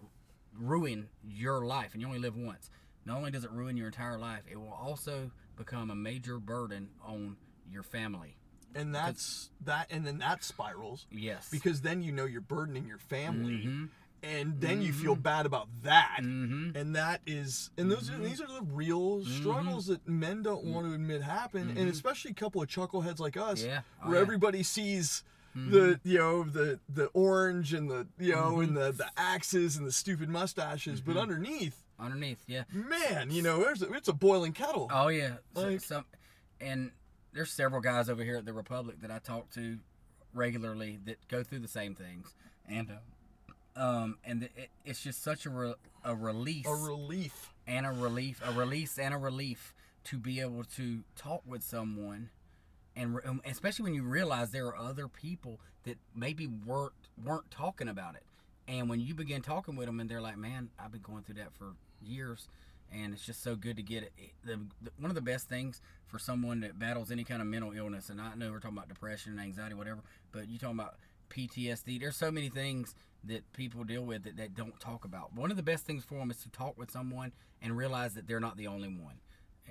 ruin 0.58 1.08
your 1.26 1.64
life, 1.64 1.92
and 1.92 2.00
you 2.00 2.06
only 2.06 2.18
live 2.20 2.36
once. 2.36 2.70
Not 3.04 3.16
only 3.16 3.30
does 3.30 3.44
it 3.44 3.50
ruin 3.50 3.76
your 3.76 3.86
entire 3.86 4.18
life, 4.18 4.42
it 4.50 4.56
will 4.58 4.72
also 4.72 5.30
become 5.56 5.90
a 5.90 5.94
major 5.94 6.38
burden 6.38 6.88
on 7.04 7.36
your 7.70 7.82
family. 7.82 8.36
and 8.74 8.94
that's 8.94 9.50
that, 9.66 9.86
and 9.90 10.06
then 10.06 10.16
that 10.16 10.42
spirals 10.42 11.04
Yes. 11.10 11.50
because 11.50 11.82
then 11.82 12.00
you 12.02 12.10
know 12.10 12.24
you're 12.24 12.40
burdening 12.40 12.86
your 12.86 12.96
family, 12.96 13.66
Mhm. 13.66 13.88
And 14.22 14.60
then 14.60 14.82
you 14.82 14.92
feel 14.92 15.14
bad 15.16 15.46
about 15.46 15.68
that. 15.82 16.18
Mhm. 16.22 16.76
And 16.76 16.94
that 16.96 17.20
is, 17.26 17.70
and 17.76 17.90
those 17.90 18.08
are 18.10 18.18
these 18.18 18.40
are 18.40 18.46
the 18.46 18.62
real 18.62 19.24
struggles 19.24 19.86
that 19.86 20.06
men 20.08 20.42
don't 20.42 20.64
want 20.64 20.86
to 20.86 20.92
admit 20.94 21.22
happen, 21.22 21.70
and 21.76 21.88
especially 21.88 22.30
a 22.30 22.34
couple 22.34 22.62
of 22.62 22.68
chuckleheads 22.68 23.18
like 23.18 23.36
us, 23.36 23.60
Mm-hmm. 23.60 23.68
Yeah. 23.70 23.80
Oh, 24.02 24.06
where 24.08 24.16
yeah. 24.16 24.22
everybody 24.22 24.62
sees 24.62 25.24
the 25.54 26.00
you 26.02 26.16
know 26.18 26.44
the 26.44 26.80
the 26.88 27.06
orange 27.08 27.74
and 27.74 27.90
the 27.90 28.06
you 28.18 28.32
know 28.32 28.60
and 28.60 28.76
the 28.76 28.88
Mm-hmm. 28.90 28.96
the 28.98 29.10
axes 29.16 29.76
and 29.76 29.86
the 29.86 29.92
stupid 29.92 30.28
mustaches, 30.28 31.00
but 31.00 31.16
underneath, 31.16 31.78
Underneath, 32.00 32.42
yeah. 32.46 32.64
man, 32.72 33.30
you 33.30 33.42
know, 33.42 33.60
there's 33.62 33.82
a, 33.82 33.92
it's 33.92 34.08
a 34.08 34.12
boiling 34.12 34.52
kettle. 34.52 34.88
Oh 34.92 35.08
yeah. 35.08 35.36
So- 35.54 35.62
Like- 35.68 35.80
some, 35.80 36.04
and 36.60 36.90
there's 37.34 37.50
several 37.52 37.80
guys 37.80 38.08
over 38.08 38.22
here 38.24 38.36
at 38.36 38.44
the 38.44 38.52
Republic 38.52 39.00
that 39.02 39.10
I 39.10 39.18
talk 39.18 39.50
to 39.54 39.78
regularly 40.34 40.98
that 41.04 41.16
go 41.28 41.42
through 41.42 41.60
the 41.60 41.68
same 41.68 41.94
things, 41.94 42.34
and 42.68 42.90
uh, 42.90 42.94
um, 43.76 44.18
and 44.24 44.44
it, 44.44 44.70
it's 44.84 45.02
just 45.02 45.22
such 45.22 45.46
a 45.46 45.50
re, 45.50 45.74
a 46.04 46.14
release 46.14 46.66
a 46.66 46.74
relief. 46.74 47.52
and 47.66 47.86
a 47.86 47.90
relief, 47.90 48.40
a 48.44 48.52
release 48.52 48.98
and 48.98 49.14
a 49.14 49.18
relief 49.18 49.74
to 50.04 50.18
be 50.18 50.40
able 50.40 50.64
to 50.76 51.04
talk 51.16 51.42
with 51.46 51.62
someone, 51.62 52.30
and 52.96 53.14
re- 53.16 53.22
um, 53.24 53.40
especially 53.44 53.84
when 53.84 53.94
you 53.94 54.02
realize 54.02 54.50
there 54.50 54.66
are 54.66 54.76
other 54.76 55.08
people 55.08 55.60
that 55.84 55.96
maybe 56.14 56.46
weren't 56.46 56.92
weren't 57.24 57.50
talking 57.50 57.88
about 57.88 58.14
it, 58.14 58.24
and 58.68 58.88
when 58.90 59.00
you 59.00 59.14
begin 59.14 59.42
talking 59.42 59.76
with 59.76 59.86
them, 59.86 60.00
and 60.00 60.10
they're 60.10 60.20
like, 60.20 60.36
"Man, 60.36 60.70
I've 60.78 60.92
been 60.92 61.00
going 61.02 61.22
through 61.22 61.36
that 61.36 61.52
for 61.54 61.72
years." 62.04 62.48
And 62.94 63.14
it's 63.14 63.24
just 63.24 63.42
so 63.42 63.56
good 63.56 63.76
to 63.76 63.82
get 63.82 64.02
it. 64.02 64.12
it- 64.18 64.32
The, 64.44 64.56
the, 64.82 64.90
one 64.98 65.10
of 65.10 65.14
the 65.14 65.22
best 65.22 65.48
things 65.48 65.80
for 66.06 66.18
someone 66.18 66.60
that 66.60 66.78
battles 66.78 67.10
any 67.10 67.24
kind 67.24 67.40
of 67.40 67.48
mental 67.48 67.72
illness, 67.72 68.10
and 68.10 68.20
I 68.20 68.34
know 68.34 68.50
we're 68.50 68.58
talking 68.60 68.76
about 68.76 68.90
depression, 68.90 69.38
anxiety, 69.38 69.74
whatever, 69.74 70.00
but 70.30 70.46
you 70.46 70.58
talking 70.58 70.78
about 70.78 70.96
PTSD. 71.30 71.98
There's 71.98 72.16
so 72.16 72.30
many 72.30 72.50
things 72.50 72.94
that 73.24 73.50
people 73.52 73.84
deal 73.84 74.02
with 74.04 74.24
that, 74.24 74.36
that 74.36 74.54
don't 74.54 74.78
talk 74.80 75.04
about. 75.04 75.32
One 75.34 75.50
of 75.50 75.56
the 75.56 75.62
best 75.62 75.84
things 75.84 76.04
for 76.04 76.14
them 76.16 76.30
is 76.30 76.38
to 76.38 76.48
talk 76.50 76.76
with 76.76 76.90
someone 76.90 77.32
and 77.60 77.76
realize 77.76 78.14
that 78.14 78.26
they're 78.26 78.40
not 78.40 78.56
the 78.56 78.66
only 78.66 78.88
one. 78.88 79.14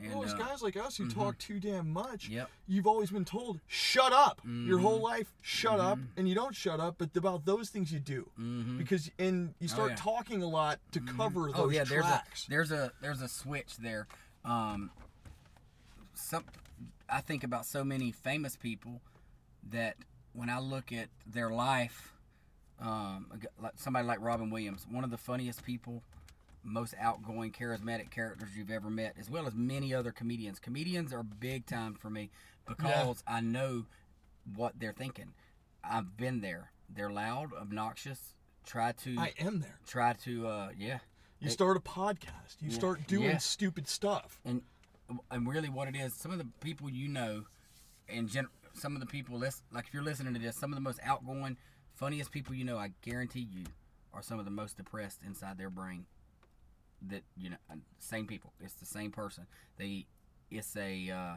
And, 0.01 0.13
Well, 0.13 0.23
it's 0.23 0.33
uh, 0.33 0.37
guys 0.37 0.61
like 0.61 0.77
us 0.77 0.95
who 0.95 1.09
talk 1.09 1.37
too 1.37 1.59
damn 1.59 1.91
much. 1.91 2.29
Yep. 2.29 2.49
You've 2.65 2.87
always 2.87 3.11
been 3.11 3.25
told, 3.25 3.59
shut 3.67 4.13
up. 4.13 4.39
Your 4.45 4.77
Mm-hmm. 4.77 4.85
whole 4.85 4.99
life, 5.01 5.33
shut 5.41 5.81
up. 5.81 5.99
And 6.15 6.29
you 6.29 6.33
don't 6.33 6.55
shut 6.55 6.79
up, 6.79 6.95
but 6.97 7.15
about 7.17 7.43
those 7.45 7.69
things 7.69 7.91
you 7.91 7.99
do. 7.99 8.29
Mhm. 8.39 8.77
Because, 8.77 9.11
and 9.19 9.53
you 9.59 9.67
start 9.67 9.91
yeah. 9.91 9.95
talking 9.97 10.41
a 10.41 10.47
lot 10.47 10.79
to 10.93 11.01
cover 11.01 11.47
those 11.51 11.55
oh 11.57 11.69
yeah, 11.69 11.83
there's 11.83 12.05
tracks. 12.05 12.45
a 12.47 12.49
there's 12.49 12.71
a 12.71 12.93
there's 13.01 13.21
a 13.21 13.27
switch 13.27 13.77
there. 13.77 14.07
Um, 14.45 14.91
some 16.13 16.45
I 17.09 17.19
think 17.21 17.43
about 17.43 17.65
so 17.65 17.83
many 17.83 18.11
famous 18.11 18.55
people 18.55 19.01
that 19.69 19.97
when 20.33 20.49
I 20.49 20.59
look 20.59 20.93
at 20.93 21.09
their 21.27 21.49
life, 21.49 22.13
um, 22.81 23.27
a 23.33 23.37
g- 23.37 23.47
like 23.61 23.73
somebody 23.75 24.05
like 24.07 24.19
Robin 24.21 24.49
Williams, 24.49 24.85
one 24.89 25.03
of 25.03 25.11
the 25.11 25.17
funniest 25.17 25.63
people, 25.63 26.01
most 26.63 26.93
outgoing, 26.99 27.51
charismatic 27.51 28.09
characters 28.11 28.49
you've 28.57 28.71
ever 28.71 28.89
met, 28.89 29.15
as 29.19 29.29
well 29.29 29.47
as 29.47 29.53
many 29.55 29.93
other 29.93 30.11
comedians. 30.11 30.59
Comedians 30.59 31.13
are 31.13 31.23
big 31.23 31.65
time 31.65 31.93
for 31.93 32.09
me 32.09 32.29
because 32.67 33.23
I 33.27 33.41
know 33.41 33.85
what 34.55 34.79
they're 34.79 34.93
thinking. 34.93 35.33
I've 35.83 36.17
been 36.17 36.41
there. 36.41 36.71
They're 36.93 37.09
loud, 37.11 37.51
obnoxious. 37.53 38.33
Try 38.65 38.91
to 39.03 39.15
I 39.17 39.33
am 39.39 39.59
there. 39.61 39.79
try 39.87 40.13
to 40.23 40.47
uh 40.47 40.69
yeah 40.77 40.99
You 41.39 41.49
start 41.49 41.77
a 41.77 41.79
podcast. 41.79 42.57
You 42.61 42.69
start 42.71 43.07
doing 43.07 43.23
Yeah. 43.31 43.37
stupid 43.37 43.87
stuff. 43.87 44.39
and 44.45 44.61
and 45.31 45.47
really 45.47 45.67
what 45.69 45.87
it 45.87 45.95
is 45.95 46.13
some 46.13 46.31
of 46.31 46.37
the 46.37 46.47
people 46.61 46.89
you 46.89 47.07
know 47.09 47.45
and 48.07 48.29
gen- 48.29 48.47
some 48.73 48.93
of 48.95 49.01
the 49.01 49.05
people 49.07 49.37
list 49.37 49.63
like 49.73 49.85
if 49.87 49.93
you're 49.93 50.03
listening 50.03 50.33
to 50.33 50.39
this 50.39 50.55
some 50.55 50.71
of 50.71 50.75
the 50.77 50.81
most 50.81 50.99
outgoing 51.03 51.57
funniest 52.01 52.31
people 52.31 52.53
you 52.53 52.65
know 52.65 52.77
i 52.77 52.91
guarantee 53.03 53.47
you 53.53 53.63
are 54.13 54.21
some 54.21 54.39
of 54.39 54.45
the 54.45 54.51
most 54.51 54.77
depressed 54.77 55.19
inside 55.25 55.57
their 55.57 55.69
brain. 55.69 56.05
That 57.07 57.23
you 57.35 57.49
know 57.49 57.57
uh, 57.69 57.75
same 57.99 58.27
people. 58.27 58.53
It's 58.59 58.73
the 58.73 58.85
same 58.85 59.11
person. 59.11 59.47
They 59.77 60.05
it's 60.51 60.75
a 60.75 61.09
uh, 61.09 61.35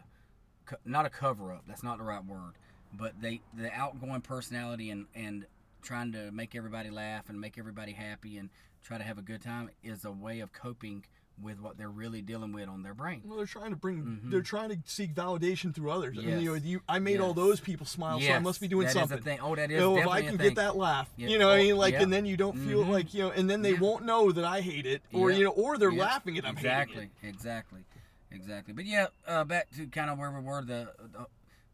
co- 0.67 0.77
not 0.85 1.07
a 1.07 1.11
cover 1.11 1.53
up 1.53 1.65
that's 1.67 1.83
not 1.83 1.99
the 1.99 2.05
right 2.05 2.25
word. 2.25 2.55
But 2.93 3.21
they 3.21 3.41
the 3.57 3.73
outgoing 3.73 4.21
personality 4.21 4.91
and 4.91 5.07
and 5.15 5.47
trying 5.83 6.13
to 6.13 6.31
make 6.31 6.55
everybody 6.55 6.91
laugh 6.91 7.29
and 7.29 7.41
make 7.41 7.59
everybody 7.59 7.93
happy 7.93 8.37
and 8.37 8.51
try 8.83 8.99
to 8.99 9.05
have 9.05 9.19
a 9.19 9.23
good 9.23 9.43
time 9.43 9.71
is 9.83 10.05
a 10.05 10.11
way 10.11 10.41
of 10.41 10.53
coping 10.53 11.05
with 11.43 11.61
what 11.61 11.77
they're 11.77 11.91
really 11.91 12.23
dealing 12.23 12.53
with 12.53 12.69
on 12.69 12.83
their 12.85 12.95
brain 12.95 13.21
Well, 13.25 13.37
they're 13.39 13.47
trying 13.47 13.71
to 13.71 13.77
bring, 13.77 14.21
they're 14.25 14.41
trying 14.41 14.69
to 14.71 14.79
seek 14.85 15.15
validation 15.15 15.75
through 15.75 15.91
others. 15.91 16.17
I 16.17 16.23
mean, 16.23 16.39
you 16.41 16.45
know, 16.47 16.53
Mm-hmm. 16.53 16.55
Yes. 16.55 16.65
you, 16.65 16.81
I 16.89 17.01
made 17.01 17.19
all 17.21 17.35
those 17.35 17.59
people 17.59 17.87
smile, 17.87 18.21
so 18.21 18.31
I 18.33 18.39
must 18.39 18.61
be 18.61 18.69
doing 18.69 18.87
something 18.89 19.03
oh 19.03 19.07
that 19.07 19.07
is 19.07 19.11
a 19.11 19.15
something. 19.17 19.39
thing. 19.39 19.41
Oh, 19.43 19.55
that 19.57 19.71
is 19.71 19.75
You 19.75 19.81
know, 19.81 19.99
if 19.99 20.07
I 20.07 20.23
can 20.23 20.37
get 20.37 20.55
that 20.57 20.77
laugh, 20.77 21.11
Yeah. 21.17 21.29
you 21.29 21.39
know, 21.39 21.49
what 21.49 21.55
I 21.57 21.61
Oh, 21.61 21.63
mean, 21.65 21.77
like, 21.77 21.93
yeah. 21.95 22.03
and 22.03 22.13
then 22.13 22.25
you 22.25 22.37
don't 22.37 22.57
feel 22.57 22.85
Mhm. 22.85 22.89
like, 22.91 23.13
you 23.15 23.23
know, 23.25 23.31
and 23.33 23.51
then 23.51 23.63
they 23.63 23.73
Yeah. 23.73 23.81
won't 23.81 24.05
know 24.05 24.31
that 24.31 24.45
I 24.45 24.61
hate 24.61 24.87
it, 24.87 25.03
or 25.13 25.31
you 25.33 25.43
know, 25.45 25.51
or 25.51 25.77
they're 25.77 25.93
laughing 25.93 26.39
at 26.39 26.45
I'm 26.45 26.55
exactly, 26.57 27.11
exactly, 27.23 27.85
exactly. 28.31 28.73
But 28.73 28.85
yeah, 28.85 29.09
uh, 29.27 29.43
back 29.45 29.71
to 29.77 29.87
kind 29.89 30.11
of 30.11 30.19
where 30.19 30.31
we 30.31 30.41
were 30.41 30.63
the, 30.63 30.93
the 31.13 31.27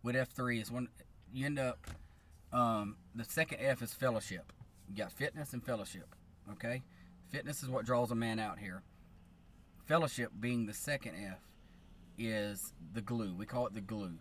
with 0.03 0.17
F 0.17 0.31
three 0.31 0.59
is 0.61 0.71
when 0.71 0.89
you 1.35 1.45
end 1.47 1.59
up. 1.59 1.87
Um, 2.53 2.97
the 3.15 3.25
second 3.25 3.59
F 3.61 3.83
is 3.83 3.93
fellowship. 3.95 4.53
You 4.89 4.97
got 4.97 5.13
fitness 5.13 5.53
and 5.53 5.63
fellowship. 5.63 6.17
Okay, 6.53 6.83
fitness 7.29 7.63
is 7.63 7.69
what 7.69 7.85
draws 7.85 8.11
a 8.11 8.15
man 8.17 8.39
out 8.41 8.59
here. 8.59 8.83
Fellowship 9.91 10.31
being 10.39 10.67
the 10.67 10.73
second 10.73 11.17
F 11.17 11.41
is 12.17 12.75
the 12.95 13.01
glue. 13.01 13.35
We 13.35 13.45
call 13.45 13.67
it 13.67 13.75
the 13.75 13.81
glue. 13.81 14.13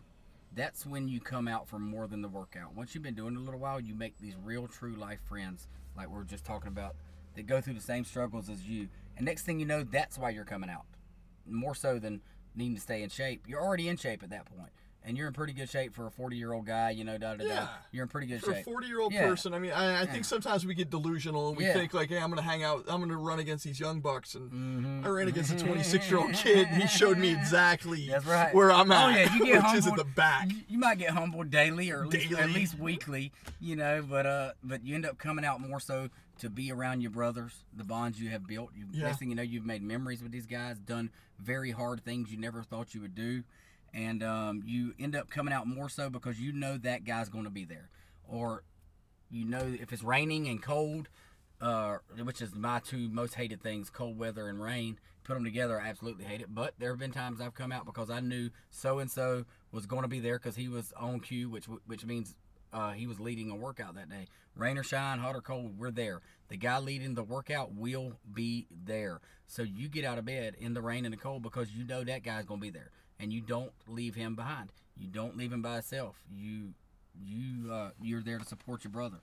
That's 0.56 0.84
when 0.84 1.08
you 1.08 1.20
come 1.20 1.48
out 1.48 1.68
for 1.68 1.78
more 1.78 2.08
than 2.08 2.24
the 2.24 2.28
workout. 2.28 2.74
Once 2.74 2.96
you've 2.96 3.04
been 3.04 3.14
doing 3.14 3.36
it 3.36 3.38
a 3.38 3.42
little 3.42 3.60
while, 3.60 3.80
you 3.80 3.94
make 3.94 4.18
these 4.18 4.34
real, 4.44 4.66
true 4.66 4.96
life 4.96 5.20
friends, 5.30 5.68
like 5.96 6.10
we 6.10 6.20
are 6.20 6.24
just 6.24 6.44
talking 6.44 6.70
about, 6.70 6.96
that 7.36 7.46
go 7.46 7.62
through 7.62 7.76
the 7.76 7.82
same 7.82 8.04
struggles 8.04 8.50
as 8.50 8.64
you. 8.64 8.88
And 9.16 9.28
next 9.28 9.44
thing 9.44 9.60
you 9.60 9.68
know, 9.68 9.84
that's 9.84 10.18
why 10.18 10.32
you're 10.32 10.44
coming 10.44 10.72
out. 10.72 10.86
More 11.46 11.76
so 11.76 12.00
than 12.00 12.22
needing 12.56 12.74
to 12.74 12.82
stay 12.82 13.04
in 13.04 13.10
shape. 13.12 13.44
You're 13.48 13.62
already 13.62 13.90
in 13.90 13.98
shape 13.98 14.24
at 14.24 14.32
that 14.32 14.46
point. 14.46 14.72
And 15.10 15.18
you're 15.18 15.26
in 15.26 15.34
pretty 15.34 15.54
good 15.54 15.68
shape 15.68 15.96
for 15.96 16.06
a 16.06 16.12
40 16.12 16.38
year 16.38 16.54
old 16.54 16.68
guy, 16.68 16.92
you 16.92 17.04
know, 17.04 17.18
da 17.18 17.32
da 17.34 17.44
da. 17.44 17.50
Yeah. 17.50 17.68
You're 17.92 18.04
in 18.04 18.10
pretty 18.10 18.28
good 18.28 18.42
shape. 18.42 18.54
For 18.54 18.60
a 18.60 18.64
40 18.64 18.86
year 18.88 19.02
old 19.02 19.12
Yeah. 19.12 19.26
person, 19.26 19.56
I 19.56 19.60
mean, 19.60 19.72
I, 19.72 20.04
I 20.04 20.06
think 20.06 20.24
sometimes 20.24 20.68
we 20.68 20.76
get 20.76 20.92
delusional 20.92 21.50
and 21.50 21.58
we 21.58 21.66
think, 21.66 21.96
like, 21.96 22.10
hey, 22.10 22.20
I'm 22.20 22.30
going 22.30 22.36
to 22.42 22.48
hang 22.48 22.64
out, 22.64 22.86
I'm 22.88 23.00
going 23.00 23.10
to 23.10 23.18
run 23.18 23.40
against 23.40 23.64
these 23.64 23.80
young 23.80 24.02
bucks. 24.02 24.36
And 24.36 24.52
Mhm. 24.52 25.06
I 25.06 25.10
ran 25.10 25.28
against 25.28 25.52
a 25.52 25.58
26 25.66 26.12
year 26.12 26.20
old 26.20 26.34
kid, 26.34 26.68
and 26.70 26.80
he 26.80 26.88
showed 26.88 27.18
me 27.18 27.32
exactly 27.34 28.08
right. 28.28 28.54
where 28.54 28.72
I'm 28.72 28.92
at, 28.92 29.06
Oh 29.08 29.10
yeah, 29.10 29.34
you 29.34 29.46
get 29.46 29.54
which 29.56 29.62
humbled. 29.64 29.76
is 29.80 29.88
at 29.88 29.96
the 29.96 30.04
back. 30.04 30.52
You, 30.52 30.58
you 30.70 30.78
might 30.78 31.00
get 31.00 31.10
humbled 31.10 31.50
daily 31.50 31.90
or 31.90 32.04
at 32.04 32.10
least, 32.10 32.32
at 32.34 32.50
least 32.52 32.78
weekly, 32.78 33.32
you 33.60 33.76
know. 33.76 34.04
But 34.08 34.28
uh, 34.28 34.52
but 34.64 34.86
you 34.86 34.94
end 34.94 35.08
up 35.08 35.18
coming 35.18 35.44
out 35.44 35.60
more 35.60 35.80
so 35.80 36.10
to 36.42 36.52
be 36.52 36.72
around 36.72 37.02
your 37.02 37.10
brothers, 37.12 37.64
the 37.76 37.84
bonds 37.84 38.22
you 38.22 38.30
have 38.30 38.46
built. 38.46 38.70
You, 38.78 38.86
Yeah. 38.92 39.06
Next 39.06 39.18
thing 39.18 39.30
you 39.30 39.36
know, 39.36 39.42
you've 39.42 39.66
made 39.66 39.82
memories 39.82 40.22
with 40.22 40.32
these 40.32 40.46
guys, 40.46 40.78
done 40.78 41.10
very 41.40 41.72
hard 41.72 42.02
things 42.06 42.32
you 42.32 42.38
never 42.38 42.62
thought 42.62 42.94
you 42.94 43.02
would 43.02 43.16
do, 43.16 43.44
and 43.94 44.24
um, 44.24 44.64
you 44.66 44.94
end 45.00 45.16
up 45.16 45.30
coming 45.30 45.54
out 45.54 45.68
more 45.68 45.90
so 45.90 46.10
because 46.10 46.40
you 46.40 46.52
know 46.52 46.78
that 46.78 47.04
guy's 47.04 47.30
going 47.30 47.46
to 47.46 47.50
be 47.50 47.66
there, 47.66 47.90
or 48.28 48.64
you 49.30 49.46
know 49.46 49.76
if 49.80 49.92
it's 49.94 50.04
raining 50.04 50.48
and 50.48 50.62
cold, 50.62 51.10
uh, 51.62 51.98
which 52.24 52.42
is 52.42 52.56
my 52.56 52.80
two 52.80 53.10
most 53.10 53.36
hated 53.36 53.62
things: 53.62 53.90
cold 53.90 54.18
weather 54.18 54.48
and 54.48 54.62
rain. 54.62 55.00
Put 55.24 55.36
them 55.36 55.44
together, 55.44 55.80
I 55.80 55.90
absolutely 55.90 56.26
hate 56.26 56.42
it. 56.42 56.56
But 56.56 56.74
there 56.80 56.90
have 56.90 56.98
been 56.98 57.12
times 57.12 57.40
I've 57.40 57.54
come 57.54 57.72
out 57.72 57.86
because 57.86 58.10
I 58.10 58.20
knew 58.20 58.50
so 58.72 58.98
and 58.98 59.12
so 59.12 59.46
was 59.72 59.86
going 59.86 60.02
to 60.02 60.08
be 60.08 60.20
there 60.20 60.40
because 60.40 60.56
he 60.56 60.68
was 60.68 60.92
on 60.98 61.20
Q, 61.20 61.50
which 61.50 61.66
which 61.86 62.04
means 62.04 62.36
uh, 62.74 62.92
he 62.92 63.08
was 63.08 63.20
leading 63.20 63.52
a 63.52 63.56
workout 63.56 63.96
that 63.96 64.10
day. 64.10 64.28
Rain 64.56 64.78
or 64.78 64.84
shine, 64.84 65.20
hot 65.20 65.36
or 65.36 65.42
cold, 65.42 65.78
we're 65.78 65.92
there. 65.92 66.22
The 66.50 66.58
guy 66.58 66.80
leading 66.80 67.14
the 67.14 67.24
workout 67.24 67.74
will 67.74 68.14
be 68.34 68.68
there. 68.72 69.22
So 69.48 69.64
you 69.64 69.88
get 69.88 70.06
out 70.06 70.18
of 70.18 70.26
bed 70.26 70.56
in 70.60 70.74
the 70.74 70.82
rain 70.82 71.06
and 71.06 71.14
the 71.14 71.18
cold 71.18 71.44
because 71.44 71.72
you 71.72 71.84
know 71.84 72.04
that 72.04 72.24
guy's 72.24 72.46
going 72.46 72.60
to 72.60 72.66
be 72.66 72.70
there, 72.70 72.92
and 73.20 73.32
you 73.34 73.42
don't 73.42 73.72
leave 73.88 74.16
him 74.16 74.36
behind. 74.36 74.72
You 74.98 75.08
don't 75.08 75.36
leave 75.38 75.52
him 75.54 75.62
by 75.62 75.74
himself. 75.76 76.16
You 76.34 76.74
you 77.22 77.72
uh, 77.72 77.90
you're 78.02 78.22
there 78.22 78.38
to 78.40 78.46
support 78.46 78.84
your 78.84 78.92
brother. 78.92 79.18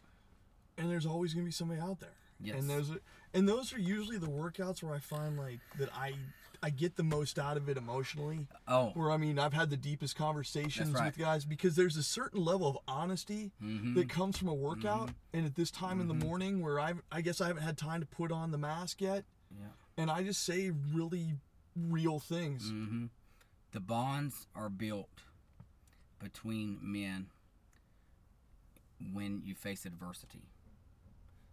and 0.78 0.90
there's 0.90 1.06
always 1.06 1.32
gonna 1.34 1.46
be 1.46 1.52
somebody 1.52 1.80
out 1.80 2.00
there. 2.00 2.10
Yes. 2.40 2.56
And 2.58 2.68
those 2.68 2.90
are 2.90 3.00
and 3.34 3.48
those 3.48 3.72
are 3.72 3.78
usually 3.80 4.18
the 4.18 4.26
workouts 4.26 4.82
where 4.82 4.94
I 4.94 4.98
find 4.98 5.36
like 5.38 5.60
that 5.78 5.88
I 5.94 6.14
I 6.62 6.70
get 6.70 6.96
the 6.96 7.02
most 7.02 7.38
out 7.38 7.56
of 7.58 7.68
it 7.68 7.76
emotionally. 7.76 8.46
Oh, 8.66 8.90
Where 8.94 9.10
I 9.10 9.16
mean 9.18 9.38
I've 9.38 9.52
had 9.52 9.70
the 9.70 9.76
deepest 9.76 10.16
conversations 10.16 10.90
right. 10.92 11.06
with 11.06 11.18
guys 11.18 11.44
because 11.44 11.76
there's 11.76 11.96
a 11.96 12.02
certain 12.02 12.42
level 12.44 12.66
of 12.68 12.78
honesty 12.88 13.52
Mhm. 13.62 13.94
that 13.94 14.08
comes 14.08 14.36
from 14.38 14.48
a 14.48 14.54
workout. 14.54 15.08
Mm-hmm. 15.08 15.36
And 15.36 15.46
at 15.46 15.54
this 15.54 15.70
time 15.70 16.00
in 16.00 16.08
the 16.08 16.14
morning 16.14 16.60
where 16.62 16.78
I 16.80 16.94
I 17.12 17.20
guess 17.22 17.40
I 17.40 17.46
haven't 17.48 17.62
had 17.62 17.76
time 17.78 18.00
to 18.00 18.06
put 18.06 18.32
on 18.32 18.50
the 18.50 18.58
mask 18.58 19.00
yet, 19.00 19.24
yeah. 19.50 19.66
and 19.96 20.10
I 20.10 20.22
just 20.22 20.42
say 20.44 20.70
really 20.70 21.34
real 21.74 22.18
things. 22.18 22.70
The 23.76 23.80
bonds 23.80 24.46
are 24.54 24.70
built 24.70 25.20
between 26.18 26.78
men 26.80 27.26
when 29.12 29.42
you 29.44 29.54
face 29.54 29.84
adversity. 29.84 30.48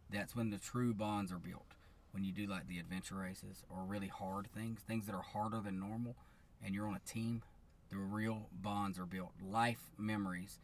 That's 0.10 0.34
when 0.34 0.50
the 0.50 0.58
true 0.58 0.94
bonds 0.94 1.34
are 1.34 1.38
built. 1.38 1.74
When 2.12 2.24
you 2.24 2.32
do 2.32 2.48
like 2.48 2.70
the 2.70 2.80
adventure 2.80 3.16
races 3.16 3.66
or 3.70 3.84
really 3.84 4.08
hard 4.08 4.48
things, 4.56 4.80
things 4.88 5.06
that 5.08 5.14
are 5.14 5.22
harder 5.22 5.60
than 5.60 5.82
normal, 5.82 6.16
and 6.64 6.74
you're 6.74 6.88
on 6.88 6.96
a 6.96 7.00
team, 7.00 7.42
the 7.90 7.98
real 7.98 8.48
bonds 8.54 8.98
are 8.98 9.06
built. 9.06 9.34
Life 9.46 9.92
memories. 9.98 10.60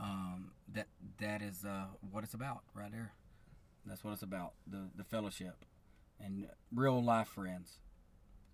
Um, 0.00 0.52
that 0.72 0.86
that 1.18 1.42
is 1.42 1.64
uh, 1.64 1.86
what 2.12 2.22
it's 2.22 2.34
about 2.34 2.60
right 2.72 2.92
there. 2.92 3.14
That's 3.84 4.04
what 4.04 4.12
it's 4.12 4.22
about. 4.22 4.52
The 4.64 4.90
the 4.94 5.02
fellowship 5.02 5.64
and 6.24 6.46
real 6.72 7.02
life 7.02 7.26
friends. 7.26 7.80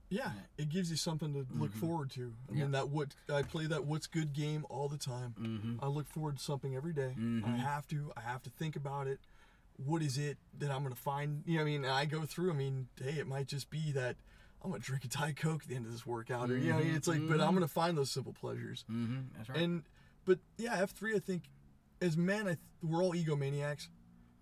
Yeah, 0.09 0.31
it 0.57 0.69
gives 0.69 0.91
you 0.91 0.97
something 0.97 1.33
to 1.35 1.47
look 1.59 1.73
forward 1.75 2.11
to. 2.13 2.33
I 2.49 2.53
Yeah. 2.55 2.63
mean, 2.63 2.71
that 2.73 2.89
what 2.91 3.15
I 3.29 3.43
play 3.43 3.67
that 3.67 3.85
what's 3.85 4.07
good 4.07 4.33
game 4.33 4.65
all 4.71 4.89
the 4.89 4.99
time. 4.99 5.35
Mm-hmm. 5.39 5.85
I 5.85 5.89
look 5.89 6.07
forward 6.09 6.37
to 6.39 6.43
something 6.43 6.77
every 6.77 6.93
day. 6.93 7.15
I 7.17 7.21
Mhm. 7.21 7.59
have 7.59 7.87
to. 7.89 8.13
I 8.17 8.21
have 8.21 8.43
to 8.45 8.51
think 8.51 8.77
about 8.77 9.07
it. 9.09 9.19
What 9.77 10.03
is 10.03 10.17
it 10.17 10.39
that 10.59 10.71
I'm 10.71 10.83
gonna 10.85 10.95
find? 10.95 11.43
You 11.47 11.57
know, 11.57 11.63
I 11.63 11.65
mean, 11.65 11.85
I 11.85 12.05
go 12.07 12.25
through. 12.25 12.51
I 12.53 12.55
mean, 12.55 12.89
hey, 13.01 13.19
it 13.19 13.27
might 13.27 13.49
just 13.49 13.69
be 13.69 13.91
that 13.93 14.17
I'm 14.63 14.71
gonna 14.71 14.83
drink 14.83 15.05
a 15.05 15.09
Diet 15.09 15.37
Coke 15.37 15.63
at 15.65 15.69
the 15.69 15.75
end 15.75 15.87
of 15.87 15.93
this 15.93 16.07
workout, 16.07 16.51
or 16.51 16.57
you 16.57 16.73
know, 16.73 16.79
Mhm, 16.79 16.95
it's 16.97 17.09
like, 17.09 17.27
but 17.29 17.41
I'm 17.41 17.53
gonna 17.55 17.67
find 17.69 17.99
those 17.99 18.11
simple 18.11 18.33
pleasures. 18.33 18.85
Mm-hmm. 18.89 19.37
That's 19.37 19.49
right. 19.49 19.59
And 19.59 19.83
but 20.25 20.39
yeah, 20.57 20.75
F 20.77 20.91
three. 20.93 21.15
I 21.17 21.19
think 21.19 21.51
as 22.01 22.17
men, 22.17 22.43
I 22.43 22.55
th- 22.55 22.59
we're 22.83 23.03
all 23.03 23.13
egomaniacs, 23.13 23.89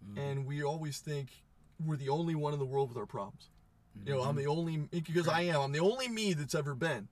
Mm-hmm. 0.05 0.19
and 0.19 0.47
we 0.47 0.63
always 0.63 0.99
think 1.01 1.43
we're 1.85 1.97
the 1.97 2.11
only 2.11 2.35
one 2.35 2.53
in 2.53 2.59
the 2.59 2.67
world 2.67 2.91
with 2.91 2.99
our 2.99 3.07
problems. 3.07 3.49
You 4.07 4.15
know, 4.15 4.23
I'm 4.23 4.31
Mm-hmm. 4.37 4.39
the 4.39 4.47
only 4.47 4.77
because 4.91 5.29
I 5.29 5.43
am. 5.43 5.61
I'm 5.61 5.73
the 5.73 5.81
only 5.81 6.09
me 6.09 6.33
that's 6.35 6.55
ever 6.55 6.75
been. 6.75 7.09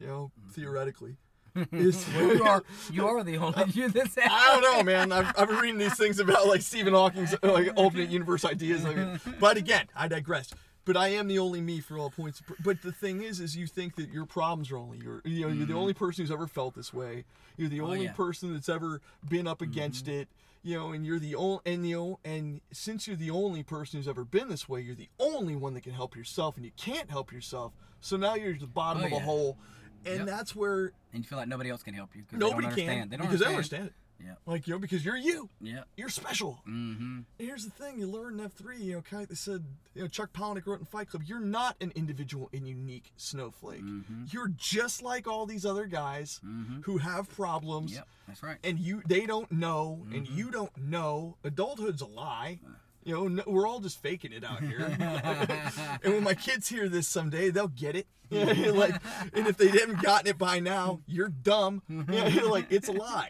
You 0.00 0.06
know, 0.06 0.30
theoretically. 0.52 1.16
Is- 1.72 2.04
Mm-hmm. 2.04 2.36
You 2.38 2.44
are 2.44 2.62
you 2.92 3.06
are 3.06 3.22
the 3.24 3.36
only 3.38 3.64
you 3.72 3.88
this 3.88 4.16
I 4.18 4.52
don't 4.60 4.62
know, 4.62 4.82
man. 4.82 5.12
I've, 5.12 5.32
I've 5.38 5.48
been 5.48 5.58
reading 5.58 5.78
these 5.78 5.96
things 5.96 6.18
about 6.18 6.46
like 6.46 6.62
Stephen 6.62 6.92
Hawking's 6.94 7.34
like 7.42 7.70
alternate 7.76 8.10
universe 8.10 8.44
ideas. 8.44 8.84
Like, 8.84 8.96
but 9.40 9.56
again, 9.56 9.86
I 9.96 10.08
digress. 10.08 10.52
But 10.84 10.96
I 10.96 11.08
am 11.08 11.26
the 11.26 11.38
only 11.40 11.60
me 11.60 11.80
for 11.80 11.98
all 11.98 12.10
points. 12.10 12.40
But 12.62 12.80
the 12.82 12.92
thing 12.92 13.20
is, 13.22 13.40
is 13.40 13.56
you 13.56 13.66
think 13.66 13.96
that 13.96 14.10
your 14.10 14.24
problems 14.24 14.70
are 14.70 14.76
only 14.76 14.98
your. 14.98 15.20
You 15.24 15.46
know, 15.48 15.52
you're 15.52 15.66
the 15.66 15.74
only 15.74 15.94
person 15.94 16.22
who's 16.24 16.30
ever 16.30 16.46
felt 16.46 16.74
this 16.76 16.92
way. 16.94 17.24
You're 17.56 17.68
the 17.70 17.80
only 17.80 18.04
yeah. 18.04 18.12
person 18.12 18.52
that's 18.52 18.68
ever 18.68 19.00
been 19.28 19.48
up 19.48 19.60
against 19.62 20.06
it. 20.08 20.28
You 20.66 20.76
know, 20.76 20.90
and 20.90 21.06
you're 21.06 21.20
the 21.20 21.36
only, 21.36 21.60
and 21.64 21.88
you 21.88 21.96
know, 21.96 22.18
and 22.24 22.60
since 22.72 23.06
you're 23.06 23.14
the 23.14 23.30
only 23.30 23.62
person 23.62 24.00
who's 24.00 24.08
ever 24.08 24.24
been 24.24 24.48
this 24.48 24.68
way, 24.68 24.80
you're 24.80 24.96
the 24.96 25.08
only 25.20 25.54
one 25.54 25.74
that 25.74 25.84
can 25.84 25.92
help 25.92 26.16
yourself, 26.16 26.56
and 26.56 26.64
you 26.64 26.72
can't 26.76 27.08
help 27.08 27.30
yourself. 27.30 27.72
So 28.00 28.16
now 28.16 28.34
you're 28.34 28.54
at 28.54 28.58
the 28.58 28.66
bottom 28.66 29.04
Oh, 29.04 29.06
of 29.06 29.12
a 29.12 29.20
hole, 29.20 29.58
and 30.04 30.18
Yep. 30.18 30.26
that's 30.26 30.56
where 30.56 30.86
and 31.12 31.22
you 31.22 31.22
feel 31.22 31.38
like 31.38 31.46
nobody 31.46 31.70
else 31.70 31.84
can 31.84 31.94
help 31.94 32.16
you 32.16 32.22
because 32.22 32.40
nobody 32.40 32.66
they 32.66 32.70
don't 32.70 32.74
can 32.74 32.88
understand. 32.88 33.10
They 33.12 33.16
don't 33.16 33.26
because 33.26 33.38
they 33.38 33.44
don't 33.44 33.54
understand. 33.54 33.82
understand 33.84 33.86
it. 33.86 34.05
Yeah. 34.24 34.34
Like 34.46 34.66
you 34.66 34.72
know, 34.74 34.78
because 34.78 35.04
you're 35.04 35.16
you. 35.16 35.48
Yeah. 35.60 35.82
You're 35.96 36.08
special. 36.08 36.60
Mm-hmm. 36.68 37.02
And 37.38 37.48
here's 37.48 37.64
the 37.64 37.70
thing: 37.70 37.98
you 37.98 38.06
learn 38.06 38.40
in 38.40 38.48
F3. 38.48 38.80
You 38.80 38.92
know, 38.94 39.00
kind 39.02 39.22
of 39.24 39.28
they 39.28 39.34
said, 39.34 39.64
you 39.94 40.02
know, 40.02 40.08
Chuck 40.08 40.30
Palahniuk 40.32 40.66
wrote 40.66 40.80
in 40.80 40.86
Fight 40.86 41.10
Club. 41.10 41.22
You're 41.26 41.40
not 41.40 41.76
an 41.80 41.92
individual 41.94 42.48
and 42.52 42.66
unique 42.66 43.12
snowflake. 43.16 43.82
Mm-hmm. 43.82 44.24
You're 44.30 44.52
just 44.56 45.02
like 45.02 45.26
all 45.26 45.44
these 45.46 45.66
other 45.66 45.86
guys 45.86 46.40
who 46.84 46.98
have 46.98 47.28
problems, 47.36 47.92
Yep. 47.94 48.08
That's 48.28 48.42
right. 48.42 48.56
and 48.64 48.78
you 48.78 49.02
they 49.06 49.26
don't 49.26 49.50
know, 49.52 50.00
and 50.12 50.26
Mm-hmm. 50.26 50.38
you 50.38 50.50
don't 50.50 50.76
know. 50.78 51.36
Adulthood's 51.44 52.00
a 52.02 52.06
lie. 52.06 52.58
You 53.04 53.12
know, 53.14 53.28
no, 53.28 53.42
we're 53.46 53.68
all 53.68 53.78
just 53.78 54.02
faking 54.02 54.32
it 54.32 54.42
out 54.42 54.60
here. 54.64 54.80
and 56.02 56.14
when 56.14 56.22
my 56.24 56.34
kids 56.34 56.68
hear 56.68 56.88
this 56.88 57.06
someday, 57.08 57.50
they'll 57.50 57.68
get 57.68 57.96
it. 57.96 58.06
like, 58.30 59.00
and 59.34 59.46
if 59.46 59.56
they 59.56 59.68
haven't 59.68 60.02
gotten 60.02 60.26
it 60.26 60.36
by 60.36 60.58
now, 60.58 61.00
you're 61.06 61.28
dumb. 61.28 61.82
Yeah, 62.10 62.26
you're 62.28 62.50
like 62.50 62.66
it's 62.70 62.88
a 62.88 62.92
lie 62.92 63.28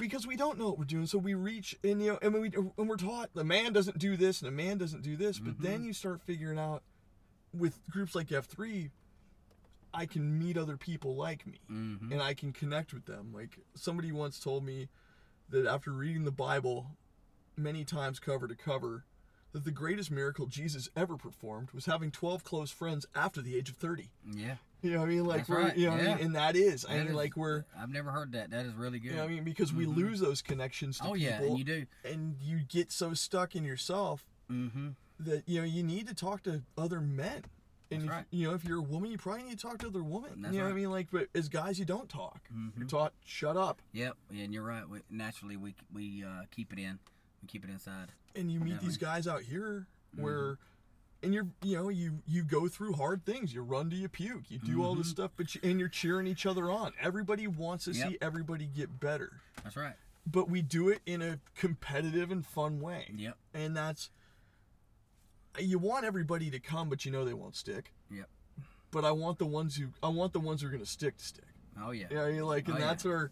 because 0.00 0.26
we 0.26 0.34
don't 0.36 0.58
know 0.58 0.66
what 0.68 0.78
we're 0.78 0.84
doing. 0.86 1.06
So 1.06 1.18
we 1.18 1.34
reach 1.34 1.76
and 1.84 2.00
you 2.02 2.12
know, 2.12 2.18
and 2.22 2.32
we 2.32 2.50
and 2.54 2.88
we're 2.88 2.96
taught 2.96 3.30
the 3.34 3.44
man 3.44 3.72
doesn't 3.74 3.98
do 3.98 4.16
this 4.16 4.40
and 4.40 4.48
the 4.50 4.56
man 4.56 4.78
doesn't 4.78 5.02
do 5.02 5.16
this, 5.16 5.38
but 5.38 5.60
then 5.60 5.84
you 5.84 5.92
start 5.92 6.22
figuring 6.22 6.58
out 6.58 6.82
with 7.52 7.78
groups 7.90 8.14
like 8.14 8.32
F 8.32 8.46
three, 8.46 8.90
I 9.92 10.06
can 10.06 10.38
meet 10.38 10.56
other 10.56 10.76
people 10.78 11.14
like 11.16 11.46
me 11.46 11.60
Mm-hmm. 11.70 12.10
and 12.12 12.22
I 12.22 12.32
can 12.34 12.52
connect 12.52 12.94
with 12.94 13.04
them. 13.04 13.30
Like 13.34 13.58
somebody 13.74 14.10
once 14.10 14.38
told 14.40 14.64
me 14.64 14.88
that 15.50 15.66
after 15.66 15.92
reading 15.92 16.24
the 16.24 16.32
Bible 16.32 16.86
many 17.58 17.84
times 17.84 18.18
cover 18.20 18.48
to 18.48 18.54
cover, 18.56 19.04
that 19.54 19.64
the 19.64 19.70
greatest 19.70 20.10
miracle 20.10 20.44
Jesus 20.46 20.90
ever 20.94 21.16
performed 21.16 21.70
was 21.72 21.86
having 21.86 22.10
12 22.10 22.44
close 22.44 22.70
friends 22.70 23.06
after 23.14 23.40
the 23.40 23.56
age 23.56 23.70
of 23.70 23.76
30. 23.76 24.10
Yeah. 24.34 24.56
You 24.82 24.90
know 24.90 24.98
what 24.98 25.06
I 25.06 25.08
mean? 25.08 25.24
Like 25.24 25.36
That's 25.38 25.48
we're, 25.48 25.62
right, 25.62 25.76
you 25.78 25.86
know 25.86 25.92
what 25.92 26.00
I 26.02 26.14
mean? 26.16 26.18
And 26.26 26.34
that 26.34 26.56
is, 26.56 26.84
I 26.86 26.98
mean, 26.98 27.06
is- 27.06 27.14
like 27.14 27.36
we're, 27.38 27.64
I've 27.78 27.88
never 27.88 28.10
heard 28.10 28.32
that. 28.32 28.50
That 28.50 28.66
is 28.66 28.74
really 28.74 28.98
good. 28.98 29.12
you 29.12 29.16
know 29.16 29.22
what 29.22 29.30
I 29.30 29.34
mean? 29.34 29.44
Because 29.44 29.72
we 29.72 29.86
lose 29.86 30.20
those 30.20 30.42
connections 30.42 30.98
to 30.98 31.04
oh 31.04 31.12
people. 31.14 31.18
yeah, 31.20 31.40
and 31.40 31.56
you 31.58 31.64
do. 31.64 31.86
and 32.04 32.36
you 32.42 32.58
get 32.68 32.92
so 32.92 33.14
stuck 33.14 33.56
in 33.56 33.64
yourself 33.64 34.26
Mm-hmm. 34.52 34.88
that, 35.20 35.44
you 35.48 35.58
know, 35.60 35.64
you 35.66 35.82
need 35.82 36.06
to 36.08 36.14
talk 36.14 36.42
to 36.42 36.60
other 36.76 37.00
men. 37.00 37.44
And 37.90 38.02
if, 38.04 38.10
right. 38.10 38.24
you 38.30 38.46
know, 38.48 38.54
if 38.54 38.64
you're 38.64 38.78
a 38.78 38.82
woman, 38.82 39.10
you 39.10 39.16
probably 39.16 39.44
need 39.44 39.58
to 39.58 39.66
talk 39.66 39.78
to 39.78 39.86
other 39.86 40.02
women. 40.02 40.42
That's 40.42 40.52
you 40.52 40.60
know 40.60 40.66
what 40.66 40.72
I 40.72 40.76
mean? 40.76 40.90
Like, 40.90 41.08
but 41.10 41.28
as 41.34 41.48
guys, 41.48 41.78
you 41.78 41.84
don't 41.86 42.08
talk. 42.10 42.40
Mm-hmm. 42.54 42.78
You're 42.80 42.88
taught, 42.88 43.12
shut 43.24 43.56
up. 43.56 43.80
Yep. 43.92 44.16
And 44.30 44.52
you're 44.52 44.64
right. 44.64 44.86
We, 44.88 44.98
naturally, 45.10 45.56
we 45.56 45.74
we 45.94 46.24
uh, 46.24 46.42
keep 46.50 46.72
it 46.74 46.78
in. 46.78 46.98
We 47.44 47.48
keep 47.48 47.64
it 47.64 47.70
inside. 47.70 48.08
and 48.34 48.50
you 48.50 48.58
meet 48.58 48.80
these 48.80 48.96
guys 48.96 49.26
out 49.28 49.42
here 49.42 49.86
mm-hmm. 50.14 50.22
where 50.24 50.58
and 51.22 51.34
you're 51.34 51.46
you 51.62 51.76
know 51.76 51.88
you 51.90 52.22
you 52.26 52.42
go 52.42 52.68
through 52.68 52.94
hard 52.94 53.24
things 53.26 53.52
you 53.52 53.62
run 53.62 53.90
to 53.90 53.96
you 53.96 54.08
puke 54.08 54.50
you 54.50 54.58
do 54.58 54.82
all 54.82 54.94
this 54.94 55.08
mm-hmm. 55.08 55.12
stuff 55.12 55.30
but 55.36 55.54
you, 55.54 55.60
and 55.62 55.78
you're 55.78 55.88
cheering 55.90 56.26
each 56.26 56.46
other 56.46 56.70
on 56.70 56.92
everybody 57.00 57.46
wants 57.46 57.84
to 57.84 57.92
Yep. 57.92 58.08
see 58.08 58.18
everybody 58.22 58.66
get 58.66 58.98
better 58.98 59.40
That's 59.62 59.76
right. 59.76 59.94
but 60.26 60.48
we 60.48 60.62
do 60.62 60.88
it 60.88 61.00
in 61.06 61.20
a 61.20 61.38
competitive 61.54 62.30
and 62.30 62.44
fun 62.46 62.80
way 62.80 63.10
Yep. 63.14 63.36
and 63.52 63.76
that's 63.76 64.08
you 65.58 65.78
want 65.78 66.04
everybody 66.04 66.50
to 66.50 66.58
come 66.58 66.88
but 66.88 67.04
you 67.04 67.12
know 67.12 67.24
they 67.24 67.34
won't 67.34 67.56
stick 67.56 67.92
Yep. 68.10 68.28
but 68.90 69.04
i 69.04 69.10
want 69.12 69.38
the 69.38 69.46
ones 69.46 69.76
who 69.76 69.88
i 70.02 70.08
want 70.08 70.32
the 70.32 70.40
ones 70.40 70.62
who 70.62 70.68
are 70.68 70.78
to 70.78 70.86
stick 70.86 71.16
to 71.18 71.24
stick 71.24 71.44
Oh 71.82 71.90
yeah. 71.90 72.06
yeah, 72.08 72.28
you 72.28 72.44
like, 72.46 72.68
and 72.68 72.76
Oh, 72.76 72.78
yeah. 72.78 72.86
that's 72.86 73.04
where, 73.04 73.30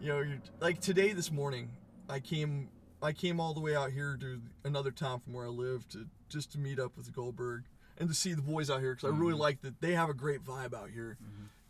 you 0.00 0.08
know, 0.08 0.24
like 0.60 0.80
today 0.80 1.12
this 1.12 1.30
morning, 1.30 1.68
I 2.08 2.20
came, 2.20 2.70
I 3.02 3.12
came 3.12 3.40
all 3.40 3.52
the 3.54 3.60
way 3.60 3.74
out 3.74 3.90
here 3.92 4.16
to 4.20 4.40
another 4.64 4.90
town 4.90 5.20
from 5.20 5.32
where 5.32 5.46
I 5.46 5.48
live 5.48 5.88
to 5.90 6.06
just 6.28 6.52
to 6.52 6.58
meet 6.58 6.78
up 6.78 6.96
with 6.96 7.12
Goldberg 7.12 7.64
and 7.98 8.08
to 8.08 8.14
see 8.14 8.32
the 8.32 8.42
boys 8.42 8.70
out 8.70 8.80
here 8.80 8.94
because 8.94 9.08
I 9.08 9.12
Mm-hmm. 9.12 9.20
really 9.20 9.34
like 9.38 9.62
that 9.62 9.80
they 9.80 9.92
have 9.94 10.08
a 10.08 10.14
great 10.14 10.42
vibe 10.44 10.72
out 10.74 10.90
here. 10.90 11.18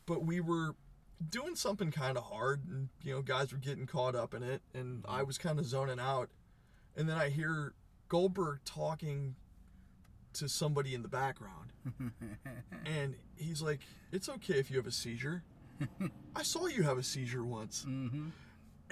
But 0.07 0.25
we 0.25 0.41
were 0.41 0.75
doing 1.31 1.55
something 1.55 1.91
kind 1.91 2.17
of 2.19 2.25
hard, 2.25 2.63
and 2.69 2.89
you 3.03 3.15
know, 3.15 3.23
guys 3.23 3.53
were 3.53 3.59
getting 3.59 3.87
caught 3.87 4.15
up 4.15 4.35
in 4.35 4.43
it, 4.43 4.63
and 4.75 5.03
Mm-hmm. 5.03 5.11
I 5.11 5.23
was 5.23 5.39
kind 5.39 5.59
of 5.59 5.65
zoning 5.65 5.99
out, 6.01 6.29
and 6.97 7.09
then 7.09 7.17
I 7.17 7.29
hear 7.31 7.73
Goldberg 8.09 8.61
talking 8.65 9.37
to 10.35 10.49
somebody 10.49 10.95
in 10.95 11.03
the 11.03 11.09
background. 11.09 11.73
and 12.87 13.15
he's 13.37 13.63
like, 13.63 13.81
It's 14.13 14.29
okay 14.29 14.55
if 14.59 14.71
you 14.71 14.77
have 14.77 14.87
a 14.87 14.93
seizure. 14.93 15.43
I 16.37 16.43
saw 16.43 16.67
you 16.67 16.83
have 16.85 16.99
a 16.99 17.03
seizure 17.03 17.45
once. 17.45 17.85
Mm-hmm. 17.89 18.29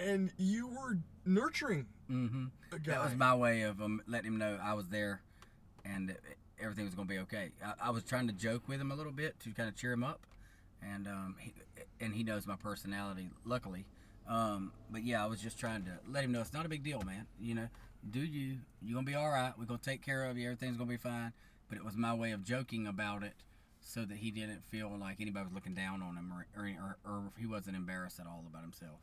And 0.01 0.31
you 0.39 0.69
were 0.69 0.99
nurturing 1.25 1.87
Mm-hmm. 2.11 2.47
a 2.73 2.79
guy. 2.81 2.93
That 2.93 3.05
was 3.05 3.15
my 3.15 3.35
way 3.37 3.63
of 3.63 3.81
um, 3.81 4.03
letting 4.09 4.33
him 4.33 4.39
know 4.39 4.59
I 4.61 4.75
was 4.75 4.89
there, 4.89 5.21
and 5.85 6.17
everything 6.61 6.85
was 6.87 6.95
gonna 6.97 7.07
be 7.07 7.19
okay. 7.19 7.51
I, 7.65 7.75
I 7.87 7.91
was 7.91 8.03
trying 8.03 8.27
to 8.27 8.33
joke 8.33 8.67
with 8.67 8.81
him 8.81 8.91
a 8.91 8.97
little 8.97 9.13
bit 9.13 9.39
to 9.45 9.51
kind 9.51 9.69
of 9.69 9.77
cheer 9.77 9.93
him 9.93 10.03
up, 10.03 10.27
and 10.83 11.07
um, 11.07 11.37
he, 11.39 11.53
and 12.01 12.13
he 12.13 12.25
knows 12.25 12.49
my 12.49 12.57
personality, 12.57 13.31
luckily. 13.45 13.85
Um, 14.29 14.73
but 14.91 15.05
yeah, 15.05 15.23
I 15.23 15.29
was 15.29 15.41
just 15.41 15.57
trying 15.57 15.85
to 15.85 15.93
let 16.11 16.25
him 16.25 16.33
know 16.33 16.41
it's 16.41 16.53
not 16.53 16.67
a 16.67 16.69
big 16.69 16.83
deal, 16.83 17.01
man. 17.03 17.27
You 17.41 17.55
know, 17.55 17.69
do 18.11 18.19
you? 18.19 18.57
You're 18.83 18.95
gonna 18.95 19.07
be 19.07 19.15
all 19.15 19.31
right. 19.31 19.53
We're 19.57 19.67
gonna 19.67 19.79
take 19.81 20.05
care 20.05 20.25
of 20.25 20.37
you. 20.37 20.47
Everything's 20.47 20.77
gonna 20.77 20.91
be 20.91 20.97
fine. 20.97 21.33
But 21.69 21.79
it 21.79 21.85
was 21.85 21.95
my 21.97 22.13
way 22.13 22.33
of 22.33 22.43
joking 22.43 22.89
about 22.89 23.23
it, 23.23 23.35
so 23.81 24.05
that 24.05 24.17
he 24.17 24.33
didn't 24.33 24.65
feel 24.65 24.91
like 24.99 25.21
anybody 25.21 25.45
was 25.45 25.55
looking 25.55 25.75
down 25.75 26.03
on 26.03 26.17
him, 26.17 26.33
or 26.33 26.45
or, 26.61 26.67
or, 26.67 26.97
or 27.05 27.23
he 27.39 27.47
wasn't 27.47 27.77
embarrassed 27.77 28.19
at 28.19 28.27
all 28.27 28.43
about 28.51 28.63
himself. 28.63 28.99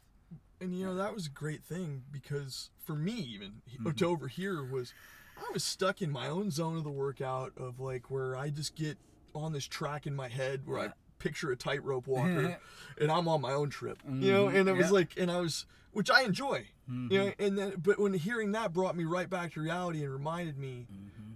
And 0.61 0.77
you 0.77 0.85
know, 0.85 0.95
that 0.95 1.13
was 1.13 1.27
a 1.27 1.29
great 1.29 1.63
thing 1.63 2.03
because 2.11 2.69
for 2.83 2.95
me, 2.95 3.13
even 3.33 3.53
Mm-hmm. 3.79 3.91
to 3.91 4.05
over 4.05 4.27
here 4.27 4.63
was 4.63 4.93
I 5.37 5.51
was 5.53 5.63
stuck 5.63 6.01
in 6.01 6.09
my 6.11 6.27
own 6.27 6.49
zone 6.51 6.77
of 6.77 6.83
the 6.83 6.89
workout 6.89 7.53
of 7.57 7.79
like 7.79 8.09
where 8.09 8.35
I 8.35 8.49
just 8.49 8.75
get 8.75 8.97
on 9.35 9.53
this 9.53 9.65
track 9.65 10.07
in 10.07 10.15
my 10.15 10.27
head 10.29 10.61
where 10.65 10.79
I 10.79 10.93
picture 11.19 11.51
a 11.51 11.55
tightrope 11.55 12.07
walker 12.07 12.57
and 13.01 13.11
I'm 13.11 13.27
on 13.27 13.41
my 13.41 13.51
own 13.53 13.69
trip. 13.69 13.99
You 14.07 14.31
know, 14.31 14.45
Mhm, 14.47 14.55
and 14.59 14.69
it 14.69 14.73
was 14.73 14.87
yeah. 14.87 14.91
like, 14.93 15.13
and 15.17 15.29
I 15.29 15.39
was, 15.41 15.65
which 15.91 16.09
I 16.09 16.23
enjoy. 16.23 16.67
Mm-hmm. 16.89 17.13
You 17.13 17.19
know, 17.19 17.31
and 17.39 17.57
then, 17.57 17.73
but 17.77 17.99
when 17.99 18.13
hearing 18.13 18.51
that 18.53 18.73
brought 18.73 18.95
me 18.95 19.03
right 19.03 19.29
back 19.29 19.53
to 19.53 19.61
reality 19.61 20.03
and 20.03 20.11
reminded 20.11 20.57
me 20.57 20.87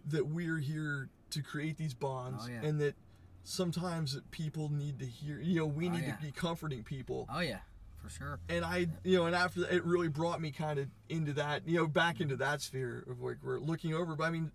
that 0.07 0.25
we're 0.27 0.57
here 0.59 1.09
to 1.31 1.41
create 1.43 1.77
these 1.77 1.93
bonds 1.93 2.43
Mm-hmm. 2.45 2.53
Oh, 2.59 2.61
yeah. 2.63 2.69
and 2.69 2.81
that 2.81 2.95
sometimes 3.43 4.19
people 4.31 4.69
need 4.69 4.99
to 4.99 5.05
hear, 5.05 5.39
you 5.39 5.55
know, 5.59 5.65
we 5.65 5.87
Oh, 5.89 5.91
need 5.91 6.03
yeah. 6.05 6.15
to 6.15 6.21
be 6.21 6.31
comforting 6.31 6.83
people. 6.83 7.27
Oh 7.33 7.39
yeah, 7.39 7.59
for 8.01 8.09
sure. 8.09 8.39
And 8.49 8.63
I, 8.65 8.87
you 9.03 9.17
know, 9.17 9.25
and 9.25 9.35
after 9.35 9.61
that, 9.61 9.71
it 9.73 9.83
really 9.85 10.07
brought 10.07 10.41
me 10.41 10.51
kind 10.51 10.79
of 10.79 10.87
into 11.09 11.33
that, 11.33 11.67
you 11.67 11.77
know, 11.77 11.87
back 11.87 12.19
into 12.21 12.35
that 12.37 12.61
sphere 12.61 13.03
of 13.09 13.21
like 13.21 13.37
we're 13.43 13.59
looking 13.59 13.93
over. 13.93 14.15
But 14.15 14.25
I 14.25 14.29
mean, 14.31 14.51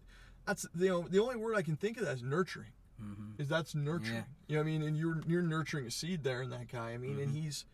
that's 0.47 0.67
you 0.77 0.89
know, 0.89 1.03
the 1.09 1.21
only 1.21 1.37
word 1.37 1.57
I 1.57 1.63
can 1.63 1.77
think 1.77 1.97
of 1.99 2.05
that 2.07 2.17
is 2.17 2.23
nurturing. 2.23 2.73
Mm-hmm. 3.03 3.43
Is 3.43 3.49
that's 3.49 3.75
nurturing. 3.75 4.15
Yeah. 4.15 4.23
You 4.49 4.57
know, 4.57 4.63
what 4.63 4.69
I 4.69 4.71
mean, 4.73 4.83
and 4.83 4.97
you're 4.97 5.23
you're 5.27 5.43
nurturing 5.43 5.87
a 5.87 5.91
seed 5.91 6.25
there 6.25 6.43
in 6.43 6.51
that 6.51 6.71
guy. 6.73 6.91
I 6.93 6.99
mean, 6.99 7.19
and 7.19 7.29
Mm-hmm. 7.29 7.43
he's, 7.43 7.65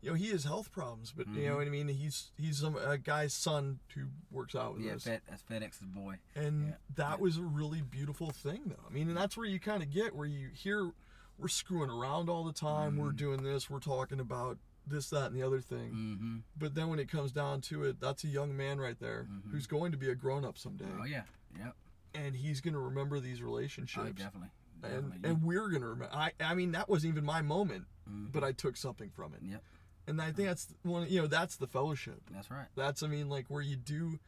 you 0.00 0.10
know 0.10 0.14
he 0.14 0.28
has 0.30 0.44
health 0.44 0.70
problems, 0.72 1.12
but 1.16 1.26
you 1.34 1.48
know 1.48 1.56
what 1.56 1.66
I 1.66 1.70
mean. 1.70 1.88
He's 1.88 2.30
he's 2.38 2.58
some, 2.60 2.76
a 2.76 2.96
guy's 2.96 3.34
son 3.34 3.80
who 3.94 4.02
works 4.30 4.54
out 4.54 4.74
with 4.74 4.82
Yeah, 4.84 4.92
us, 4.94 5.02
Fed, 5.04 5.20
that's 5.28 5.42
FedEx's 5.42 5.86
boy. 5.86 6.16
and 6.36 6.68
yeah, 6.68 6.72
that 6.94 7.10
yeah. 7.10 7.22
was 7.22 7.36
a 7.36 7.42
really 7.42 7.82
beautiful 7.82 8.30
thing, 8.30 8.60
though. 8.66 8.84
I 8.88 8.92
mean, 8.92 9.08
and 9.08 9.16
that's 9.16 9.36
where 9.36 9.46
you 9.46 9.58
kind 9.58 9.82
of 9.82 9.90
get 9.90 10.14
where 10.14 10.26
you 10.28 10.48
hear 10.54 10.92
we're 11.36 11.48
screwing 11.48 11.90
around 11.90 12.28
all 12.28 12.44
the 12.44 12.52
time, 12.52 12.96
we're 12.96 13.12
doing 13.12 13.42
this, 13.42 13.68
we're 13.68 13.80
talking 13.80 14.20
about 14.20 14.56
this, 14.86 15.10
that, 15.10 15.26
and 15.30 15.36
the 15.36 15.42
other 15.46 15.60
thing. 15.60 15.90
Mm-hmm. 15.92 16.36
But 16.58 16.74
then 16.74 16.88
when 16.88 16.98
it 16.98 17.08
comes 17.10 17.32
down 17.32 17.60
to 17.62 17.84
it, 17.84 18.00
that's 18.00 18.24
a 18.24 18.28
young 18.28 18.56
man 18.56 18.80
right 18.80 18.98
there 18.98 19.26
who's 19.50 19.66
going 19.66 19.92
to 19.92 19.98
be 19.98 20.08
a 20.10 20.14
grown 20.14 20.44
up 20.44 20.58
someday, 20.58 20.86
Oh 21.00 21.04
yeah, 21.04 21.22
yep. 21.58 21.74
and 22.14 22.34
he's 22.34 22.60
going 22.60 22.74
to 22.74 22.80
remember 22.80 23.20
these 23.20 23.40
Oh, 23.40 23.44
relationships. 23.44 24.12
definitely, 24.12 24.50
and, 24.82 24.92
definitely. 25.10 25.30
and 25.30 25.42
we're 25.42 25.68
gonna 25.68 25.86
remember. 25.88 26.14
I 26.14 26.32
I 26.40 26.54
mean 26.54 26.72
that 26.72 26.88
wasn't 26.88 27.12
even 27.12 27.24
my 27.24 27.42
moment, 27.42 27.84
Mhm. 28.10 28.32
but 28.32 28.42
I 28.42 28.52
took 28.52 28.76
something 28.76 29.10
from 29.10 29.34
it, 29.34 29.40
Yep, 29.42 29.62
and 30.08 30.20
I 30.22 30.32
think 30.32 30.48
that's 30.48 30.68
one. 30.82 31.08
You 31.08 31.22
know, 31.22 31.26
that's 31.28 31.56
the 31.56 31.66
fellowship. 31.66 32.20
that's 32.30 32.50
right. 32.50 32.68
That's 32.74 33.02
I 33.02 33.06
mean 33.06 33.28
like 33.28 33.46
where 33.48 33.62
you 33.62 33.76
do, 33.76 34.18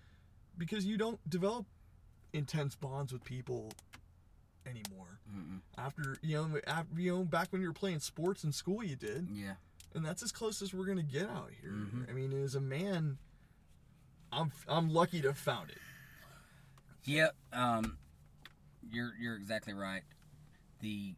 because 0.59 0.85
you 0.85 0.97
don't 0.99 1.19
develop 1.29 1.67
intense 2.35 2.75
bonds 2.77 3.13
with 3.13 3.25
people 3.25 3.71
anymore. 4.67 5.19
Mm-mm. 5.35 5.61
After 5.77 6.17
you 6.23 6.37
know, 6.37 6.61
after, 6.67 7.01
you 7.01 7.17
know, 7.17 7.25
back 7.25 7.49
when 7.53 7.63
you 7.63 7.69
were 7.69 7.73
playing 7.75 8.01
sports 8.01 8.45
in 8.45 8.53
school, 8.53 8.83
you 8.85 8.97
did, 8.97 9.29
Yeah, 9.31 9.55
and 9.95 10.05
that's 10.05 10.23
as 10.23 10.33
close 10.33 10.63
as 10.63 10.73
we're 10.75 10.87
gonna 10.87 11.03
get 11.03 11.29
out 11.29 11.51
here. 11.61 11.71
Mhm. 11.71 12.09
I 12.09 12.13
mean, 12.13 12.33
as 12.33 12.55
a 12.55 12.61
man, 12.61 13.19
I'm 14.33 14.53
I'm 14.69 14.91
lucky 14.91 15.21
to 15.23 15.29
have 15.29 15.39
found 15.39 15.71
it. 15.71 15.79
Yep. 17.05 17.35
Um, 17.53 17.99
you're 18.91 19.13
you're 19.19 19.37
exactly 19.37 19.73
right. 19.75 20.03
The 20.81 21.15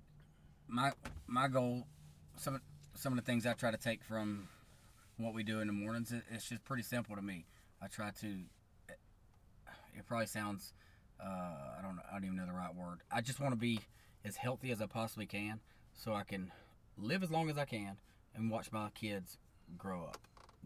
my 0.68 0.92
my 1.26 1.48
goal, 1.48 1.86
some 2.36 2.56
of- 2.56 2.62
some 2.96 3.12
of 3.12 3.16
the 3.16 3.24
things 3.24 3.44
I 3.44 3.54
try 3.54 3.72
to 3.72 3.76
take 3.76 4.04
from 4.04 4.48
what 5.16 5.34
we 5.34 5.42
do 5.42 5.58
in 5.60 5.66
the 5.66 5.72
mornings, 5.72 6.12
it, 6.12 6.22
it's 6.30 6.48
just 6.48 6.64
pretty 6.64 6.84
simple 6.84 7.16
to 7.16 7.22
me. 7.22 7.44
I 7.82 7.88
try 7.88 8.10
to. 8.20 8.44
It 9.96 10.06
probably 10.06 10.26
sounds, 10.26 10.72
uh, 11.20 11.24
I 11.24 11.78
don't 11.82 11.96
know, 11.96 12.02
I 12.08 12.14
don't 12.14 12.24
even 12.24 12.36
know 12.36 12.46
the 12.46 12.52
right 12.52 12.74
word. 12.74 13.00
I 13.12 13.20
just 13.20 13.38
want 13.40 13.52
to 13.52 13.56
be 13.58 13.80
as 14.24 14.36
healthy 14.36 14.70
as 14.72 14.80
I 14.82 14.86
possibly 14.86 15.26
can, 15.26 15.60
so 15.92 16.14
I 16.14 16.24
can 16.24 16.50
live 16.96 17.22
as 17.22 17.30
long 17.30 17.48
as 17.48 17.58
I 17.58 17.64
can 17.64 17.96
and 18.34 18.50
watch 18.50 18.70
my 18.72 18.88
kids 18.94 19.38
grow 19.78 20.04
up. 20.04 20.18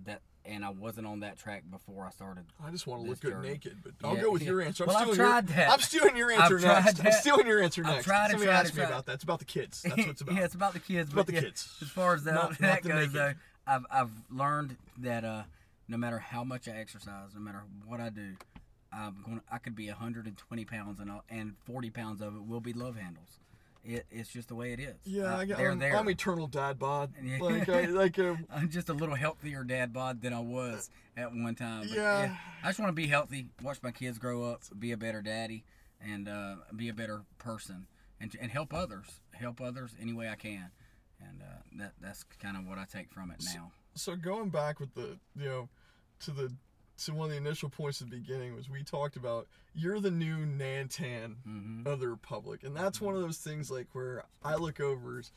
That 0.05 0.21
and 0.45 0.65
I 0.65 0.71
wasn't 0.71 1.07
on 1.07 1.21
that 1.21 1.37
track 1.37 1.65
before 1.71 2.07
I 2.07 2.11
started 2.11 2.45
I 2.65 2.71
just 2.71 2.87
want 2.87 3.03
to 3.03 3.11
look 3.11 3.21
good 3.21 3.33
journey. 3.33 3.49
naked, 3.51 3.79
but 3.83 3.93
I'll 4.03 4.15
Yeah, 4.17 4.23
go 4.23 4.31
with 4.31 4.43
your 4.43 4.63
answer. 4.63 4.85
I'm 4.85 4.89
Well, 4.89 4.97
I've 4.97 5.15
tried 5.15 5.49
your, 5.49 5.57
that. 5.57 5.71
I'm 5.73 5.81
stealing 5.81 6.17
your 6.17 6.33
I've 6.33 6.41
answer 6.41 6.59
tried 6.61 6.85
next. 6.85 7.05
I'm 7.05 7.13
stealing 7.13 7.47
your 7.47 7.61
answer 7.63 7.83
I've 7.85 7.93
next. 7.95 8.05
tried 8.07 8.27
it, 8.27 8.31
Somebody 8.31 8.47
tried 8.51 8.61
asked 8.61 8.75
me 8.75 8.81
tried 8.83 8.89
about 8.91 9.07
that. 9.07 9.13
It's 9.15 9.25
about 9.25 9.39
the 9.41 9.45
kids. 9.45 9.83
That's 9.85 9.97
what 9.99 10.09
it's 10.09 10.21
about. 10.21 10.35
yeah, 10.37 10.45
it's 10.45 10.55
about 10.55 10.73
the 10.73 10.79
kids. 10.81 11.13
about 11.13 11.27
the 11.27 11.33
yeah, 11.35 11.41
kids. 11.41 11.79
As 11.83 11.89
far 11.89 12.15
as 12.15 12.25
that, 12.25 12.35
Not- 12.35 12.51
not 12.51 12.59
that 12.61 12.83
the 12.85 12.89
goes, 12.89 13.13
though. 13.13 13.33
I've 13.67 13.85
I've 13.91 14.11
learned 14.31 14.77
that 14.99 15.25
uh, 15.25 15.43
no 15.89 15.97
matter 15.97 16.19
how 16.19 16.45
much 16.45 16.69
I 16.69 16.73
exercise, 16.73 17.31
no 17.35 17.41
matter 17.41 17.63
what 17.87 18.01
I 18.01 18.09
do, 18.11 18.35
I'm 18.93 19.17
going. 19.27 19.41
I 19.53 19.59
could 19.59 19.75
be 19.75 19.89
120 19.89 20.65
pounds 20.65 21.01
and 21.01 21.11
I'll- 21.11 21.25
and 21.29 21.57
40 21.67 21.91
pounds 21.91 22.21
of 22.23 22.35
it 22.37 22.47
will 22.47 22.61
be 22.61 22.73
love 22.73 22.97
handles. 22.97 23.41
It, 23.85 24.07
it's 24.11 24.29
just 24.31 24.49
the 24.49 24.55
way 24.55 24.73
it 24.73 24.81
is. 24.81 24.97
yeah, 25.05 25.35
Uh, 25.35 25.37
I 25.39 25.45
got, 25.47 25.59
they're 25.59 25.71
I'm, 25.71 25.79
there. 25.79 25.97
I'm 25.97 26.09
eternal 26.11 26.47
dad 26.47 26.79
bod. 26.79 27.13
Yeah. 27.23 27.39
Like, 27.41 27.69
I, 27.69 27.87
like, 27.87 28.19
uh, 28.19 28.35
I'm 28.51 28.69
just 28.69 28.89
a 28.89 28.93
little 28.93 29.15
healthier 29.15 29.65
dad 29.65 29.93
bod 29.93 30.21
than 30.21 30.33
I 30.33 30.41
was 30.41 30.91
at 31.17 31.33
one 31.33 31.55
time. 31.55 31.83
But 31.89 31.97
Yeah. 31.97 32.37
I 32.63 32.67
just 32.69 32.79
want 32.81 32.89
to 32.91 32.95
be 32.95 33.07
healthy, 33.07 33.47
watch 33.63 33.79
my 33.83 33.91
kids 33.93 34.19
grow 34.19 34.45
up, 34.45 34.63
be 34.79 34.93
a 34.93 34.97
better 34.97 35.23
daddy, 35.23 35.65
and 36.01 36.29
uh, 36.29 36.57
be 36.77 36.89
a 36.89 36.95
better 36.95 37.23
person, 37.39 37.87
and, 38.21 38.35
and 38.41 38.51
help 38.51 38.75
others, 38.75 39.07
help 39.33 39.61
others 39.61 39.93
any 40.01 40.13
way 40.13 40.29
I 40.29 40.35
can, 40.37 40.71
and 41.21 41.41
uh, 41.43 41.63
that 41.79 41.93
that's 42.01 42.25
kind 42.41 42.57
of 42.57 42.67
what 42.67 42.79
I 42.79 42.85
take 42.85 43.11
from 43.11 43.31
it 43.31 43.43
now. 43.55 43.73
so 43.95 44.17
going 44.17 44.51
back 44.51 44.81
with 44.81 44.95
the, 44.95 45.19
you 45.37 45.45
know, 45.47 45.69
to 46.21 46.31
the, 46.33 46.53
to 47.05 47.13
one 47.15 47.27
of 47.27 47.31
the 47.33 47.37
initial 47.37 47.69
points 47.69 48.01
at 48.03 48.11
the 48.11 48.17
beginning 48.17 48.55
was 48.55 48.69
we 48.69 48.83
talked 48.83 49.17
about 49.17 49.47
you're 49.75 50.01
the 50.01 50.11
new 50.11 50.39
Nantan 50.47 51.37
hmm 51.45 51.83
of 51.87 52.01
the 52.01 52.09
Republic, 52.09 52.63
and 52.65 52.77
that's 52.77 53.01
one 53.01 53.15
of 53.15 53.21
those 53.23 53.39
things 53.39 53.71
like 53.71 53.87
where 53.93 54.25
I 54.45 54.57
look 54.57 54.81
over. 54.81 55.21
Is, 55.21 55.31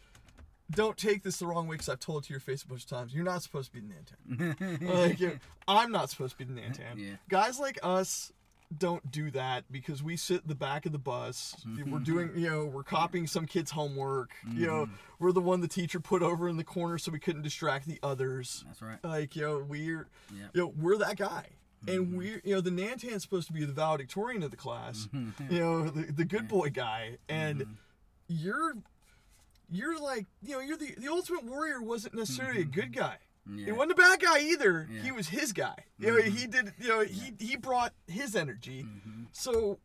don't 0.71 0.97
take 0.97 1.23
this 1.23 1.37
the 1.37 1.45
wrong 1.47 1.67
way 1.67 1.75
because 1.75 1.89
I've 1.89 1.99
told 1.99 2.23
it 2.23 2.27
to 2.27 2.33
your 2.33 2.39
face 2.39 2.63
a 2.63 2.67
bunch 2.67 2.83
of 2.83 2.89
times. 2.89 3.13
You're 3.13 3.25
not 3.25 3.43
supposed 3.43 3.73
to 3.73 3.79
be 3.81 3.85
the 3.87 3.93
Nantan. 3.93 4.87
like 5.09 5.19
you- 5.19 5.39
I'm 5.67 5.91
not 5.91 6.09
supposed 6.09 6.37
to 6.37 6.45
be 6.45 6.51
the 6.51 6.59
Nantan. 6.59 6.97
Yeah. 6.97 7.15
Guys 7.29 7.59
like 7.59 7.77
us 7.83 8.31
don't 8.77 9.11
do 9.11 9.31
that 9.31 9.65
because 9.71 10.01
we 10.01 10.15
sit 10.17 10.43
in 10.43 10.47
the 10.47 10.55
back 10.55 10.85
of 10.85 10.91
the 10.91 10.97
bus. 10.97 11.55
We're 11.65 11.83
mm-hmm. 11.83 12.03
doing, 12.03 12.31
you 12.35 12.49
know, 12.49 12.65
we're 12.65 12.83
copying 12.83 13.27
some 13.27 13.45
kid's 13.45 13.71
homework. 13.71 14.31
You 14.49 14.67
know, 14.67 14.85
mm-hmm. 14.85 14.93
we're 15.19 15.31
the 15.31 15.41
one 15.41 15.61
the 15.61 15.67
teacher 15.67 15.99
put 15.99 16.21
over 16.21 16.47
in 16.47 16.57
the 16.57 16.63
corner 16.63 16.97
so 16.97 17.11
we 17.11 17.19
couldn't 17.19 17.41
distract 17.41 17.87
the 17.87 17.99
others. 18.01 18.63
That's 18.67 18.81
right. 18.81 19.03
Like, 19.03 19.35
you 19.35 19.41
know, 19.43 19.65
we're, 19.67 20.07
Yeah. 20.33 20.47
you 20.53 20.61
know, 20.61 20.73
we're 20.79 20.97
that 20.97 21.17
guy. 21.17 21.47
And 21.87 22.07
mm-hmm. 22.07 22.17
we're, 22.17 22.41
you 22.43 22.55
know, 22.55 22.61
the 22.61 22.71
Nantan's 22.71 23.23
supposed 23.23 23.47
to 23.47 23.53
be 23.53 23.65
the 23.65 23.73
valedictorian 23.73 24.43
of 24.43 24.51
the 24.51 24.57
class. 24.57 25.07
You 25.49 25.59
know, 25.59 25.89
the, 25.89 26.11
the 26.11 26.25
good 26.25 26.47
boy 26.47 26.69
guy, 26.69 27.17
and 27.27 27.77
you're, 28.27 28.75
you're 29.71 29.99
like, 29.99 30.27
you 30.43 30.53
know, 30.53 30.59
you're 30.59 30.77
the 30.77 30.93
the 30.97 31.07
ultimate 31.07 31.43
warrior. 31.43 31.81
Wasn't 31.81 32.13
necessarily 32.13 32.61
a 32.61 32.65
good 32.65 32.93
guy. 32.93 33.17
He 33.47 33.71
wasn't 33.71 33.91
a 33.91 33.95
bad 33.95 34.19
guy 34.19 34.39
either. 34.39 34.87
Yeah. 34.91 35.01
He 35.01 35.11
was 35.11 35.27
his 35.27 35.51
guy. 35.51 35.75
You 35.97 36.11
know, 36.11 36.21
he 36.21 36.47
did. 36.47 36.73
You 36.79 36.87
know, 36.89 37.01
he 37.01 37.33
he 37.39 37.57
brought 37.57 37.93
his 38.07 38.35
energy. 38.35 38.85
So, 39.31 39.79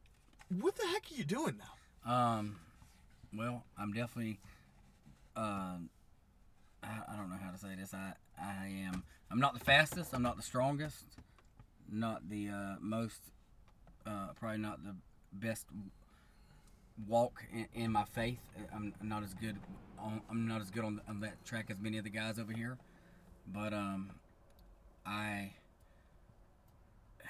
what 0.48 0.76
the 0.76 0.86
heck 0.86 1.04
are 1.10 1.14
you 1.14 1.24
doing 1.24 1.58
now? 1.58 2.12
Um, 2.12 2.56
well, 3.34 3.64
I'm 3.78 3.92
definitely. 3.92 4.38
Um, 5.36 5.90
I, 6.82 6.88
I 7.08 7.16
don't 7.16 7.30
know 7.30 7.36
how 7.42 7.50
to 7.50 7.58
say 7.58 7.74
this. 7.78 7.94
I 7.94 8.12
I 8.38 8.66
am. 8.86 9.04
I'm 9.30 9.40
not 9.40 9.54
the 9.54 9.64
fastest. 9.64 10.14
I'm 10.14 10.22
not 10.22 10.36
the 10.36 10.42
strongest. 10.42 11.04
Not 11.90 12.28
the 12.28 12.48
uh, 12.48 12.74
most. 12.80 13.20
Uh, 14.06 14.28
probably 14.38 14.58
not 14.58 14.84
the 14.84 14.94
best 15.32 15.66
walk 17.06 17.44
in, 17.52 17.66
in 17.74 17.92
my 17.92 18.04
faith. 18.04 18.40
I'm 18.72 18.94
not 19.02 19.22
as 19.22 19.34
good. 19.34 19.56
On, 19.98 20.20
I'm 20.30 20.46
not 20.46 20.60
as 20.60 20.70
good 20.70 20.84
on, 20.84 21.00
on 21.08 21.20
that 21.20 21.44
track 21.44 21.66
as 21.70 21.80
many 21.80 21.98
of 21.98 22.04
the 22.04 22.10
guys 22.10 22.38
over 22.38 22.52
here. 22.52 22.76
But 23.46 23.72
um, 23.72 24.10
I. 25.04 25.52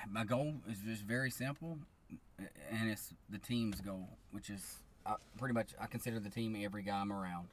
My 0.08 0.24
goal 0.24 0.54
is 0.70 0.78
just 0.80 1.02
very 1.02 1.30
simple 1.30 1.78
and 2.70 2.90
it's 2.90 3.12
the 3.30 3.38
team's 3.38 3.80
goal, 3.80 4.08
which 4.30 4.50
is 4.50 4.80
uh, 5.04 5.14
pretty 5.38 5.54
much 5.54 5.70
I 5.80 5.86
consider 5.86 6.20
the 6.20 6.30
team 6.30 6.56
every 6.62 6.82
guy 6.82 7.00
I'm 7.00 7.12
around, 7.12 7.48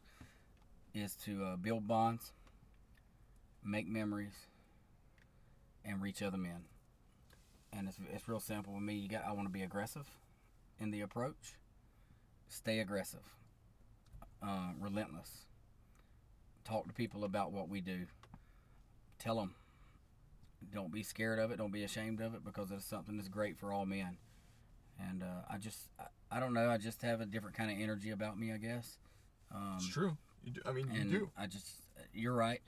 is 0.93 1.15
to 1.25 1.43
uh, 1.43 1.55
build 1.55 1.87
bonds, 1.87 2.31
make 3.63 3.87
memories, 3.87 4.47
and 5.85 6.01
reach 6.01 6.21
other 6.21 6.37
men. 6.37 6.65
And 7.71 7.87
it's, 7.87 7.97
it's 8.13 8.27
real 8.27 8.39
simple 8.39 8.73
with 8.73 8.83
me. 8.83 8.95
You 8.95 9.09
got 9.09 9.23
I 9.25 9.31
want 9.31 9.47
to 9.47 9.53
be 9.53 9.63
aggressive 9.63 10.07
in 10.79 10.91
the 10.91 11.01
approach, 11.01 11.55
stay 12.49 12.79
aggressive, 12.79 13.35
uh, 14.41 14.71
relentless. 14.79 15.45
Talk 16.65 16.87
to 16.87 16.93
people 16.93 17.25
about 17.25 17.51
what 17.51 17.67
we 17.67 17.81
do. 17.81 18.05
Tell 19.23 19.35
them. 19.37 19.53
Don't 20.73 20.91
be 20.91 21.03
scared 21.03 21.39
of 21.39 21.51
it. 21.51 21.57
Don't 21.57 21.71
be 21.73 21.83
ashamed 21.83 22.19
of 22.21 22.33
it 22.35 22.43
because 22.43 22.71
it's 22.71 22.85
something 22.85 23.15
that's 23.17 23.29
great 23.29 23.57
for 23.57 23.71
all 23.71 23.85
men 23.85 24.17
and 25.09 25.23
uh, 25.23 25.25
I 25.49 25.57
just 25.57 25.89
I, 25.99 26.37
I 26.37 26.39
don't 26.39 26.53
know 26.53 26.69
I 26.69 26.77
just 26.77 27.01
have 27.01 27.19
a 27.19 27.25
different 27.25 27.55
kind 27.55 27.71
of 27.71 27.79
energy 27.79 28.11
about 28.11 28.37
me 28.39 28.51
I 28.53 28.57
guess 28.57 28.97
um, 29.53 29.73
It's 29.77 29.87
true. 29.89 30.17
You 30.43 30.51
do, 30.51 30.61
I 30.65 30.71
mean, 30.71 30.89
you 30.93 31.03
do. 31.05 31.29
I 31.37 31.47
just 31.47 31.65
you're 32.13 32.33
right 32.33 32.61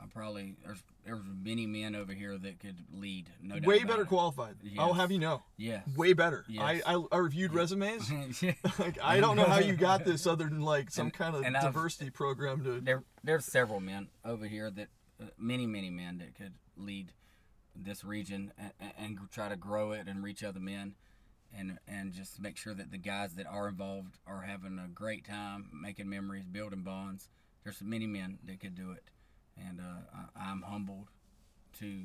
I 0.00 0.06
probably 0.06 0.56
there's 0.64 0.82
there's 1.04 1.20
many 1.42 1.66
men 1.66 1.94
over 1.94 2.12
here 2.12 2.36
that 2.38 2.60
could 2.60 2.76
lead 2.94 3.28
no 3.42 3.56
doubt 3.58 3.66
Way 3.66 3.84
better 3.84 4.02
it. 4.02 4.08
qualified. 4.08 4.56
I'll 4.78 4.94
have 4.94 5.10
you 5.12 5.18
know. 5.18 5.42
yes 5.58 5.82
Way 5.96 6.12
better. 6.14 6.44
Yes. 6.48 6.82
I, 6.86 6.94
I 6.94 7.02
I 7.12 7.16
reviewed 7.18 7.52
resumes. 7.54 8.10
Like 8.78 8.98
I 9.02 9.20
don't 9.20 9.36
know 9.36 9.44
how 9.44 9.58
you 9.58 9.74
got 9.76 10.04
this 10.04 10.26
other 10.26 10.44
than 10.44 10.62
like 10.62 10.90
some 10.90 11.06
And- 11.06 11.14
kind 11.14 11.36
of 11.36 11.42
and 11.42 11.56
I've- 11.56 11.66
diversity 11.66 12.10
program 12.10 12.64
to. 12.64 12.80
there 12.80 13.04
there's 13.22 13.44
several 13.44 13.80
men 13.80 14.08
over 14.24 14.46
here 14.46 14.70
that 14.70 14.88
many 15.38 15.66
many 15.66 15.90
men 15.90 16.18
that 16.18 16.34
could 16.34 16.54
lead 16.76 17.12
this 17.74 18.04
region 18.04 18.52
and, 18.58 18.92
and 18.98 19.18
try 19.30 19.48
to 19.48 19.56
grow 19.56 19.92
it 19.92 20.06
and 20.06 20.22
reach 20.22 20.42
other 20.42 20.60
men 20.60 20.94
and 21.56 21.78
and 21.88 22.12
just 22.12 22.40
make 22.40 22.56
sure 22.56 22.74
that 22.74 22.90
the 22.90 22.98
guys 22.98 23.34
that 23.34 23.46
are 23.46 23.68
involved 23.68 24.18
are 24.26 24.42
having 24.42 24.78
a 24.78 24.88
great 24.88 25.24
time 25.24 25.68
making 25.72 26.08
memories 26.08 26.44
building 26.44 26.82
bonds. 26.82 27.28
There's 27.64 27.82
many 27.82 28.06
men 28.06 28.38
that 28.46 28.60
could 28.60 28.74
do 28.74 28.92
it. 28.92 29.02
And 29.58 29.80
uh, 29.80 30.20
i'm 30.38 30.62
humbled 30.62 31.08
to 31.80 32.04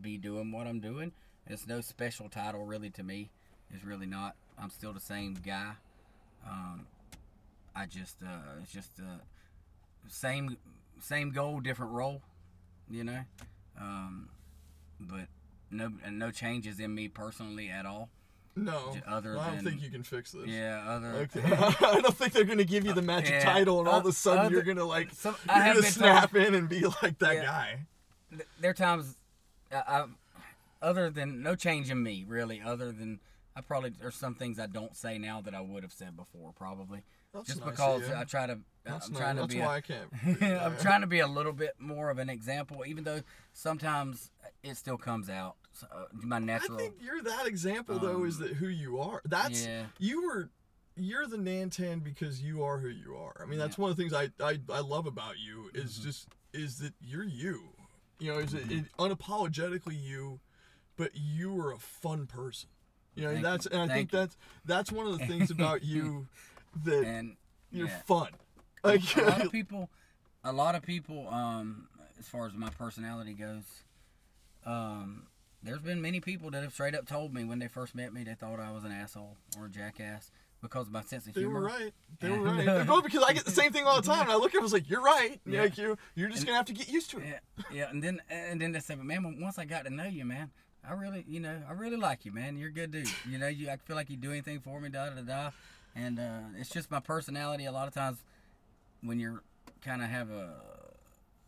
be 0.00 0.16
doing 0.16 0.52
what 0.52 0.66
i'm 0.66 0.80
doing. 0.80 1.12
It's 1.46 1.66
no 1.66 1.80
special 1.80 2.28
title 2.28 2.64
really 2.64 2.90
to 2.90 3.02
me. 3.02 3.30
It's 3.72 3.84
really 3.84 4.06
not. 4.06 4.36
I'm 4.58 4.70
still 4.70 4.92
the 4.92 5.00
same 5.00 5.34
guy. 5.34 5.72
Um, 6.46 6.86
i 7.74 7.86
just 7.86 8.16
uh, 8.22 8.60
it's 8.62 8.72
just 8.72 9.00
uh, 9.00 9.18
same 10.08 10.56
same 11.00 11.30
goal, 11.30 11.60
different 11.60 11.92
role, 11.92 12.22
you 12.90 13.04
know. 13.04 13.20
Um, 13.80 14.28
but 14.98 15.26
no 15.70 15.92
no 16.10 16.30
changes 16.30 16.80
in 16.80 16.94
me 16.94 17.08
personally 17.08 17.68
at 17.68 17.86
all. 17.86 18.10
No, 18.56 18.96
other 19.06 19.38
I 19.38 19.46
don't 19.46 19.56
than- 19.56 19.64
think 19.64 19.82
you 19.82 19.90
can 19.90 20.02
fix 20.02 20.32
this. 20.32 20.46
Yeah, 20.46 20.82
other. 20.86 21.12
Like, 21.34 21.36
I 21.82 22.00
don't 22.00 22.14
think 22.16 22.32
they're 22.32 22.44
gonna 22.44 22.64
give 22.64 22.84
you 22.84 22.92
the 22.92 23.00
magic 23.02 23.30
Yeah. 23.30 23.44
title, 23.44 23.78
and 23.78 23.88
all 23.88 24.00
of 24.00 24.06
Uh, 24.06 24.08
a 24.08 24.12
sudden 24.12 24.46
other- 24.46 24.54
you're 24.54 24.62
gonna 24.64 24.84
like 24.84 25.12
some- 25.12 25.36
you're 25.46 25.56
I 25.56 25.60
have 25.60 25.76
gonna 25.76 25.86
snap 25.86 26.34
in 26.34 26.54
and 26.54 26.68
be 26.68 26.80
like 27.02 27.18
that 27.20 27.36
Yeah. 27.36 27.44
guy. 27.44 27.86
th- 28.30 28.46
there 28.60 28.70
are 28.72 28.74
times, 28.74 29.16
I, 29.72 29.76
I, 29.76 30.04
other 30.82 31.10
than 31.10 31.42
no 31.42 31.54
change 31.54 31.90
in 31.90 32.02
me 32.02 32.24
really. 32.26 32.60
Other 32.60 32.90
than 32.92 33.20
I 33.56 33.60
probably 33.60 33.90
there's 33.90 34.16
some 34.16 34.34
things 34.34 34.58
I 34.58 34.66
don't 34.66 34.96
say 34.96 35.16
now 35.18 35.40
that 35.42 35.54
I 35.54 35.60
would 35.60 35.82
have 35.84 35.92
said 35.92 36.16
before 36.16 36.52
probably. 36.52 37.02
That's 37.32 37.46
Just 37.46 37.60
nice 37.60 37.70
because. 37.70 38.10
I 38.10 38.24
try 38.24 38.46
to, 38.46 38.58
That's, 38.84 39.08
I'm 39.08 39.14
trying 39.14 39.36
to 39.36 39.42
that's 39.42 39.54
be. 39.54 39.60
why 39.60 39.74
a- 39.74 39.78
I 39.78 39.80
can't. 39.80 40.42
I'm 40.62 40.76
trying 40.78 41.00
to 41.02 41.06
be 41.06 41.20
a 41.20 41.26
little 41.28 41.52
bit 41.52 41.74
more 41.78 42.10
of 42.10 42.18
an 42.18 42.28
example, 42.28 42.82
even 42.86 43.04
though 43.04 43.20
sometimes 43.52 44.30
it 44.62 44.76
still 44.76 44.96
comes 44.98 45.30
out. 45.30 45.54
So, 45.72 45.86
uh, 45.94 46.04
my 46.12 46.38
natural. 46.40 46.78
I 46.78 46.82
think 46.82 46.94
you're 47.00 47.22
that 47.22 47.46
example 47.46 47.98
though. 48.00 48.24
Is 48.24 48.36
Um, 48.36 48.42
that 48.42 48.54
who 48.54 48.66
you 48.66 48.98
are? 48.98 49.22
That's 49.24 49.64
yeah. 49.64 49.84
you 49.98 50.24
were. 50.26 50.50
You're 50.96 51.26
the 51.28 51.36
Nantan 51.38 52.02
because 52.02 52.42
you 52.42 52.64
are 52.64 52.78
who 52.78 52.88
you 52.88 53.14
are. 53.14 53.40
I 53.42 53.46
mean, 53.48 53.58
that's 53.58 53.78
Yeah. 53.78 53.82
one 53.82 53.90
of 53.92 53.96
the 53.96 54.02
things 54.02 54.12
I, 54.12 54.30
I, 54.44 54.58
I 54.70 54.80
love 54.80 55.06
about 55.06 55.38
you 55.38 55.70
is 55.72 55.92
Mm-hmm. 55.94 56.02
just 56.02 56.28
is 56.52 56.78
that 56.78 56.92
you're 57.00 57.24
you. 57.24 57.68
You 58.18 58.32
know, 58.32 58.38
is 58.40 58.52
it, 58.52 58.70
it 58.70 58.84
unapologetically 58.98 59.98
you, 60.02 60.40
but 60.96 61.12
you 61.14 61.58
are 61.60 61.72
a 61.72 61.78
fun 61.78 62.26
person. 62.26 62.68
You 63.14 63.22
know, 63.24 63.30
Thank 63.32 63.42
that's 63.44 63.64
you. 63.66 63.70
and 63.72 63.82
I 63.82 63.86
Thank 63.86 64.10
think 64.10 64.12
you. 64.12 64.18
that's 64.18 64.36
that's 64.64 64.92
one 64.92 65.06
of 65.06 65.18
the 65.18 65.26
things 65.26 65.50
about 65.50 65.82
you 65.84 66.26
that 66.84 67.04
and 67.04 67.36
you're 67.70 67.86
yeah. 67.88 68.00
fun. 68.06 68.28
Like 68.82 69.16
a 69.16 69.22
lot 69.22 69.44
of 69.44 69.52
people 69.58 69.90
a 70.42 70.52
lot 70.52 70.74
of 70.74 70.82
people 70.82 71.28
um 71.28 71.88
as 72.18 72.26
far 72.28 72.46
as 72.46 72.54
my 72.54 72.70
personality 72.70 73.34
goes 73.34 73.64
um 74.64 75.26
there's 75.62 75.80
been 75.80 76.00
many 76.00 76.20
people 76.20 76.50
that 76.50 76.62
have 76.62 76.72
straight 76.72 76.94
up 76.94 77.06
told 77.06 77.34
me 77.34 77.44
when 77.44 77.58
they 77.58 77.68
first 77.68 77.94
met 77.94 78.12
me 78.12 78.24
they 78.24 78.34
thought 78.34 78.58
I 78.58 78.72
was 78.72 78.84
an 78.84 78.92
asshole 78.92 79.36
or 79.58 79.66
a 79.66 79.68
jackass 79.68 80.30
because 80.62 80.86
of 80.86 80.92
my 80.92 81.02
sense 81.02 81.26
of 81.26 81.34
humor. 81.34 81.48
They 81.48 81.54
were 81.54 81.66
right. 81.66 81.94
They 82.20 82.30
were 82.30 82.76
right. 82.76 82.86
Well, 82.88 83.02
because 83.02 83.22
I 83.22 83.32
get 83.32 83.44
the 83.44 83.50
same 83.50 83.72
thing 83.72 83.86
all 83.86 83.96
the 84.00 84.06
time. 84.06 84.22
And 84.22 84.30
I 84.30 84.36
look 84.36 84.54
at 84.54 84.56
it, 84.56 84.60
I 84.60 84.62
was 84.62 84.72
like, 84.74 84.90
"You're 84.90 85.00
right." 85.02 85.40
Yeah. 85.46 85.62
Like 85.62 85.78
you, 85.78 85.96
you're 86.14 86.28
just 86.28 86.40
And- 86.40 86.48
gonna 86.48 86.56
have 86.58 86.66
to 86.66 86.72
get 86.74 86.88
used 86.88 87.10
to 87.10 87.18
it. 87.18 87.24
Yeah, 87.26 87.64
yeah, 87.72 87.90
and 87.90 88.02
then 88.02 88.20
and 88.28 88.60
then 88.60 88.72
they 88.72 88.80
said, 88.80 88.98
but 88.98 89.06
"Man, 89.06 89.38
once 89.40 89.58
I 89.58 89.64
got 89.64 89.84
to 89.84 89.90
know 89.90 90.04
you, 90.04 90.24
man, 90.24 90.50
I 90.86 90.92
really, 90.92 91.24
you 91.26 91.40
know, 91.40 91.62
I 91.68 91.72
really 91.72 91.96
like 91.96 92.24
you, 92.24 92.32
man. 92.32 92.56
You're 92.58 92.68
a 92.68 92.72
good 92.72 92.90
dude. 92.90 93.08
You 93.28 93.38
know, 93.38 93.48
you 93.48 93.70
I 93.70 93.76
feel 93.76 93.96
like 93.96 94.10
you 94.10 94.16
do 94.16 94.32
anything 94.32 94.60
for 94.60 94.80
me, 94.80 94.90
da 94.90 95.08
da 95.10 95.22
da." 95.22 95.50
And 95.94 96.18
uh, 96.18 96.40
it's 96.58 96.70
just 96.70 96.90
my 96.90 97.00
personality. 97.00 97.64
A 97.66 97.72
lot 97.72 97.88
of 97.88 97.94
times, 97.94 98.18
when 99.02 99.18
you're 99.18 99.42
kind 99.84 100.02
of 100.02 100.08
have 100.08 100.30
a, 100.30 100.54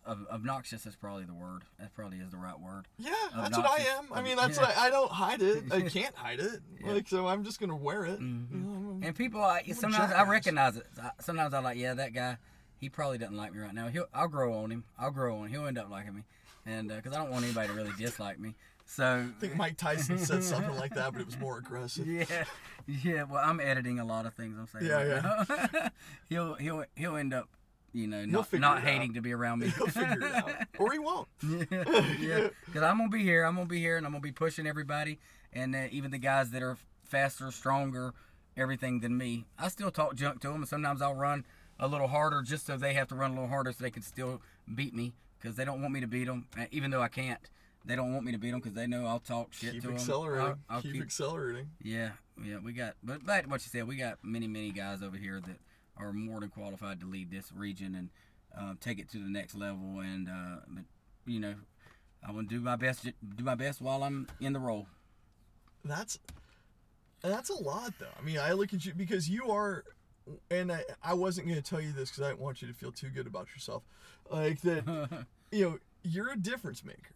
ob- 0.07 0.27
obnoxious 0.33 0.85
is 0.87 0.97
probably 0.97 1.25
the 1.25 1.35
word. 1.35 1.63
That 1.79 1.95
probably 1.95 2.19
is 2.19 2.31
the 2.31 2.37
right 2.39 2.59
word. 2.59 2.87
Yeah, 2.99 3.13
that's 3.37 3.57
what 3.57 3.67
I 3.67 3.85
am. 3.99 4.07
I 4.13 4.23
mean, 4.23 4.37
that's 4.37 4.57
Yeah. 4.59 4.65
what 4.67 4.77
I, 4.79 4.87
I 4.87 4.91
don't 4.91 5.13
hide 5.13 5.43
it. 5.43 5.65
I 5.73 5.81
can't 5.89 6.15
hide 6.15 6.41
it. 6.41 6.61
Yeah. 6.85 6.93
Like 6.93 7.09
so, 7.09 7.27
I'm 7.29 7.45
just 7.45 7.61
gonna 7.61 7.77
wear 7.77 8.05
it. 8.05 8.21
Mhm. 8.21 8.51
Know, 8.51 9.07
And 9.07 9.15
people, 9.17 9.43
I, 9.43 9.63
sometimes 9.73 10.13
I 10.13 10.25
recognize 10.25 10.77
it. 10.77 10.87
Sometimes 11.21 11.55
I'm 11.55 11.65
like, 11.65 11.79
yeah, 11.79 11.95
that 11.95 12.13
guy. 12.13 12.37
He 12.79 12.89
probably 12.89 13.17
doesn't 13.19 13.37
like 13.37 13.53
me 13.55 13.61
right 13.61 13.73
now. 13.73 13.87
He'll, 13.89 14.09
I'll 14.13 14.27
grow 14.27 14.55
on 14.55 14.73
him. 14.73 14.83
I'll 14.99 15.13
grow 15.13 15.37
on. 15.37 15.45
him. 15.47 15.51
He'll 15.53 15.67
end 15.69 15.79
up 15.79 15.89
liking 15.89 16.17
me, 16.17 16.23
and 16.67 16.89
because 16.89 17.13
I 17.13 17.19
don't 17.19 17.31
want 17.31 17.45
anybody 17.45 17.69
to 17.69 17.75
really 17.75 17.93
dislike 17.97 18.41
me. 18.41 18.57
So 18.87 19.27
I 19.29 19.41
think 19.41 19.57
Mike 19.57 19.77
Tyson 19.77 20.19
said 20.19 20.45
something 20.45 20.77
like 20.77 20.95
that, 20.95 21.13
but 21.13 21.21
it 21.21 21.27
was 21.27 21.39
more 21.39 21.59
aggressive. 21.59 22.07
yeah, 22.31 22.45
yeah. 22.87 23.23
Well, 23.25 23.43
I'm 23.43 23.61
editing 23.61 23.99
a 23.99 24.05
lot 24.05 24.27
of 24.27 24.35
things 24.35 24.57
I'm 24.59 24.67
saying. 24.67 24.87
Yeah, 24.87 25.21
right 25.21 25.71
now. 25.73 25.89
he'll 26.29 26.55
he'll 26.55 26.85
he'll 26.95 27.17
end 27.17 27.33
up, 27.33 27.49
you 27.93 28.07
know, 28.07 28.25
not, 28.25 28.53
not 28.53 28.83
hating 28.83 29.11
out. 29.11 29.15
to 29.15 29.21
be 29.23 29.33
around 29.33 29.61
me. 29.61 29.69
He'll 29.69 29.87
figure 29.87 30.21
it 30.21 30.35
out, 30.35 30.51
or 30.79 30.93
he 30.93 30.99
won't. 30.99 31.29
yeah, 31.43 32.05
yeah. 32.21 32.49
Because 32.67 32.83
I'm 32.83 32.99
gonna 32.99 33.09
be 33.09 33.23
here. 33.23 33.45
I'm 33.45 33.55
gonna 33.55 33.67
be 33.67 33.81
here, 33.81 33.97
and 33.97 34.05
I'm 34.05 34.13
gonna 34.13 34.21
be 34.23 34.33
pushing 34.33 34.67
everybody, 34.67 35.19
and 35.53 35.75
uh, 35.75 35.85
even 35.91 36.11
the 36.11 36.19
guys 36.19 36.51
that 36.51 36.63
are 36.63 36.77
faster, 37.05 37.51
stronger, 37.51 38.13
everything 38.57 39.01
than 39.01 39.17
me. 39.17 39.47
I 39.59 39.69
still 39.69 39.91
talk 39.91 40.15
junk 40.15 40.41
to 40.43 40.49
them, 40.49 40.57
and 40.57 40.69
sometimes 40.69 41.01
I'll 41.03 41.15
run 41.15 41.45
a 41.79 41.89
little 41.89 42.09
harder 42.09 42.43
just 42.43 42.67
so 42.67 42.77
they 42.77 42.95
have 42.95 43.09
to 43.09 43.15
run 43.15 43.33
a 43.33 43.35
little 43.35 43.49
harder 43.49 43.73
so 43.73 43.83
they 43.83 43.91
can 43.91 44.03
still 44.03 44.41
beat 44.73 44.95
me 44.95 45.13
because 45.39 45.57
they 45.57 45.65
don't 45.65 45.81
want 45.81 45.93
me 45.93 46.01
to 46.01 46.07
beat 46.07 46.27
them, 46.27 46.47
even 46.71 46.91
though 46.91 47.03
I 47.03 47.09
can't. 47.09 47.51
They 47.85 47.97
don't 47.97 48.13
want 48.13 48.25
me 48.25 48.33
to 48.33 48.39
beat 48.39 48.53
them 48.53 48.61
because 48.61 48.75
they 48.75 48.87
know 48.87 49.07
I'll 49.07 49.19
talk 49.21 49.53
shit 49.53 49.73
Keep 49.73 49.83
to 49.83 49.87
them. 49.89 49.97
accelerating. 49.97 50.47
I'll, 50.47 50.59
I'll 50.77 50.83
keep, 50.83 50.93
keep 50.95 51.03
accelerating. 51.03 51.69
yeah, 51.83 52.11
yeah, 52.43 52.59
we 52.63 52.73
got, 52.73 52.95
but 53.03 53.25
back 53.27 53.45
to 53.45 53.51
what 53.51 53.65
you 53.65 53.71
said, 53.71 53.87
we 53.89 53.97
got 53.97 54.19
many, 54.23 54.47
many 54.47 54.71
guys 54.71 55.03
over 55.03 55.17
here 55.17 55.41
that 55.41 55.59
are 55.97 56.13
more 56.13 56.41
than 56.41 56.49
qualified 56.49 57.01
to 57.01 57.07
lead 57.07 57.31
this 57.31 57.53
region 57.53 57.95
and 57.95 58.09
uh, 58.57 58.75
take 58.81 58.99
it 58.99 59.09
to 59.11 59.19
the 59.19 59.29
next 59.31 59.55
level. 59.55 60.01
And 60.01 60.29
uh, 60.29 60.61
but 60.69 60.85
you 61.27 61.41
know, 61.41 61.55
I 62.27 62.31
want 62.33 62.49
to 62.49 62.55
do 62.55 62.61
my 62.61 62.77
best, 62.77 63.05
do 63.05 63.45
my 63.45 63.55
best 63.55 63.81
while 63.81 64.03
I'm 64.05 64.29
in 64.41 64.53
the 64.53 64.61
role. 64.61 64.87
That's 65.85 66.19
that's 67.23 67.51
a 67.51 67.55
lot, 67.55 67.95
though. 67.99 68.07
I 68.19 68.23
mean, 68.23 68.39
I 68.39 68.53
look 68.53 68.73
at 68.75 68.85
you 68.85 68.95
because 68.95 69.29
you 69.29 69.51
are, 69.51 69.85
and 70.51 70.73
I, 70.73 70.83
I 71.03 71.15
wasn't 71.15 71.49
gonna 71.49 71.63
tell 71.63 71.81
you 71.81 71.93
this 71.93 72.11
because 72.11 72.23
I 72.25 72.29
didn't 72.31 72.41
want 72.41 72.63
you 72.63 72.69
to 72.69 72.75
feel 72.75 72.93
too 72.93 73.09
good 73.09 73.27
about 73.27 73.49
yourself. 73.55 73.83
Like 74.31 74.61
that, 74.63 74.85
you 75.53 75.65
know, 75.65 75.79
you're 76.03 76.31
a 76.33 76.37
difference 76.37 76.85
maker. 76.85 77.15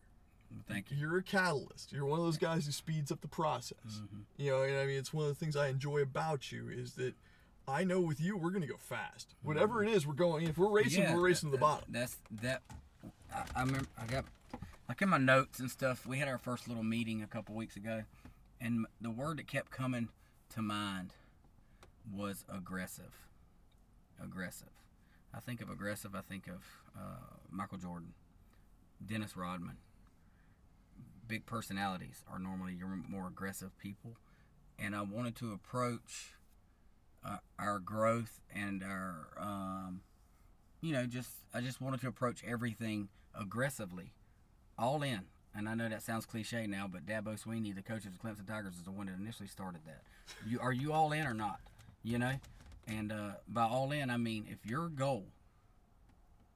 Thank 0.68 0.90
you. 0.90 0.96
You're 0.96 1.18
a 1.18 1.22
catalyst. 1.22 1.92
You're 1.92 2.04
one 2.06 2.18
of 2.18 2.24
those 2.24 2.38
guys 2.38 2.66
who 2.66 2.72
speeds 2.72 3.12
up 3.12 3.20
the 3.20 3.28
process. 3.28 3.78
Mm-hmm. 3.88 4.20
You 4.36 4.50
know, 4.50 4.62
and 4.62 4.76
I 4.78 4.86
mean, 4.86 4.96
it's 4.98 5.12
one 5.12 5.26
of 5.26 5.38
the 5.38 5.44
things 5.44 5.56
I 5.56 5.68
enjoy 5.68 6.00
about 6.02 6.50
you 6.52 6.68
is 6.68 6.92
that 6.94 7.14
I 7.68 7.84
know 7.84 8.00
with 8.00 8.20
you 8.20 8.36
we're 8.36 8.50
gonna 8.50 8.66
go 8.66 8.76
fast. 8.78 9.34
Whatever 9.42 9.82
it 9.84 9.90
is, 9.90 10.06
we're 10.06 10.14
going. 10.14 10.46
If 10.46 10.58
we're 10.58 10.68
racing, 10.70 11.02
Mm-hmm. 11.02 11.10
Yeah, 11.12 11.16
we're 11.16 11.22
racing 11.26 11.48
to 11.48 11.50
the 11.52 11.56
that- 11.58 11.60
bottom. 11.60 11.84
That's 11.90 12.16
that. 12.42 12.62
I, 13.34 13.42
I 13.54 13.60
remember 13.62 13.86
I 14.00 14.06
got 14.06 14.24
like 14.88 15.02
in 15.02 15.08
my 15.08 15.18
notes 15.18 15.58
and 15.58 15.70
stuff. 15.70 16.06
We 16.06 16.18
had 16.18 16.28
our 16.28 16.38
first 16.38 16.68
little 16.68 16.84
meeting 16.84 17.22
a 17.22 17.26
couple 17.26 17.54
weeks 17.54 17.76
ago, 17.76 18.02
and 18.60 18.86
the 19.00 19.10
word 19.10 19.38
that 19.38 19.46
kept 19.48 19.70
coming 19.70 20.08
to 20.54 20.62
mind 20.62 21.12
was 22.14 22.44
aggressive. 22.48 23.12
Aggressive. 24.22 24.68
I 25.34 25.40
think 25.40 25.60
of 25.60 25.68
aggressive. 25.68 26.14
I 26.14 26.20
think 26.22 26.46
of 26.46 26.62
uh, 26.96 27.36
Michael 27.50 27.78
Jordan, 27.78 28.14
Dennis 29.04 29.36
Rodman. 29.36 29.76
Big 31.28 31.46
personalities 31.46 32.24
are 32.30 32.38
normally 32.38 32.74
your 32.74 32.88
more 33.08 33.26
aggressive 33.26 33.76
people, 33.78 34.16
and 34.78 34.94
I 34.94 35.02
wanted 35.02 35.34
to 35.36 35.52
approach 35.52 36.34
uh, 37.24 37.38
our 37.58 37.78
growth 37.78 38.40
and 38.54 38.82
our 38.84 39.28
um, 39.38 40.02
you 40.80 40.92
know, 40.92 41.04
just 41.06 41.30
I 41.52 41.60
just 41.60 41.80
wanted 41.80 42.00
to 42.02 42.08
approach 42.08 42.42
everything 42.46 43.08
aggressively, 43.38 44.12
all 44.78 45.02
in. 45.02 45.22
And 45.54 45.68
I 45.68 45.74
know 45.74 45.88
that 45.88 46.02
sounds 46.02 46.26
cliche 46.26 46.66
now, 46.66 46.86
but 46.86 47.06
Dabo 47.06 47.38
Sweeney, 47.38 47.72
the 47.72 47.82
coach 47.82 48.04
of 48.04 48.12
the 48.12 48.18
Clemson 48.18 48.46
Tigers, 48.46 48.74
is 48.74 48.82
the 48.84 48.90
one 48.90 49.06
that 49.06 49.16
initially 49.18 49.48
started 49.48 49.80
that. 49.86 50.02
You 50.46 50.60
are 50.60 50.72
you 50.72 50.92
all 50.92 51.12
in 51.12 51.26
or 51.26 51.34
not? 51.34 51.60
You 52.02 52.18
know, 52.18 52.34
and 52.86 53.10
uh, 53.10 53.30
by 53.48 53.64
all 53.64 53.90
in, 53.90 54.10
I 54.10 54.16
mean 54.16 54.46
if 54.48 54.68
your 54.68 54.88
goal 54.88 55.24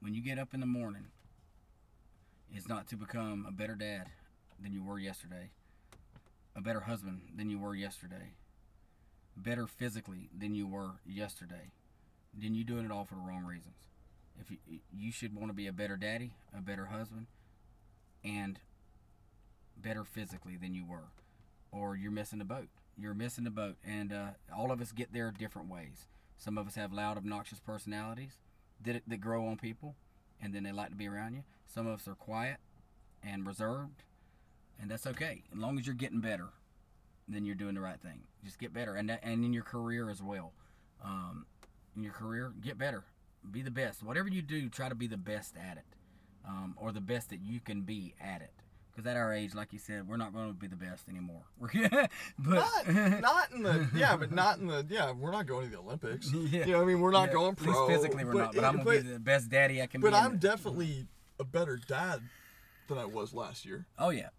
when 0.01 0.15
you 0.15 0.23
get 0.23 0.39
up 0.39 0.55
in 0.55 0.61
the 0.61 0.67
morning 0.67 1.07
is 2.55 2.69
not 2.69 2.89
to 2.89 2.97
become 2.97 3.45
a 3.49 3.53
better 3.53 3.75
dad 3.75 4.07
than 4.63 4.73
you 4.73 4.83
were 4.83 4.99
yesterday, 4.99 5.51
a 6.57 6.61
better 6.61 6.81
husband 6.81 7.21
than 7.37 7.51
you 7.51 7.59
were 7.59 7.75
yesterday, 7.75 8.35
better 9.37 9.67
physically 9.67 10.29
than 10.37 10.55
you 10.55 10.67
were 10.67 11.01
yesterday, 11.07 11.73
then 12.35 12.55
you're 12.55 12.65
doing 12.65 12.85
it 12.85 12.91
all 12.91 13.05
for 13.05 13.15
the 13.15 13.21
wrong 13.21 13.45
reasons. 13.45 13.75
If 14.41 14.51
you, 14.51 14.59
you 14.93 15.13
should 15.13 15.35
want 15.35 15.49
to 15.49 15.55
be 15.55 15.67
a 15.67 15.73
better 15.73 15.97
daddy, 15.97 16.33
a 16.57 16.61
better 16.61 16.87
husband, 16.87 17.27
and 18.25 18.59
better 19.77 20.05
physically 20.05 20.57
than 20.57 20.75
you 20.75 20.85
were, 20.85 21.11
or 21.73 21.97
you're 21.97 22.11
missing 22.11 22.39
the 22.39 22.45
boat. 22.45 22.69
You're 22.99 23.15
missing 23.15 23.45
the 23.45 23.51
boat, 23.51 23.77
and 23.87 24.13
uh, 24.13 24.27
all 24.55 24.71
of 24.71 24.81
us 24.81 24.93
get 24.93 25.13
there 25.13 25.33
different 25.37 25.71
ways. 25.71 26.07
Some 26.37 26.59
of 26.59 26.67
us 26.67 26.75
have 26.75 26.93
loud, 26.93 27.17
obnoxious 27.17 27.61
personalities 27.61 28.37
that 28.83 29.03
that 29.07 29.21
grow 29.21 29.47
on 29.47 29.57
people, 29.57 29.95
and 30.43 30.55
then 30.55 30.65
they 30.65 30.73
like 30.73 30.91
to 30.91 30.97
be 30.97 31.09
around 31.09 31.35
you. 31.35 31.45
Some 31.67 31.87
of 31.87 32.01
us 32.01 32.09
are 32.09 32.15
quiet 32.15 32.57
and 33.23 33.47
reserved, 33.47 34.03
and 34.81 34.91
that's 34.91 35.07
okay 35.07 35.43
as 35.53 35.59
long 35.59 35.79
as 35.79 35.87
you're 35.87 35.95
getting 35.95 36.21
better. 36.21 36.49
Then 37.29 37.45
you're 37.45 37.55
doing 37.55 37.75
the 37.75 37.81
right 37.81 38.01
thing. 38.01 38.23
Just 38.45 38.59
get 38.59 38.73
better, 38.73 38.95
and 38.97 39.09
that, 39.09 39.21
and 39.23 39.45
in 39.45 39.53
your 39.53 39.63
career 39.63 40.11
as 40.11 40.21
well. 40.23 40.53
Um, 41.05 41.47
in 41.97 42.03
your 42.03 42.13
career, 42.13 42.53
get 42.61 42.77
better. 42.77 43.05
Be 43.51 43.63
the 43.63 43.71
best. 43.71 44.03
Whatever 44.03 44.29
you 44.29 44.43
do, 44.43 44.69
try 44.69 44.89
to 44.89 44.95
be 44.95 45.07
the 45.07 45.17
best 45.17 45.55
at 45.57 45.77
it, 45.77 45.85
um, 46.47 46.77
or 46.77 46.91
the 46.93 47.01
best 47.01 47.31
that 47.31 47.41
you 47.41 47.61
can 47.61 47.83
be 47.83 48.15
at 48.21 48.43
it. 48.43 48.51
Because 48.91 49.09
at 49.09 49.17
our 49.17 49.33
age, 49.33 49.55
like 49.55 49.73
you 49.73 49.79
said, 49.79 50.09
we're 50.09 50.17
not 50.17 50.33
going 50.35 50.49
to 50.49 50.55
be 50.55 50.67
the 50.67 50.75
best 50.77 51.09
anymore. 51.09 51.43
but 51.61 52.09
Not, 52.39 53.21
not 53.21 53.53
in 53.53 53.63
the 53.63 53.89
yeah, 53.95 54.17
but 54.17 54.33
not 54.33 54.59
in 54.59 54.67
the 54.67 54.85
yeah. 54.91 55.13
We're 55.13 55.31
not 55.31 55.47
going 55.47 55.67
to 55.67 55.73
the 55.73 55.79
Olympics. 55.81 56.33
Yeah. 56.33 56.67
You 56.67 56.73
know, 56.73 56.83
I 56.83 56.85
mean, 56.85 57.01
we're 57.01 57.13
not 57.13 57.29
Yeah, 57.29 57.35
going 57.35 57.53
at 57.53 57.57
pro. 57.59 57.87
least 57.87 58.03
physically, 58.03 58.25
we're 58.25 58.35
not. 58.35 58.55
But 58.55 58.65
I'm 58.65 58.73
gonna 58.79 58.85
but, 58.85 59.03
be 59.05 59.09
the 59.13 59.21
best 59.21 59.49
daddy 59.49 59.81
I 59.81 59.87
can 59.87 60.01
but 60.01 60.09
be. 60.09 60.11
But 60.11 60.19
I'm 60.23 60.35
it. 60.35 60.41
definitely 60.41 61.07
a 61.39 61.45
better 61.45 61.77
dad 61.77 62.23
than 62.89 62.99
I 62.99 63.05
was 63.05 63.33
last 63.33 63.65
year. 63.65 63.87
Oh 63.99 64.11
yeah, 64.11 64.31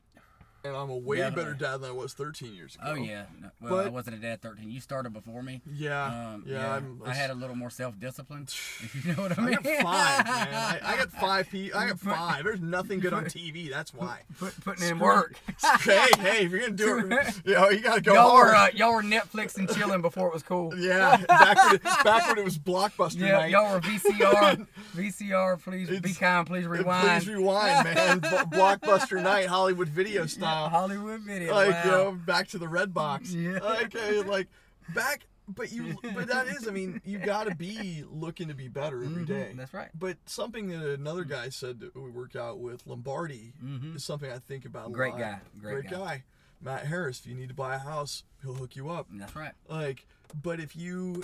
and 0.64 0.76
I'm 0.76 0.90
a 0.90 0.98
way 0.98 1.18
better 1.30 1.54
dad 1.54 1.78
than 1.78 1.90
I 1.90 1.94
was 1.94 2.14
13 2.14 2.54
years 2.54 2.76
ago. 2.76 2.84
Oh 2.88 2.94
yeah. 2.96 3.26
No, 3.42 3.50
well, 3.62 3.80
I 3.86 3.90
wasn't 3.90 4.18
a 4.18 4.20
dad 4.20 4.42
13. 4.42 4.70
You 4.70 4.80
started 4.82 5.14
before 5.14 5.42
me. 5.44 5.62
Yeah, 5.72 6.06
Um, 6.34 6.44
yeah. 6.48 6.76
I'm, 6.76 7.02
I 7.06 7.14
had 7.14 7.30
a 7.30 7.34
little 7.34 7.56
more 7.56 7.70
self-discipline. 7.70 8.48
If 8.84 9.06
you 9.06 9.14
know 9.14 9.22
what 9.22 9.38
I 9.38 9.42
I 9.42 9.46
mean. 9.46 9.54
got 9.64 9.64
five, 9.84 10.26
man. 10.26 10.54
I, 10.54 10.80
I 10.84 10.98
got 10.98 11.12
five. 11.20 11.50
P- 11.50 11.72
I 11.74 11.88
got 11.90 12.00
five. 12.00 12.44
There's 12.44 12.62
nothing 12.62 13.00
good 13.00 13.14
on 13.14 13.26
TV. 13.26 13.70
That's 13.70 13.94
why. 13.94 14.22
Put, 14.40 14.60
putting 14.62 14.88
in 14.90 15.00
work. 15.00 15.36
hey, 15.82 16.08
hey, 16.20 16.46
if 16.46 16.52
you're 16.52 16.60
gonna 16.62 16.72
do 16.72 16.98
it, 17.12 17.36
you 17.46 17.54
know, 17.54 17.70
you 17.70 17.80
gotta 17.82 18.02
go 18.02 18.14
Y'all 18.14 18.30
hard. 18.32 18.48
were 18.50 18.56
uh, 18.56 18.70
y'all 18.74 18.94
were 18.94 19.04
Netflix 19.04 19.58
and 19.58 19.70
chilling 19.70 20.02
before 20.02 20.28
it 20.28 20.34
was 20.34 20.44
cool. 20.44 20.74
yeah, 20.78 21.18
back 21.28 21.58
when, 21.58 21.76
it, 21.76 21.84
back 21.84 22.28
when 22.28 22.38
it 22.38 22.44
was 22.44 22.58
blockbuster 22.58 23.20
Yeah, 23.20 23.32
night. 23.34 23.52
y'all 23.52 23.74
were 23.74 23.80
VCR. 23.82 24.68
VCR, 24.96 25.62
please 25.64 26.00
be 26.00 26.14
kind. 26.14 26.46
Please 26.48 26.66
rewind. 26.68 27.24
Please 27.24 27.34
rewind, 27.34 27.84
man. 27.86 28.20
B- 28.20 28.28
blockbuster 28.28 29.22
night, 29.22 29.48
Hollywood 29.48 29.88
video 29.90 30.22
Yeah, 30.22 30.28
style. 30.52 30.70
Hollywood 30.70 31.22
video. 31.22 31.54
like 31.54 31.70
wow. 31.72 31.84
you 31.86 31.92
know, 31.92 32.12
back 32.12 32.48
to 32.50 32.58
the 32.58 32.68
red 32.68 32.94
box. 32.94 33.32
Yeah. 33.34 33.60
Like, 33.60 33.96
uh, 33.96 34.24
like 34.26 34.48
back, 34.94 35.26
but 35.48 35.72
you, 35.72 35.98
but 36.16 36.28
that 36.28 36.48
is, 36.48 36.68
I 36.68 36.72
mean, 36.72 37.02
you 37.06 37.18
gotta 37.18 37.56
be 37.56 38.04
looking 38.12 38.48
to 38.50 38.54
be 38.54 38.68
better 38.68 39.04
every 39.04 39.24
Mhm, 39.24 39.28
day. 39.28 39.52
That's 39.56 39.74
right. 39.74 39.90
But 39.98 40.18
something 40.26 40.70
that 40.70 40.94
another 40.94 41.24
guy 41.24 41.50
said 41.50 41.80
that 41.82 41.96
we 41.96 42.10
work 42.10 42.36
out 42.36 42.60
with 42.60 42.86
Lombardi 42.88 43.54
Mhm. 43.64 43.96
is 43.96 44.04
something 44.04 44.32
I 44.32 44.40
think 44.40 44.66
about. 44.66 44.90
a 44.90 44.92
Great 44.92 45.18
guy. 45.18 45.40
Great, 45.60 45.86
guy. 45.86 45.90
guy. 45.90 46.24
Matt 46.62 46.86
Harris. 46.86 47.20
If 47.22 47.26
you 47.28 47.36
need 47.36 47.50
to 47.50 47.56
buy 47.56 47.76
a 47.76 47.80
house, 47.80 48.24
he'll 48.44 48.54
hook 48.54 48.76
you 48.76 48.90
up. 48.90 49.08
That's 49.12 49.36
right. 49.36 49.54
Like, 49.68 50.06
but 50.44 50.60
if 50.60 50.76
you, 50.76 51.24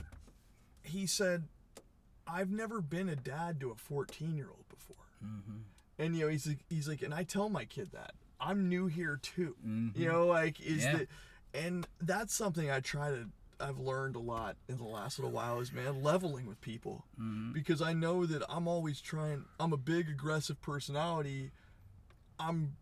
he 0.84 1.06
said, 1.06 1.44
I've 2.28 2.50
never 2.50 2.82
been 2.82 3.08
a 3.08 3.16
dad 3.16 3.60
to 3.62 3.70
a 3.72 3.76
14 3.76 4.36
year 4.36 4.48
old 4.50 4.68
before. 4.68 4.96
Mm-hmm. 5.24 5.58
And 6.00 6.16
you 6.16 6.26
know, 6.26 6.28
he's 6.32 6.48
like, 6.48 6.60
he's 6.70 6.88
like, 6.90 7.02
and 7.02 7.14
I 7.14 7.24
tell 7.24 7.50
my 7.50 7.66
kid 7.66 7.90
that 7.94 8.12
I'm 8.40 8.70
new 8.70 8.88
here 8.88 9.18
too. 9.22 9.56
Mhm. 9.66 9.96
You 9.98 10.08
know, 10.08 10.28
like 10.28 10.60
is 10.60 10.84
Yeah. 10.84 10.98
the, 10.98 11.08
and 11.54 11.88
that's 12.00 12.34
something 12.34 12.70
I 12.70 12.80
try 12.80 13.10
to. 13.12 13.30
I've 13.60 13.80
learned 13.80 14.16
a 14.16 14.20
lot 14.20 14.56
in 14.68 14.78
the 14.78 14.84
last 14.84 15.18
little 15.18 15.32
while 15.32 15.60
is 15.60 15.72
man 15.74 16.04
leveling 16.04 16.46
with 16.46 16.62
people 16.62 17.06
Mhm. 17.20 17.54
because 17.54 17.82
I 17.82 17.94
know 17.94 18.26
that 18.28 18.44
I'm 18.48 18.68
always 18.68 19.02
trying. 19.02 19.46
I'm 19.60 19.74
a 19.74 19.78
big 19.78 20.08
aggressive 20.10 20.62
personality. 20.62 21.52
I'm, 22.40 22.78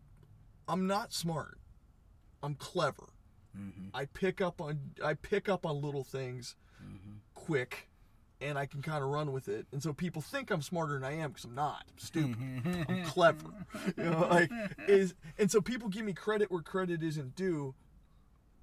I'm 0.68 0.86
not 0.86 1.14
smart. 1.14 1.58
I'm 2.42 2.54
clever. 2.56 3.08
Mhm. 3.56 3.88
I 3.94 4.04
pick 4.04 4.42
up 4.42 4.60
on 4.60 4.92
I 5.02 5.14
pick 5.14 5.48
up 5.48 5.64
on 5.64 5.80
little 5.80 6.04
things 6.04 6.56
Mhm. 6.84 7.20
quick 7.32 7.88
and 8.40 8.58
I 8.58 8.66
can 8.66 8.82
kind 8.82 9.02
of 9.02 9.10
run 9.10 9.32
with 9.32 9.48
it. 9.48 9.66
And 9.72 9.82
so 9.82 9.92
people 9.92 10.20
think 10.22 10.50
I'm 10.50 10.62
smarter 10.62 10.94
than 10.94 11.04
I 11.04 11.12
am 11.14 11.30
because 11.30 11.44
I'm 11.44 11.54
not. 11.54 11.84
I'm 11.90 11.98
stupid. 11.98 12.36
I'm 12.88 13.04
clever. 13.04 13.48
You 13.96 14.04
know, 14.04 14.28
like 14.30 14.50
is 14.88 15.14
and 15.38 15.50
so 15.50 15.60
people 15.60 15.88
give 15.88 16.04
me 16.04 16.12
credit 16.12 16.50
where 16.50 16.62
credit 16.62 17.02
isn't 17.02 17.34
due. 17.34 17.74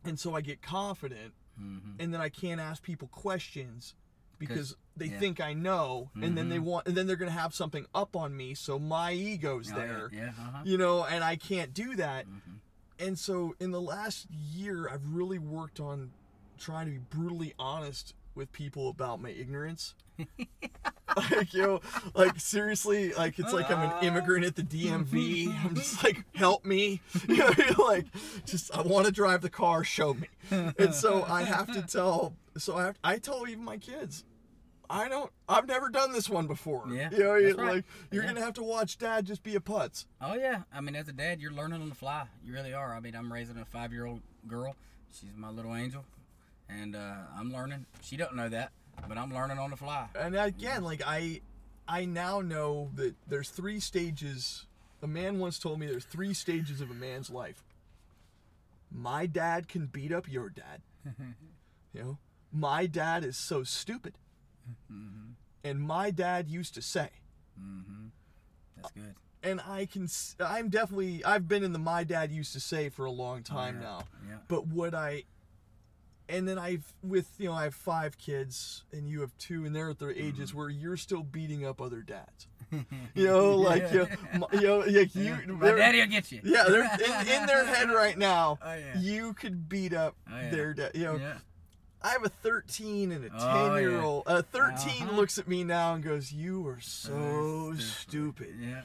And 0.06 0.20
so 0.20 0.36
I 0.36 0.42
get 0.42 0.62
confident 0.62 1.34
Mhm. 1.62 1.96
and 2.00 2.12
then 2.12 2.20
I 2.20 2.30
can't 2.30 2.60
ask 2.60 2.82
people 2.82 3.08
questions 3.10 3.94
because 4.40 4.76
they 4.98 5.06
yeah. 5.06 5.20
think 5.20 5.40
I 5.40 5.54
know 5.54 6.10
and 6.20 6.36
then 6.36 6.50
they 6.50 6.58
want 6.58 6.88
and 6.88 6.98
then 6.98 7.06
they're 7.06 7.16
going 7.16 7.32
to 7.32 7.38
have 7.40 7.54
something 7.54 7.86
up 7.94 8.16
on 8.16 8.36
me 8.36 8.56
so 8.56 8.80
my 8.80 9.14
ego's 9.14 9.72
Oh, 9.72 9.76
there. 9.76 10.10
Yeah. 10.12 10.30
Uh-huh. 10.30 10.64
You 10.66 10.80
know, 10.80 11.04
and 11.06 11.24
I 11.24 11.36
can't 11.36 11.72
do 11.74 11.96
that. 11.98 12.26
Mhm. 12.28 12.58
And 13.00 13.20
so 13.20 13.56
in 13.60 13.70
the 13.72 13.80
last 13.82 14.28
year, 14.32 14.90
I've 14.90 15.06
really 15.14 15.38
worked 15.40 15.80
on 15.80 16.12
trying 16.58 16.86
to 16.88 16.92
be 16.94 16.98
brutally 16.98 17.54
honest 17.60 18.16
with 18.36 18.52
people 18.52 18.90
about 18.90 19.22
my 19.22 19.30
ignorance. 19.30 19.96
like, 21.32 21.54
yo, 21.54 21.82
like 22.16 22.40
seriously, 22.40 23.14
like 23.14 23.40
it's 23.40 23.54
like 23.54 23.70
I'm 23.72 23.80
an 23.92 24.04
immigrant 24.04 24.46
at 24.46 24.56
the 24.56 24.64
DMV. 24.64 25.48
I'm 25.66 25.76
just 25.76 26.04
like, 26.04 26.24
help 26.36 26.66
me. 26.66 27.02
You 27.28 27.38
know, 27.38 27.52
like, 27.88 28.06
just 28.46 28.76
I 28.76 28.82
want 28.82 29.06
to 29.06 29.12
drive 29.12 29.42
the 29.42 29.50
car, 29.50 29.84
show 29.84 30.14
me. 30.14 30.28
And 30.52 30.94
so 30.94 31.24
I 31.24 31.44
have 31.44 31.68
to 31.74 31.82
tell. 31.82 32.34
So 32.58 32.76
I 32.78 32.84
have, 32.86 32.98
I 33.04 33.18
tell 33.18 33.48
even 33.48 33.64
my 33.64 33.78
kids. 33.78 34.24
I 34.90 35.08
don't. 35.10 35.32
I've 35.50 35.66
never 35.68 35.90
done 35.90 36.12
this 36.12 36.30
one 36.30 36.46
before. 36.46 36.84
Yeah, 36.90 37.10
You 37.12 37.20
know, 37.20 37.42
that's 37.42 37.56
right. 37.58 37.76
like 37.76 37.86
you're 38.12 38.24
Yeah. 38.24 38.30
gonna 38.34 38.42
have 38.46 38.54
to 38.56 38.64
watch 38.64 38.98
Dad 39.00 39.26
just 39.26 39.42
be 39.42 39.56
a 39.56 39.60
putz. 39.60 40.06
Oh 40.22 40.36
yeah. 40.36 40.64
I 40.72 40.82
mean, 40.82 40.96
as 40.96 41.08
a 41.08 41.14
dad, 41.14 41.40
you're 41.42 41.52
learning 41.54 41.82
on 41.82 41.90
the 41.90 41.96
fly. 41.96 42.26
You 42.44 42.54
really 42.54 42.74
are. 42.74 42.94
I 42.94 43.00
mean, 43.00 43.16
I'm 43.16 43.32
raising 43.34 43.58
a 43.58 43.66
five-year-old 43.66 44.22
girl. 44.48 44.76
She's 45.12 45.30
my 45.36 45.50
little 45.50 45.76
angel, 45.76 46.06
and 46.70 46.96
uh, 46.96 47.14
I'm 47.38 47.52
learning. 47.52 47.86
She 48.02 48.18
don't 48.18 48.36
know 48.36 48.50
that, 48.50 48.72
but 49.08 49.18
I'm 49.18 49.34
learning 49.34 49.58
on 49.60 49.70
the 49.70 49.78
fly. 49.78 50.08
and 50.20 50.36
again 50.36 50.84
like 50.84 51.02
i 51.06 51.42
i 51.88 52.06
now 52.06 52.40
know 52.42 52.90
that 52.96 53.14
there's 53.28 53.50
three 53.50 53.80
stages 53.80 54.66
a 55.02 55.08
man 55.08 55.38
once 55.40 55.60
told 55.60 55.80
me 55.80 55.86
there's 55.88 56.06
three 56.06 56.34
stages 56.34 56.80
of 56.80 56.90
a 56.90 56.94
man's 56.94 57.30
life 57.30 57.64
my 58.92 59.26
dad 59.26 59.68
can 59.68 59.88
beat 59.88 60.12
up 60.14 60.30
your 60.32 60.50
dad 60.50 60.82
you 61.94 62.02
know 62.02 62.18
my 62.54 62.86
dad 62.86 63.24
is 63.26 63.36
so 63.36 63.64
stupid 63.64 64.14
and 65.64 65.80
my 65.82 66.10
dad 66.12 66.48
used 66.50 66.74
to 66.76 66.82
say 66.82 67.10
Mm-hmm. 67.62 68.08
That's 68.78 68.92
good. 68.94 69.14
and 69.44 69.62
i 69.68 69.86
can 69.86 70.08
I'm 70.40 70.70
definitely 70.70 71.24
i've 71.24 71.48
been 71.48 71.64
in 71.64 71.72
the 71.72 71.78
my 71.80 72.04
dad 72.04 72.32
used 72.32 72.54
to 72.54 72.60
say 72.60 72.90
for 72.90 73.06
a 73.06 73.12
long 73.12 73.44
time 73.44 73.76
yeah. 73.76 73.88
now 73.88 74.00
Yeah. 74.28 74.36
but 74.48 74.66
what 74.68 74.96
I 74.96 75.24
and 76.30 76.48
then 76.48 76.58
I've 76.58 76.94
with 77.04 77.28
you 77.38 77.50
know 77.50 77.54
I 77.56 77.64
have 77.64 77.76
five 77.76 78.18
kids 78.18 78.84
and 78.92 79.08
you 79.08 79.22
have 79.22 79.38
two 79.38 79.66
and 79.66 79.76
they're 79.76 79.90
at 79.90 80.00
their 80.00 80.12
ages 80.12 80.50
Mm-hmm. 80.50 80.58
where 80.58 80.70
you're 80.70 80.98
still 80.98 81.24
beating 81.24 81.66
up 81.66 81.82
other 81.82 82.02
dads. 82.02 82.48
You 83.14 83.28
know, 83.28 83.56
like 83.56 83.92
you 83.92 84.08
know, 84.34 84.48
you 84.54 84.62
know, 84.62 84.78
like 84.80 85.14
you. 85.14 85.38
My 85.48 85.72
daddy 85.74 86.00
will 86.00 86.08
get 86.08 86.32
you. 86.32 86.42
Yeah, 86.44 86.64
they're 86.68 86.84
in, 87.22 87.28
in 87.28 87.46
their 87.46 87.66
head 87.66 87.92
right 87.92 88.18
now. 88.18 88.58
Oh, 88.64 88.74
yeah. 88.74 88.98
You 88.98 89.34
could 89.34 89.70
beat 89.70 89.94
up 89.94 90.16
Oh, 90.28 90.36
yeah. 90.40 90.50
their 90.50 90.74
dad. 90.74 90.92
You 90.96 91.04
know, 91.04 91.16
Yeah. 91.18 91.34
I 92.02 92.10
have 92.10 92.26
a 92.26 92.30
13 92.30 93.12
and 93.12 93.26
a 93.26 93.30
10 93.30 93.40
Oh, 93.42 93.76
year 93.76 94.02
old. 94.02 94.24
A 94.26 94.42
13 94.42 95.04
Uh-huh. 95.04 95.16
looks 95.16 95.38
at 95.38 95.48
me 95.48 95.64
now 95.64 95.94
and 95.94 96.04
goes, 96.04 96.32
"You 96.34 96.68
are 96.68 96.80
so 96.82 97.76
stupid." 97.78 98.56
Yeah. 98.60 98.82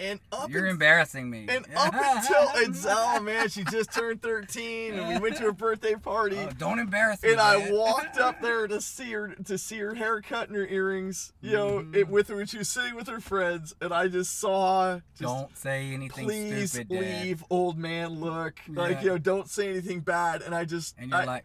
And 0.00 0.18
up 0.32 0.50
You're 0.50 0.66
embarrassing 0.66 1.30
me. 1.30 1.46
and 1.48 1.64
up 1.76 1.94
until 1.94 2.48
it's 2.56 2.84
oh 2.88 3.20
man, 3.20 3.48
she 3.48 3.62
just 3.64 3.92
turned 3.92 4.20
13 4.22 4.94
and 4.94 5.08
we 5.08 5.18
went 5.20 5.36
to 5.36 5.44
her 5.44 5.52
birthday 5.52 5.94
party. 5.94 6.36
Oh, 6.38 6.50
don't 6.58 6.80
embarrass 6.80 7.22
me. 7.22 7.30
and 7.32 7.40
I 7.40 7.58
man. 7.58 7.74
walked 7.74 8.18
up 8.18 8.40
there 8.42 8.66
to 8.66 8.80
see 8.80 9.12
her 9.12 9.28
to 9.44 9.56
see 9.56 9.78
her 9.78 9.94
haircut 9.94 10.48
and 10.48 10.56
her 10.56 10.66
earrings, 10.66 11.32
you 11.40 11.52
know, 11.52 11.78
Mm-hmm. 11.78 11.94
it, 11.94 12.08
with 12.08 12.26
her 12.28 12.36
when 12.36 12.46
she 12.46 12.58
was 12.58 12.68
sitting 12.68 12.96
with 12.96 13.06
her 13.06 13.20
friends, 13.20 13.72
and 13.80 13.92
I 13.94 14.08
just 14.08 14.38
saw 14.40 14.96
just 15.16 15.22
Don't 15.22 15.56
say 15.56 15.92
anything 15.92 16.24
please 16.26 16.72
stupid, 16.72 16.88
Dad. 16.88 17.00
leave, 17.24 17.44
old 17.48 17.78
man 17.78 18.20
look, 18.20 18.58
like 18.68 18.96
Yeah. 18.96 19.00
you 19.02 19.08
know, 19.10 19.18
don't 19.18 19.48
say 19.48 19.68
anything 19.70 20.00
bad, 20.00 20.42
and 20.42 20.54
I 20.56 20.64
just 20.64 20.96
And 20.98 21.10
you're 21.10 21.20
I- 21.20 21.24
like, 21.24 21.44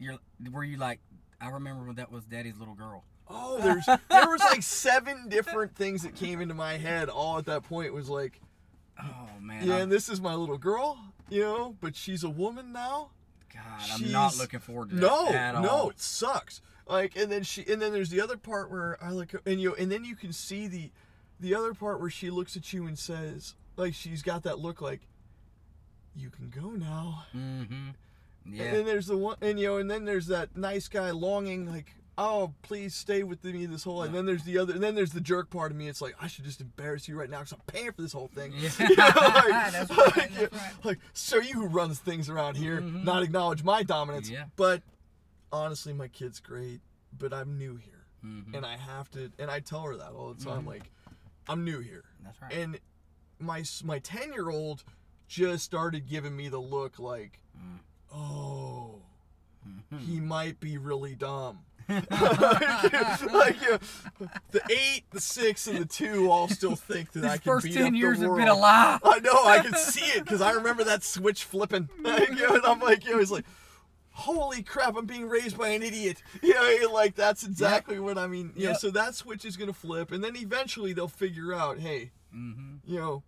you're 0.00 0.16
were 0.50 0.64
you 0.64 0.76
like? 0.76 0.98
I 1.40 1.48
remember 1.50 1.84
when 1.84 1.96
that 1.96 2.10
was 2.10 2.24
Daddy's 2.24 2.56
little 2.58 2.74
girl. 2.74 3.04
Oh, 3.30 3.58
there's 3.60 3.86
there 3.86 4.28
was 4.28 4.40
like 4.40 4.62
seven 4.62 5.28
different 5.28 5.74
things 5.76 6.02
that 6.02 6.14
came 6.16 6.40
into 6.40 6.54
my 6.54 6.76
head 6.76 7.08
all 7.08 7.38
at 7.38 7.46
that 7.46 7.62
point. 7.64 7.92
Was 7.94 8.08
like, 8.08 8.40
Oh 9.00 9.28
man. 9.40 9.66
yeah, 9.66 9.76
I'm, 9.76 9.80
and 9.82 9.92
this 9.92 10.08
is 10.08 10.20
my 10.20 10.34
little 10.34 10.58
girl, 10.58 10.98
you 11.28 11.42
know, 11.42 11.76
but 11.80 11.96
she's 11.96 12.24
a 12.24 12.30
woman 12.30 12.72
now. 12.72 13.10
God, 13.52 13.90
I'm 13.92 14.12
not 14.12 14.36
looking 14.38 14.60
forward 14.60 14.90
to 14.90 14.96
that 14.96 15.00
No, 15.00 15.28
at 15.28 15.54
all. 15.54 15.62
no, 15.62 15.90
it 15.90 16.00
sucks. 16.00 16.60
Like, 16.86 17.16
and 17.16 17.30
then 17.30 17.42
she, 17.44 17.64
and 17.70 17.80
then 17.80 17.92
there's 17.92 18.10
the 18.10 18.20
other 18.20 18.36
part 18.36 18.70
where 18.70 18.96
I 19.02 19.10
look, 19.10 19.32
and 19.46 19.60
you, 19.60 19.74
and 19.74 19.90
then 19.90 20.04
you 20.04 20.16
can 20.16 20.32
see 20.32 20.66
the, 20.66 20.90
the 21.38 21.54
other 21.54 21.72
part 21.72 22.00
where 22.00 22.10
she 22.10 22.30
looks 22.30 22.56
at 22.56 22.72
you 22.72 22.86
and 22.86 22.98
says, 22.98 23.54
like, 23.76 23.94
she's 23.94 24.22
got 24.22 24.42
that 24.42 24.58
look, 24.58 24.80
like, 24.80 25.00
you 26.16 26.30
can 26.30 26.48
go 26.50 26.70
now. 26.70 27.24
Mm-hmm. 27.36 27.90
Yeah. 28.52 28.64
And 28.64 28.76
then 28.76 28.86
there's 28.86 29.06
the 29.06 29.16
one, 29.16 29.36
and 29.40 29.58
you 29.60 29.66
know, 29.68 29.76
and 29.76 29.90
then 29.90 30.04
there's 30.04 30.26
that 30.28 30.56
nice 30.56 30.88
guy 30.88 31.10
longing, 31.12 31.70
like, 31.70 31.94
oh, 32.22 32.52
please 32.60 32.94
stay 32.94 33.22
with 33.22 33.42
me 33.42 33.64
this 33.64 33.82
whole. 33.84 34.02
And 34.02 34.14
then 34.14 34.26
there's 34.26 34.42
the 34.44 34.58
other, 34.58 34.74
and 34.74 34.82
then 34.82 34.94
there's 34.94 35.12
the 35.12 35.22
jerk 35.22 35.48
part 35.48 35.70
of 35.70 35.76
me. 35.78 35.88
It's 35.88 36.02
like 36.02 36.14
I 36.20 36.26
should 36.26 36.44
just 36.44 36.60
embarrass 36.60 37.08
you 37.08 37.18
right 37.18 37.30
now 37.30 37.38
because 37.38 37.52
I'm 37.52 37.60
paying 37.66 37.92
for 37.92 38.02
this 38.02 38.12
whole 38.12 38.28
thing. 38.34 38.52
Yeah. 38.56 38.68
You 38.90 38.96
know, 38.96 39.04
like, 39.16 39.72
That's 39.72 39.90
right, 39.90 39.98
like, 39.98 40.14
that's 40.14 40.40
you- 40.40 40.48
right. 40.52 40.72
like, 40.84 40.98
so 41.14 41.38
you 41.38 41.54
who 41.54 41.66
runs 41.66 41.98
things 41.98 42.28
around 42.28 42.56
here, 42.56 42.80
not 42.80 43.22
acknowledge 43.22 43.64
my 43.64 43.82
dominance. 43.82 44.26
Mm-hmm. 44.26 44.34
Yeah. 44.34 44.44
But 44.56 44.82
honestly, 45.52 45.92
my 45.94 46.08
kid's 46.08 46.40
great, 46.40 46.80
but 47.18 47.32
I'm 47.32 47.56
new 47.58 47.76
here, 47.76 48.04
Mhm. 48.24 48.54
and 48.54 48.66
I 48.66 48.76
have 48.76 49.10
to, 49.12 49.32
and 49.38 49.50
I 49.50 49.60
tell 49.60 49.82
her 49.84 49.96
that 49.96 50.12
all 50.12 50.34
the 50.34 50.44
time, 50.44 50.66
like, 50.66 50.90
I'm 51.48 51.64
new 51.64 51.80
here, 51.80 52.04
That's 52.22 52.40
right. 52.42 52.52
and 52.52 52.78
my 53.38 53.64
my 53.82 53.98
ten 53.98 54.32
year 54.32 54.50
old 54.50 54.84
just 55.26 55.64
started 55.64 56.06
giving 56.08 56.36
me 56.36 56.48
the 56.48 56.58
look 56.60 56.98
like, 56.98 57.40
Mm. 57.56 57.78
oh, 58.14 58.96
Mm-hmm. 59.66 59.98
he 59.98 60.20
might 60.20 60.58
be 60.60 60.78
really 60.78 61.14
dumb. 61.14 61.60
like, 63.32 63.60
you 63.62 63.70
know, 63.72 63.78
the 64.50 64.60
eight, 64.70 65.04
the 65.10 65.20
six, 65.20 65.66
and 65.66 65.78
the 65.78 65.84
two 65.84 66.30
all 66.30 66.48
still 66.48 66.76
think 66.76 67.12
that 67.12 67.24
I 67.24 67.32
These 67.32 67.40
can 67.40 67.52
first 67.52 67.66
beat 67.66 67.74
ten 67.74 67.86
up 67.88 67.94
years 67.94 68.18
the 68.20 68.28
have 68.28 68.36
been 68.36 68.48
a 68.48 68.54
lie. 68.54 68.98
I 69.02 69.18
know, 69.20 69.44
I 69.44 69.58
can 69.60 69.74
see 69.74 70.04
it 70.18 70.24
because 70.24 70.40
I 70.40 70.52
remember 70.52 70.84
that 70.84 71.02
switch 71.04 71.44
flipping. 71.44 71.88
Like, 72.02 72.28
you 72.30 72.46
know, 72.48 72.54
and 72.54 72.64
I'm 72.64 72.80
like, 72.80 73.04
you 73.04 73.12
know, 73.12 73.18
it's 73.20 73.30
like, 73.30 73.44
holy 74.12 74.62
crap, 74.62 74.96
I'm 74.96 75.06
being 75.06 75.28
raised 75.28 75.56
by 75.58 75.68
an 75.68 75.82
idiot. 75.82 76.22
You 76.42 76.54
know, 76.54 76.92
like 76.92 77.14
that's 77.14 77.44
exactly 77.44 77.98
what 78.00 78.18
I 78.18 78.26
mean. 78.26 78.52
You 78.56 78.68
know, 78.68 78.74
so 78.74 78.90
that 78.90 79.14
switch 79.14 79.44
is 79.44 79.56
gonna 79.56 79.72
flip, 79.72 80.10
and 80.12 80.22
then 80.24 80.36
eventually 80.36 80.92
they'll 80.92 81.08
figure 81.08 81.52
out, 81.54 81.78
hey, 81.78 82.12
Mm-hmm. 82.34 82.76
you 82.84 82.98
know, 83.00 83.22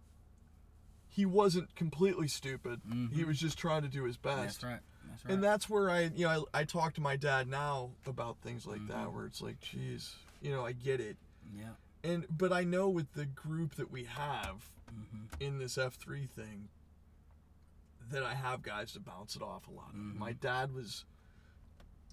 he 1.09 1.27
wasn't 1.27 1.75
completely 1.75 2.29
stupid. 2.29 2.81
He 3.13 3.23
Mhm. 3.23 3.27
was 3.27 3.39
just 3.39 3.59
trying 3.59 3.83
to 3.83 3.89
do 3.89 4.05
his 4.05 4.17
best. 4.17 4.61
That's 4.61 4.65
right. 4.65 4.81
That's 5.13 5.25
right. 5.25 5.35
And 5.35 5.45
that's 5.45 5.69
where 5.71 5.91
I, 5.91 6.11
you 6.15 6.27
know, 6.27 6.47
I, 6.55 6.61
I 6.61 6.65
talk 6.65 6.95
to 6.95 7.01
my 7.01 7.17
dad 7.17 7.49
now 7.49 7.91
about 8.07 8.39
things 8.43 8.67
like 8.67 8.87
that, 8.89 9.07
Mhm. 9.07 9.13
where 9.15 9.27
it's 9.27 9.41
like, 9.41 9.61
geez, 9.61 10.17
you 10.41 10.51
know, 10.51 10.65
I 10.67 10.73
get 10.73 11.01
it. 11.01 11.17
yeah. 11.57 11.75
And 12.05 12.27
but 12.29 12.53
I 12.53 12.65
know 12.65 12.89
with 12.89 13.13
the 13.13 13.27
group 13.27 13.77
that 13.77 13.91
we 13.91 14.05
have 14.05 14.65
hmm 14.89 15.27
in 15.41 15.59
this 15.59 15.79
F 15.79 15.95
three 15.95 16.27
thing, 16.27 16.69
that 18.11 18.23
I 18.23 18.35
have 18.35 18.63
guys 18.63 18.93
to 18.93 19.01
bounce 19.01 19.37
it 19.37 19.43
off 19.43 19.69
a 19.69 19.71
lot. 19.71 19.95
Mhm. 19.95 20.17
My 20.17 20.33
dad 20.33 20.73
was, 20.75 21.05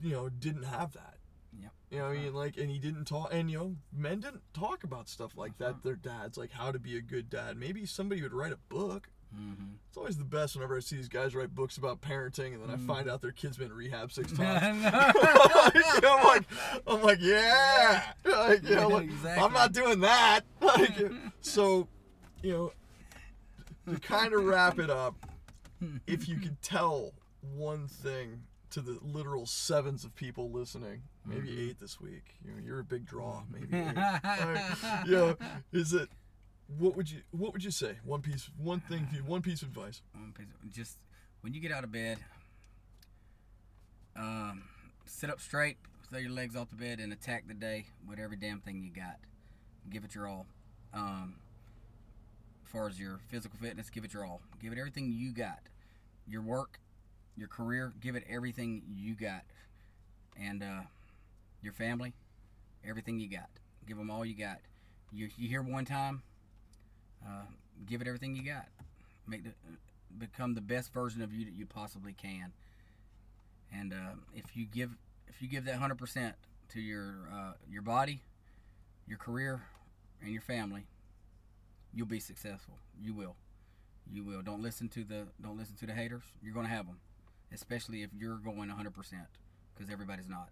you 0.01 0.11
know, 0.11 0.29
didn't 0.29 0.63
have 0.63 0.93
that. 0.93 1.17
Yep. 1.59 1.71
You 1.89 1.97
know, 1.99 2.11
he, 2.11 2.25
right. 2.25 2.33
like, 2.33 2.57
and 2.57 2.69
he 2.69 2.77
didn't 2.77 3.05
talk, 3.05 3.29
and 3.33 3.49
you 3.49 3.57
know, 3.57 3.75
men 3.91 4.19
didn't 4.19 4.43
talk 4.53 4.83
about 4.83 5.09
stuff 5.09 5.35
like 5.35 5.57
That's 5.57 5.73
that. 5.77 5.83
Their 5.83 5.95
dads, 5.95 6.37
like 6.37 6.51
how 6.51 6.71
to 6.71 6.79
be 6.79 6.95
a 6.95 7.01
good 7.01 7.29
dad. 7.29 7.57
Maybe 7.57 7.85
somebody 7.85 8.21
would 8.21 8.33
write 8.33 8.51
a 8.53 8.57
book. 8.69 9.09
Hmm 9.35 9.53
It's 9.87 9.97
always 9.97 10.17
the 10.17 10.23
best 10.25 10.55
whenever 10.55 10.75
I 10.77 10.79
see 10.79 10.95
these 10.95 11.07
guys 11.09 11.35
write 11.35 11.53
books 11.55 11.77
about 11.77 12.01
parenting, 12.01 12.53
and 12.53 12.61
then 12.63 12.69
I 12.69 12.75
Mm. 12.75 12.85
find 12.87 13.09
out 13.09 13.21
their 13.21 13.31
kid's 13.31 13.57
been 13.57 13.67
in 13.71 13.73
rehab 13.73 14.11
six 14.11 14.31
times. 14.37 14.83
I'm 14.93 16.23
like, 16.25 16.43
I'm 16.87 17.01
like, 17.01 17.19
yeah, 17.21 18.03
like, 18.25 18.63
you 18.63 18.75
know, 18.75 18.87
like, 18.89 19.09
I'm 19.37 19.53
not 19.53 19.71
doing 19.73 19.99
that. 20.01 20.41
Like, 20.61 21.11
so, 21.41 21.87
you 22.43 22.51
know, 22.53 22.71
to 23.93 23.99
kind 23.99 24.33
of 24.33 24.43
wrap 24.45 24.79
it 24.79 24.89
up, 24.89 25.15
if 26.07 26.27
you 26.27 26.37
could 26.37 26.61
tell 26.61 27.13
one 27.55 27.87
thing 27.87 28.43
to 28.71 28.81
the 28.81 28.99
literal 29.01 29.45
sevens 29.47 30.03
of 30.03 30.13
people 30.15 30.51
listening, 30.51 31.03
maybe 31.25 31.47
Mm-hmm. 31.49 31.69
eight 31.69 31.79
this 31.79 31.99
week, 31.99 32.35
you 32.45 32.51
know, 32.51 32.57
you're 32.63 32.79
a 32.79 32.83
big 32.83 33.05
draw, 33.05 33.41
maybe 33.51 33.75
eight. 33.75 33.97
Like, 34.23 35.05
you 35.05 35.11
know, 35.15 35.35
is 35.71 35.93
it? 35.93 36.09
What 36.77 36.95
would 36.95 37.09
you 37.09 37.21
What 37.31 37.53
would 37.53 37.63
you 37.63 37.71
say? 37.71 37.97
One 38.03 38.21
piece, 38.21 38.49
one 38.61 38.79
thing, 38.81 39.07
one 39.25 39.41
piece 39.41 39.61
of 39.61 39.69
advice. 39.69 40.01
One 40.13 40.33
piece 40.33 40.47
just 40.71 40.97
when 41.41 41.53
you 41.53 41.61
get 41.61 41.71
out 41.71 41.83
of 41.83 41.91
bed, 41.91 42.17
um, 44.15 44.63
sit 45.05 45.29
up 45.29 45.39
straight, 45.39 45.77
throw 46.09 46.19
your 46.19 46.31
legs 46.31 46.55
off 46.55 46.69
the 46.69 46.75
bed, 46.75 46.99
and 46.99 47.11
attack 47.11 47.47
the 47.47 47.53
day 47.53 47.85
with 48.07 48.19
every 48.19 48.37
damn 48.37 48.59
thing 48.59 48.81
you 48.83 48.91
got. 48.91 49.17
Give 49.89 50.03
it 50.03 50.13
your 50.13 50.27
all. 50.27 50.45
Um, 50.93 51.35
as 52.65 52.71
far 52.71 52.87
as 52.87 52.99
your 52.99 53.19
physical 53.29 53.57
fitness, 53.59 53.89
give 53.89 54.03
it 54.03 54.13
your 54.13 54.25
all. 54.25 54.41
Give 54.61 54.71
it 54.71 54.77
everything 54.77 55.11
you 55.11 55.31
got. 55.33 55.59
Your 56.27 56.41
work, 56.41 56.79
your 57.35 57.47
career, 57.47 57.93
give 57.99 58.15
it 58.15 58.23
everything 58.29 58.83
you 58.95 59.15
got, 59.15 59.41
and 60.39 60.61
uh, 60.61 60.81
your 61.63 61.73
family, 61.73 62.13
everything 62.87 63.19
you 63.19 63.27
got. 63.29 63.49
Give 63.87 63.97
them 63.97 64.11
all 64.11 64.23
you 64.23 64.35
got. 64.35 64.59
You 65.11 65.29
you 65.37 65.49
hear 65.49 65.63
one 65.63 65.85
time, 65.85 66.21
uh, 67.25 67.43
give 67.87 68.01
it 68.01 68.07
everything 68.07 68.35
you 68.35 68.43
got. 68.43 68.67
Make 69.27 69.43
the 69.43 69.51
become 70.17 70.55
the 70.55 70.61
best 70.61 70.93
version 70.93 71.21
of 71.21 71.33
you 71.33 71.45
that 71.45 71.53
you 71.53 71.65
possibly 71.65 72.13
can. 72.13 72.51
And 73.73 73.93
uh, 73.93 74.15
if 74.35 74.55
you 74.55 74.65
give 74.65 74.91
if 75.27 75.41
you 75.41 75.47
give 75.47 75.65
that 75.65 75.75
hundred 75.75 75.97
percent 75.97 76.35
to 76.69 76.79
your 76.81 77.15
uh, 77.33 77.53
your 77.69 77.81
body, 77.81 78.21
your 79.07 79.17
career, 79.17 79.61
and 80.21 80.31
your 80.31 80.41
family, 80.41 80.85
you'll 81.93 82.07
be 82.07 82.19
successful. 82.19 82.75
You 83.01 83.13
will. 83.13 83.35
You 84.11 84.23
will. 84.23 84.41
Don't 84.41 84.61
listen 84.61 84.89
to 84.89 85.03
the 85.03 85.27
don't 85.41 85.57
listen 85.57 85.75
to 85.77 85.85
the 85.85 85.93
haters. 85.93 86.23
You're 86.41 86.53
gonna 86.53 86.67
have 86.67 86.87
them, 86.87 86.97
especially 87.53 88.01
if 88.01 88.09
you're 88.17 88.37
going 88.37 88.69
hundred 88.69 88.95
percent, 88.95 89.27
because 89.75 89.91
everybody's 89.91 90.29
not. 90.29 90.49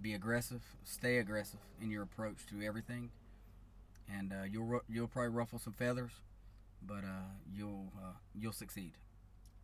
Be 0.00 0.14
aggressive. 0.14 0.62
Stay 0.82 1.18
aggressive 1.18 1.60
in 1.80 1.90
your 1.90 2.02
approach 2.02 2.46
to 2.48 2.62
everything, 2.62 3.10
and 4.18 4.32
uh, 4.32 4.44
you'll 4.50 4.80
you'll 4.88 5.08
probably 5.08 5.30
ruffle 5.30 5.58
some 5.58 5.72
feathers, 5.72 6.12
but 6.82 7.04
uh, 7.04 7.30
you'll 7.52 7.92
uh, 7.98 8.12
you'll 8.34 8.52
succeed. 8.52 8.92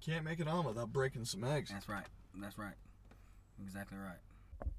Can't 0.01 0.25
make 0.25 0.41
it 0.41 0.49
on 0.49 0.65
without 0.65 0.93
breaking 0.93 1.25
some 1.25 1.45
eggs. 1.45 1.71
That's 1.71 1.89
right. 1.89 2.07
That's 2.35 2.59
right. 2.59 2.75
Exactly 3.63 3.99
right. 3.99 4.71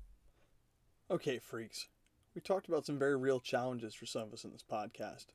Okay, 1.09 1.39
freaks. 1.39 1.88
We 2.36 2.41
talked 2.41 2.68
about 2.68 2.86
some 2.86 2.99
very 2.99 3.15
real 3.15 3.39
challenges 3.39 3.95
for 3.95 4.05
some 4.05 4.24
of 4.24 4.34
us 4.34 4.43
in 4.43 4.51
this 4.51 4.63
podcast. 4.63 5.28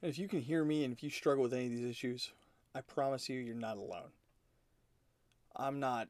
And 0.00 0.10
if 0.10 0.18
you 0.18 0.28
can 0.28 0.40
hear 0.40 0.64
me 0.64 0.84
and 0.84 0.92
if 0.92 1.02
you 1.02 1.10
struggle 1.10 1.42
with 1.42 1.54
any 1.54 1.66
of 1.66 1.72
these 1.72 1.90
issues, 1.90 2.30
I 2.74 2.82
promise 2.82 3.28
you, 3.28 3.40
you're 3.40 3.54
not 3.54 3.78
alone. 3.78 4.12
I'm 5.56 5.80
not 5.80 6.08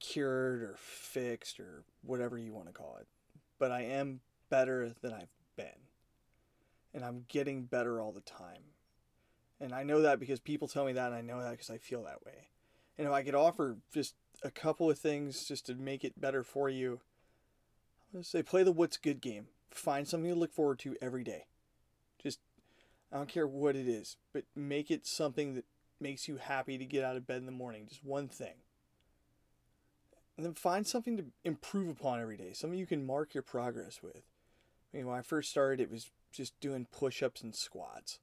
cured 0.00 0.62
or 0.62 0.76
fixed 0.78 1.58
or 1.58 1.82
whatever 2.02 2.38
you 2.38 2.52
want 2.52 2.68
to 2.68 2.72
call 2.72 2.96
it, 3.00 3.06
but 3.58 3.70
I 3.70 3.82
am 3.82 4.20
better 4.50 4.94
than 5.02 5.12
I've 5.12 5.34
been. 5.56 5.87
And 6.98 7.06
I'm 7.06 7.26
getting 7.28 7.62
better 7.62 8.00
all 8.00 8.10
the 8.10 8.20
time. 8.22 8.72
And 9.60 9.72
I 9.72 9.84
know 9.84 10.02
that 10.02 10.18
because 10.18 10.40
people 10.40 10.66
tell 10.66 10.84
me 10.84 10.94
that, 10.94 11.12
and 11.12 11.14
I 11.14 11.20
know 11.20 11.40
that 11.40 11.52
because 11.52 11.70
I 11.70 11.78
feel 11.78 12.02
that 12.02 12.26
way. 12.26 12.48
And 12.98 13.06
if 13.06 13.12
I 13.12 13.22
could 13.22 13.36
offer 13.36 13.76
just 13.94 14.16
a 14.42 14.50
couple 14.50 14.90
of 14.90 14.98
things 14.98 15.44
just 15.44 15.66
to 15.66 15.76
make 15.76 16.02
it 16.04 16.20
better 16.20 16.42
for 16.42 16.68
you, 16.68 16.94
I'm 18.08 18.14
going 18.14 18.24
to 18.24 18.28
say 18.28 18.42
play 18.42 18.64
the 18.64 18.72
what's 18.72 18.96
good 18.96 19.20
game. 19.20 19.46
Find 19.70 20.08
something 20.08 20.28
to 20.28 20.36
look 20.36 20.52
forward 20.52 20.80
to 20.80 20.96
every 21.00 21.22
day. 21.22 21.44
Just 22.20 22.40
I 23.12 23.16
don't 23.18 23.28
care 23.28 23.46
what 23.46 23.76
it 23.76 23.86
is, 23.86 24.16
but 24.32 24.42
make 24.56 24.90
it 24.90 25.06
something 25.06 25.54
that 25.54 25.66
makes 26.00 26.26
you 26.26 26.38
happy 26.38 26.78
to 26.78 26.84
get 26.84 27.04
out 27.04 27.14
of 27.14 27.28
bed 27.28 27.36
in 27.36 27.46
the 27.46 27.52
morning. 27.52 27.86
Just 27.88 28.04
one 28.04 28.26
thing. 28.26 28.54
And 30.36 30.44
then 30.44 30.54
find 30.54 30.84
something 30.84 31.16
to 31.16 31.26
improve 31.44 31.90
upon 31.90 32.18
every 32.18 32.36
day. 32.36 32.54
Something 32.54 32.76
you 32.76 32.86
can 32.86 33.06
mark 33.06 33.34
your 33.34 33.44
progress 33.44 34.02
with. 34.02 34.22
I 34.92 34.96
mean, 34.96 35.06
when 35.06 35.16
I 35.16 35.22
first 35.22 35.50
started, 35.50 35.80
it 35.80 35.92
was 35.92 36.10
just 36.32 36.58
doing 36.60 36.86
push-ups 36.90 37.42
and 37.42 37.54
squats. 37.54 38.18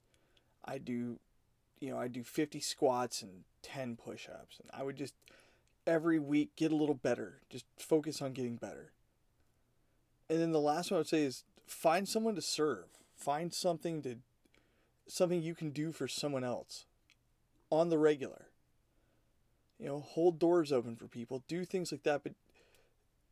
I 0.63 0.77
do, 0.77 1.19
you 1.79 1.91
know, 1.91 1.99
I 1.99 2.07
do 2.07 2.23
50 2.23 2.59
squats 2.59 3.21
and 3.21 3.43
10 3.61 3.97
push-ups, 3.97 4.59
and 4.59 4.69
I 4.73 4.83
would 4.83 4.95
just 4.95 5.13
every 5.87 6.19
week 6.19 6.55
get 6.55 6.71
a 6.71 6.75
little 6.75 6.95
better. 6.95 7.41
Just 7.49 7.65
focus 7.77 8.21
on 8.21 8.33
getting 8.33 8.55
better. 8.55 8.91
And 10.29 10.39
then 10.39 10.51
the 10.51 10.59
last 10.59 10.91
one 10.91 10.97
I 10.97 10.99
would 10.99 11.07
say 11.07 11.23
is 11.23 11.43
find 11.67 12.07
someone 12.07 12.35
to 12.35 12.41
serve. 12.41 12.85
Find 13.15 13.53
something 13.53 14.01
to 14.01 14.17
something 15.07 15.41
you 15.41 15.55
can 15.55 15.69
do 15.69 15.91
for 15.91 16.07
someone 16.07 16.43
else 16.43 16.85
on 17.69 17.89
the 17.89 17.97
regular. 17.97 18.47
You 19.79 19.87
know, 19.87 19.99
hold 19.99 20.39
doors 20.39 20.71
open 20.71 20.95
for 20.95 21.07
people, 21.07 21.43
do 21.47 21.65
things 21.65 21.91
like 21.91 22.03
that, 22.03 22.23
but 22.23 22.33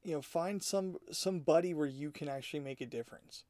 you 0.04 0.14
know, 0.14 0.22
find 0.22 0.62
some 0.62 0.98
somebody 1.12 1.74
where 1.74 1.88
you 1.88 2.12
can 2.12 2.28
actually 2.28 2.60
make 2.60 2.82
a 2.82 2.86
difference. 2.86 3.44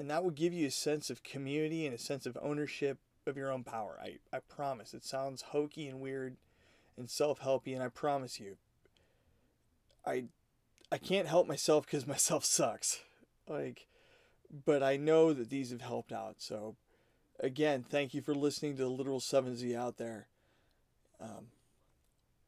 And 0.00 0.08
that 0.08 0.24
will 0.24 0.30
give 0.30 0.54
you 0.54 0.66
a 0.66 0.70
sense 0.70 1.10
of 1.10 1.22
community 1.22 1.84
and 1.84 1.94
a 1.94 1.98
sense 1.98 2.24
of 2.24 2.38
ownership 2.40 2.96
of 3.26 3.36
your 3.36 3.52
own 3.52 3.64
power. 3.64 3.98
I, 4.02 4.16
I 4.34 4.38
promise. 4.38 4.94
It 4.94 5.04
sounds 5.04 5.42
hokey 5.42 5.88
and 5.88 6.00
weird 6.00 6.38
and 6.96 7.10
self-helpy, 7.10 7.74
and 7.74 7.82
I 7.82 7.88
promise 7.88 8.40
you, 8.40 8.56
I 10.06 10.24
I 10.90 10.96
can't 10.96 11.28
help 11.28 11.46
myself 11.46 11.84
because 11.84 12.06
myself 12.06 12.46
sucks. 12.46 13.00
Like, 13.46 13.88
but 14.64 14.82
I 14.82 14.96
know 14.96 15.34
that 15.34 15.50
these 15.50 15.70
have 15.70 15.82
helped 15.82 16.12
out. 16.12 16.36
So, 16.38 16.76
again, 17.38 17.84
thank 17.86 18.14
you 18.14 18.22
for 18.22 18.34
listening 18.34 18.76
to 18.78 18.84
the 18.84 18.88
literal 18.88 19.20
seven 19.20 19.54
Z 19.54 19.76
out 19.76 19.98
there. 19.98 20.28
Um, 21.20 21.48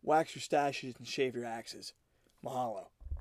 wax 0.03 0.34
your 0.34 0.40
stashes 0.40 0.96
and 0.96 1.07
shave 1.07 1.36
your 1.36 1.44
axes. 1.44 1.92
Mahalo. 2.42 2.86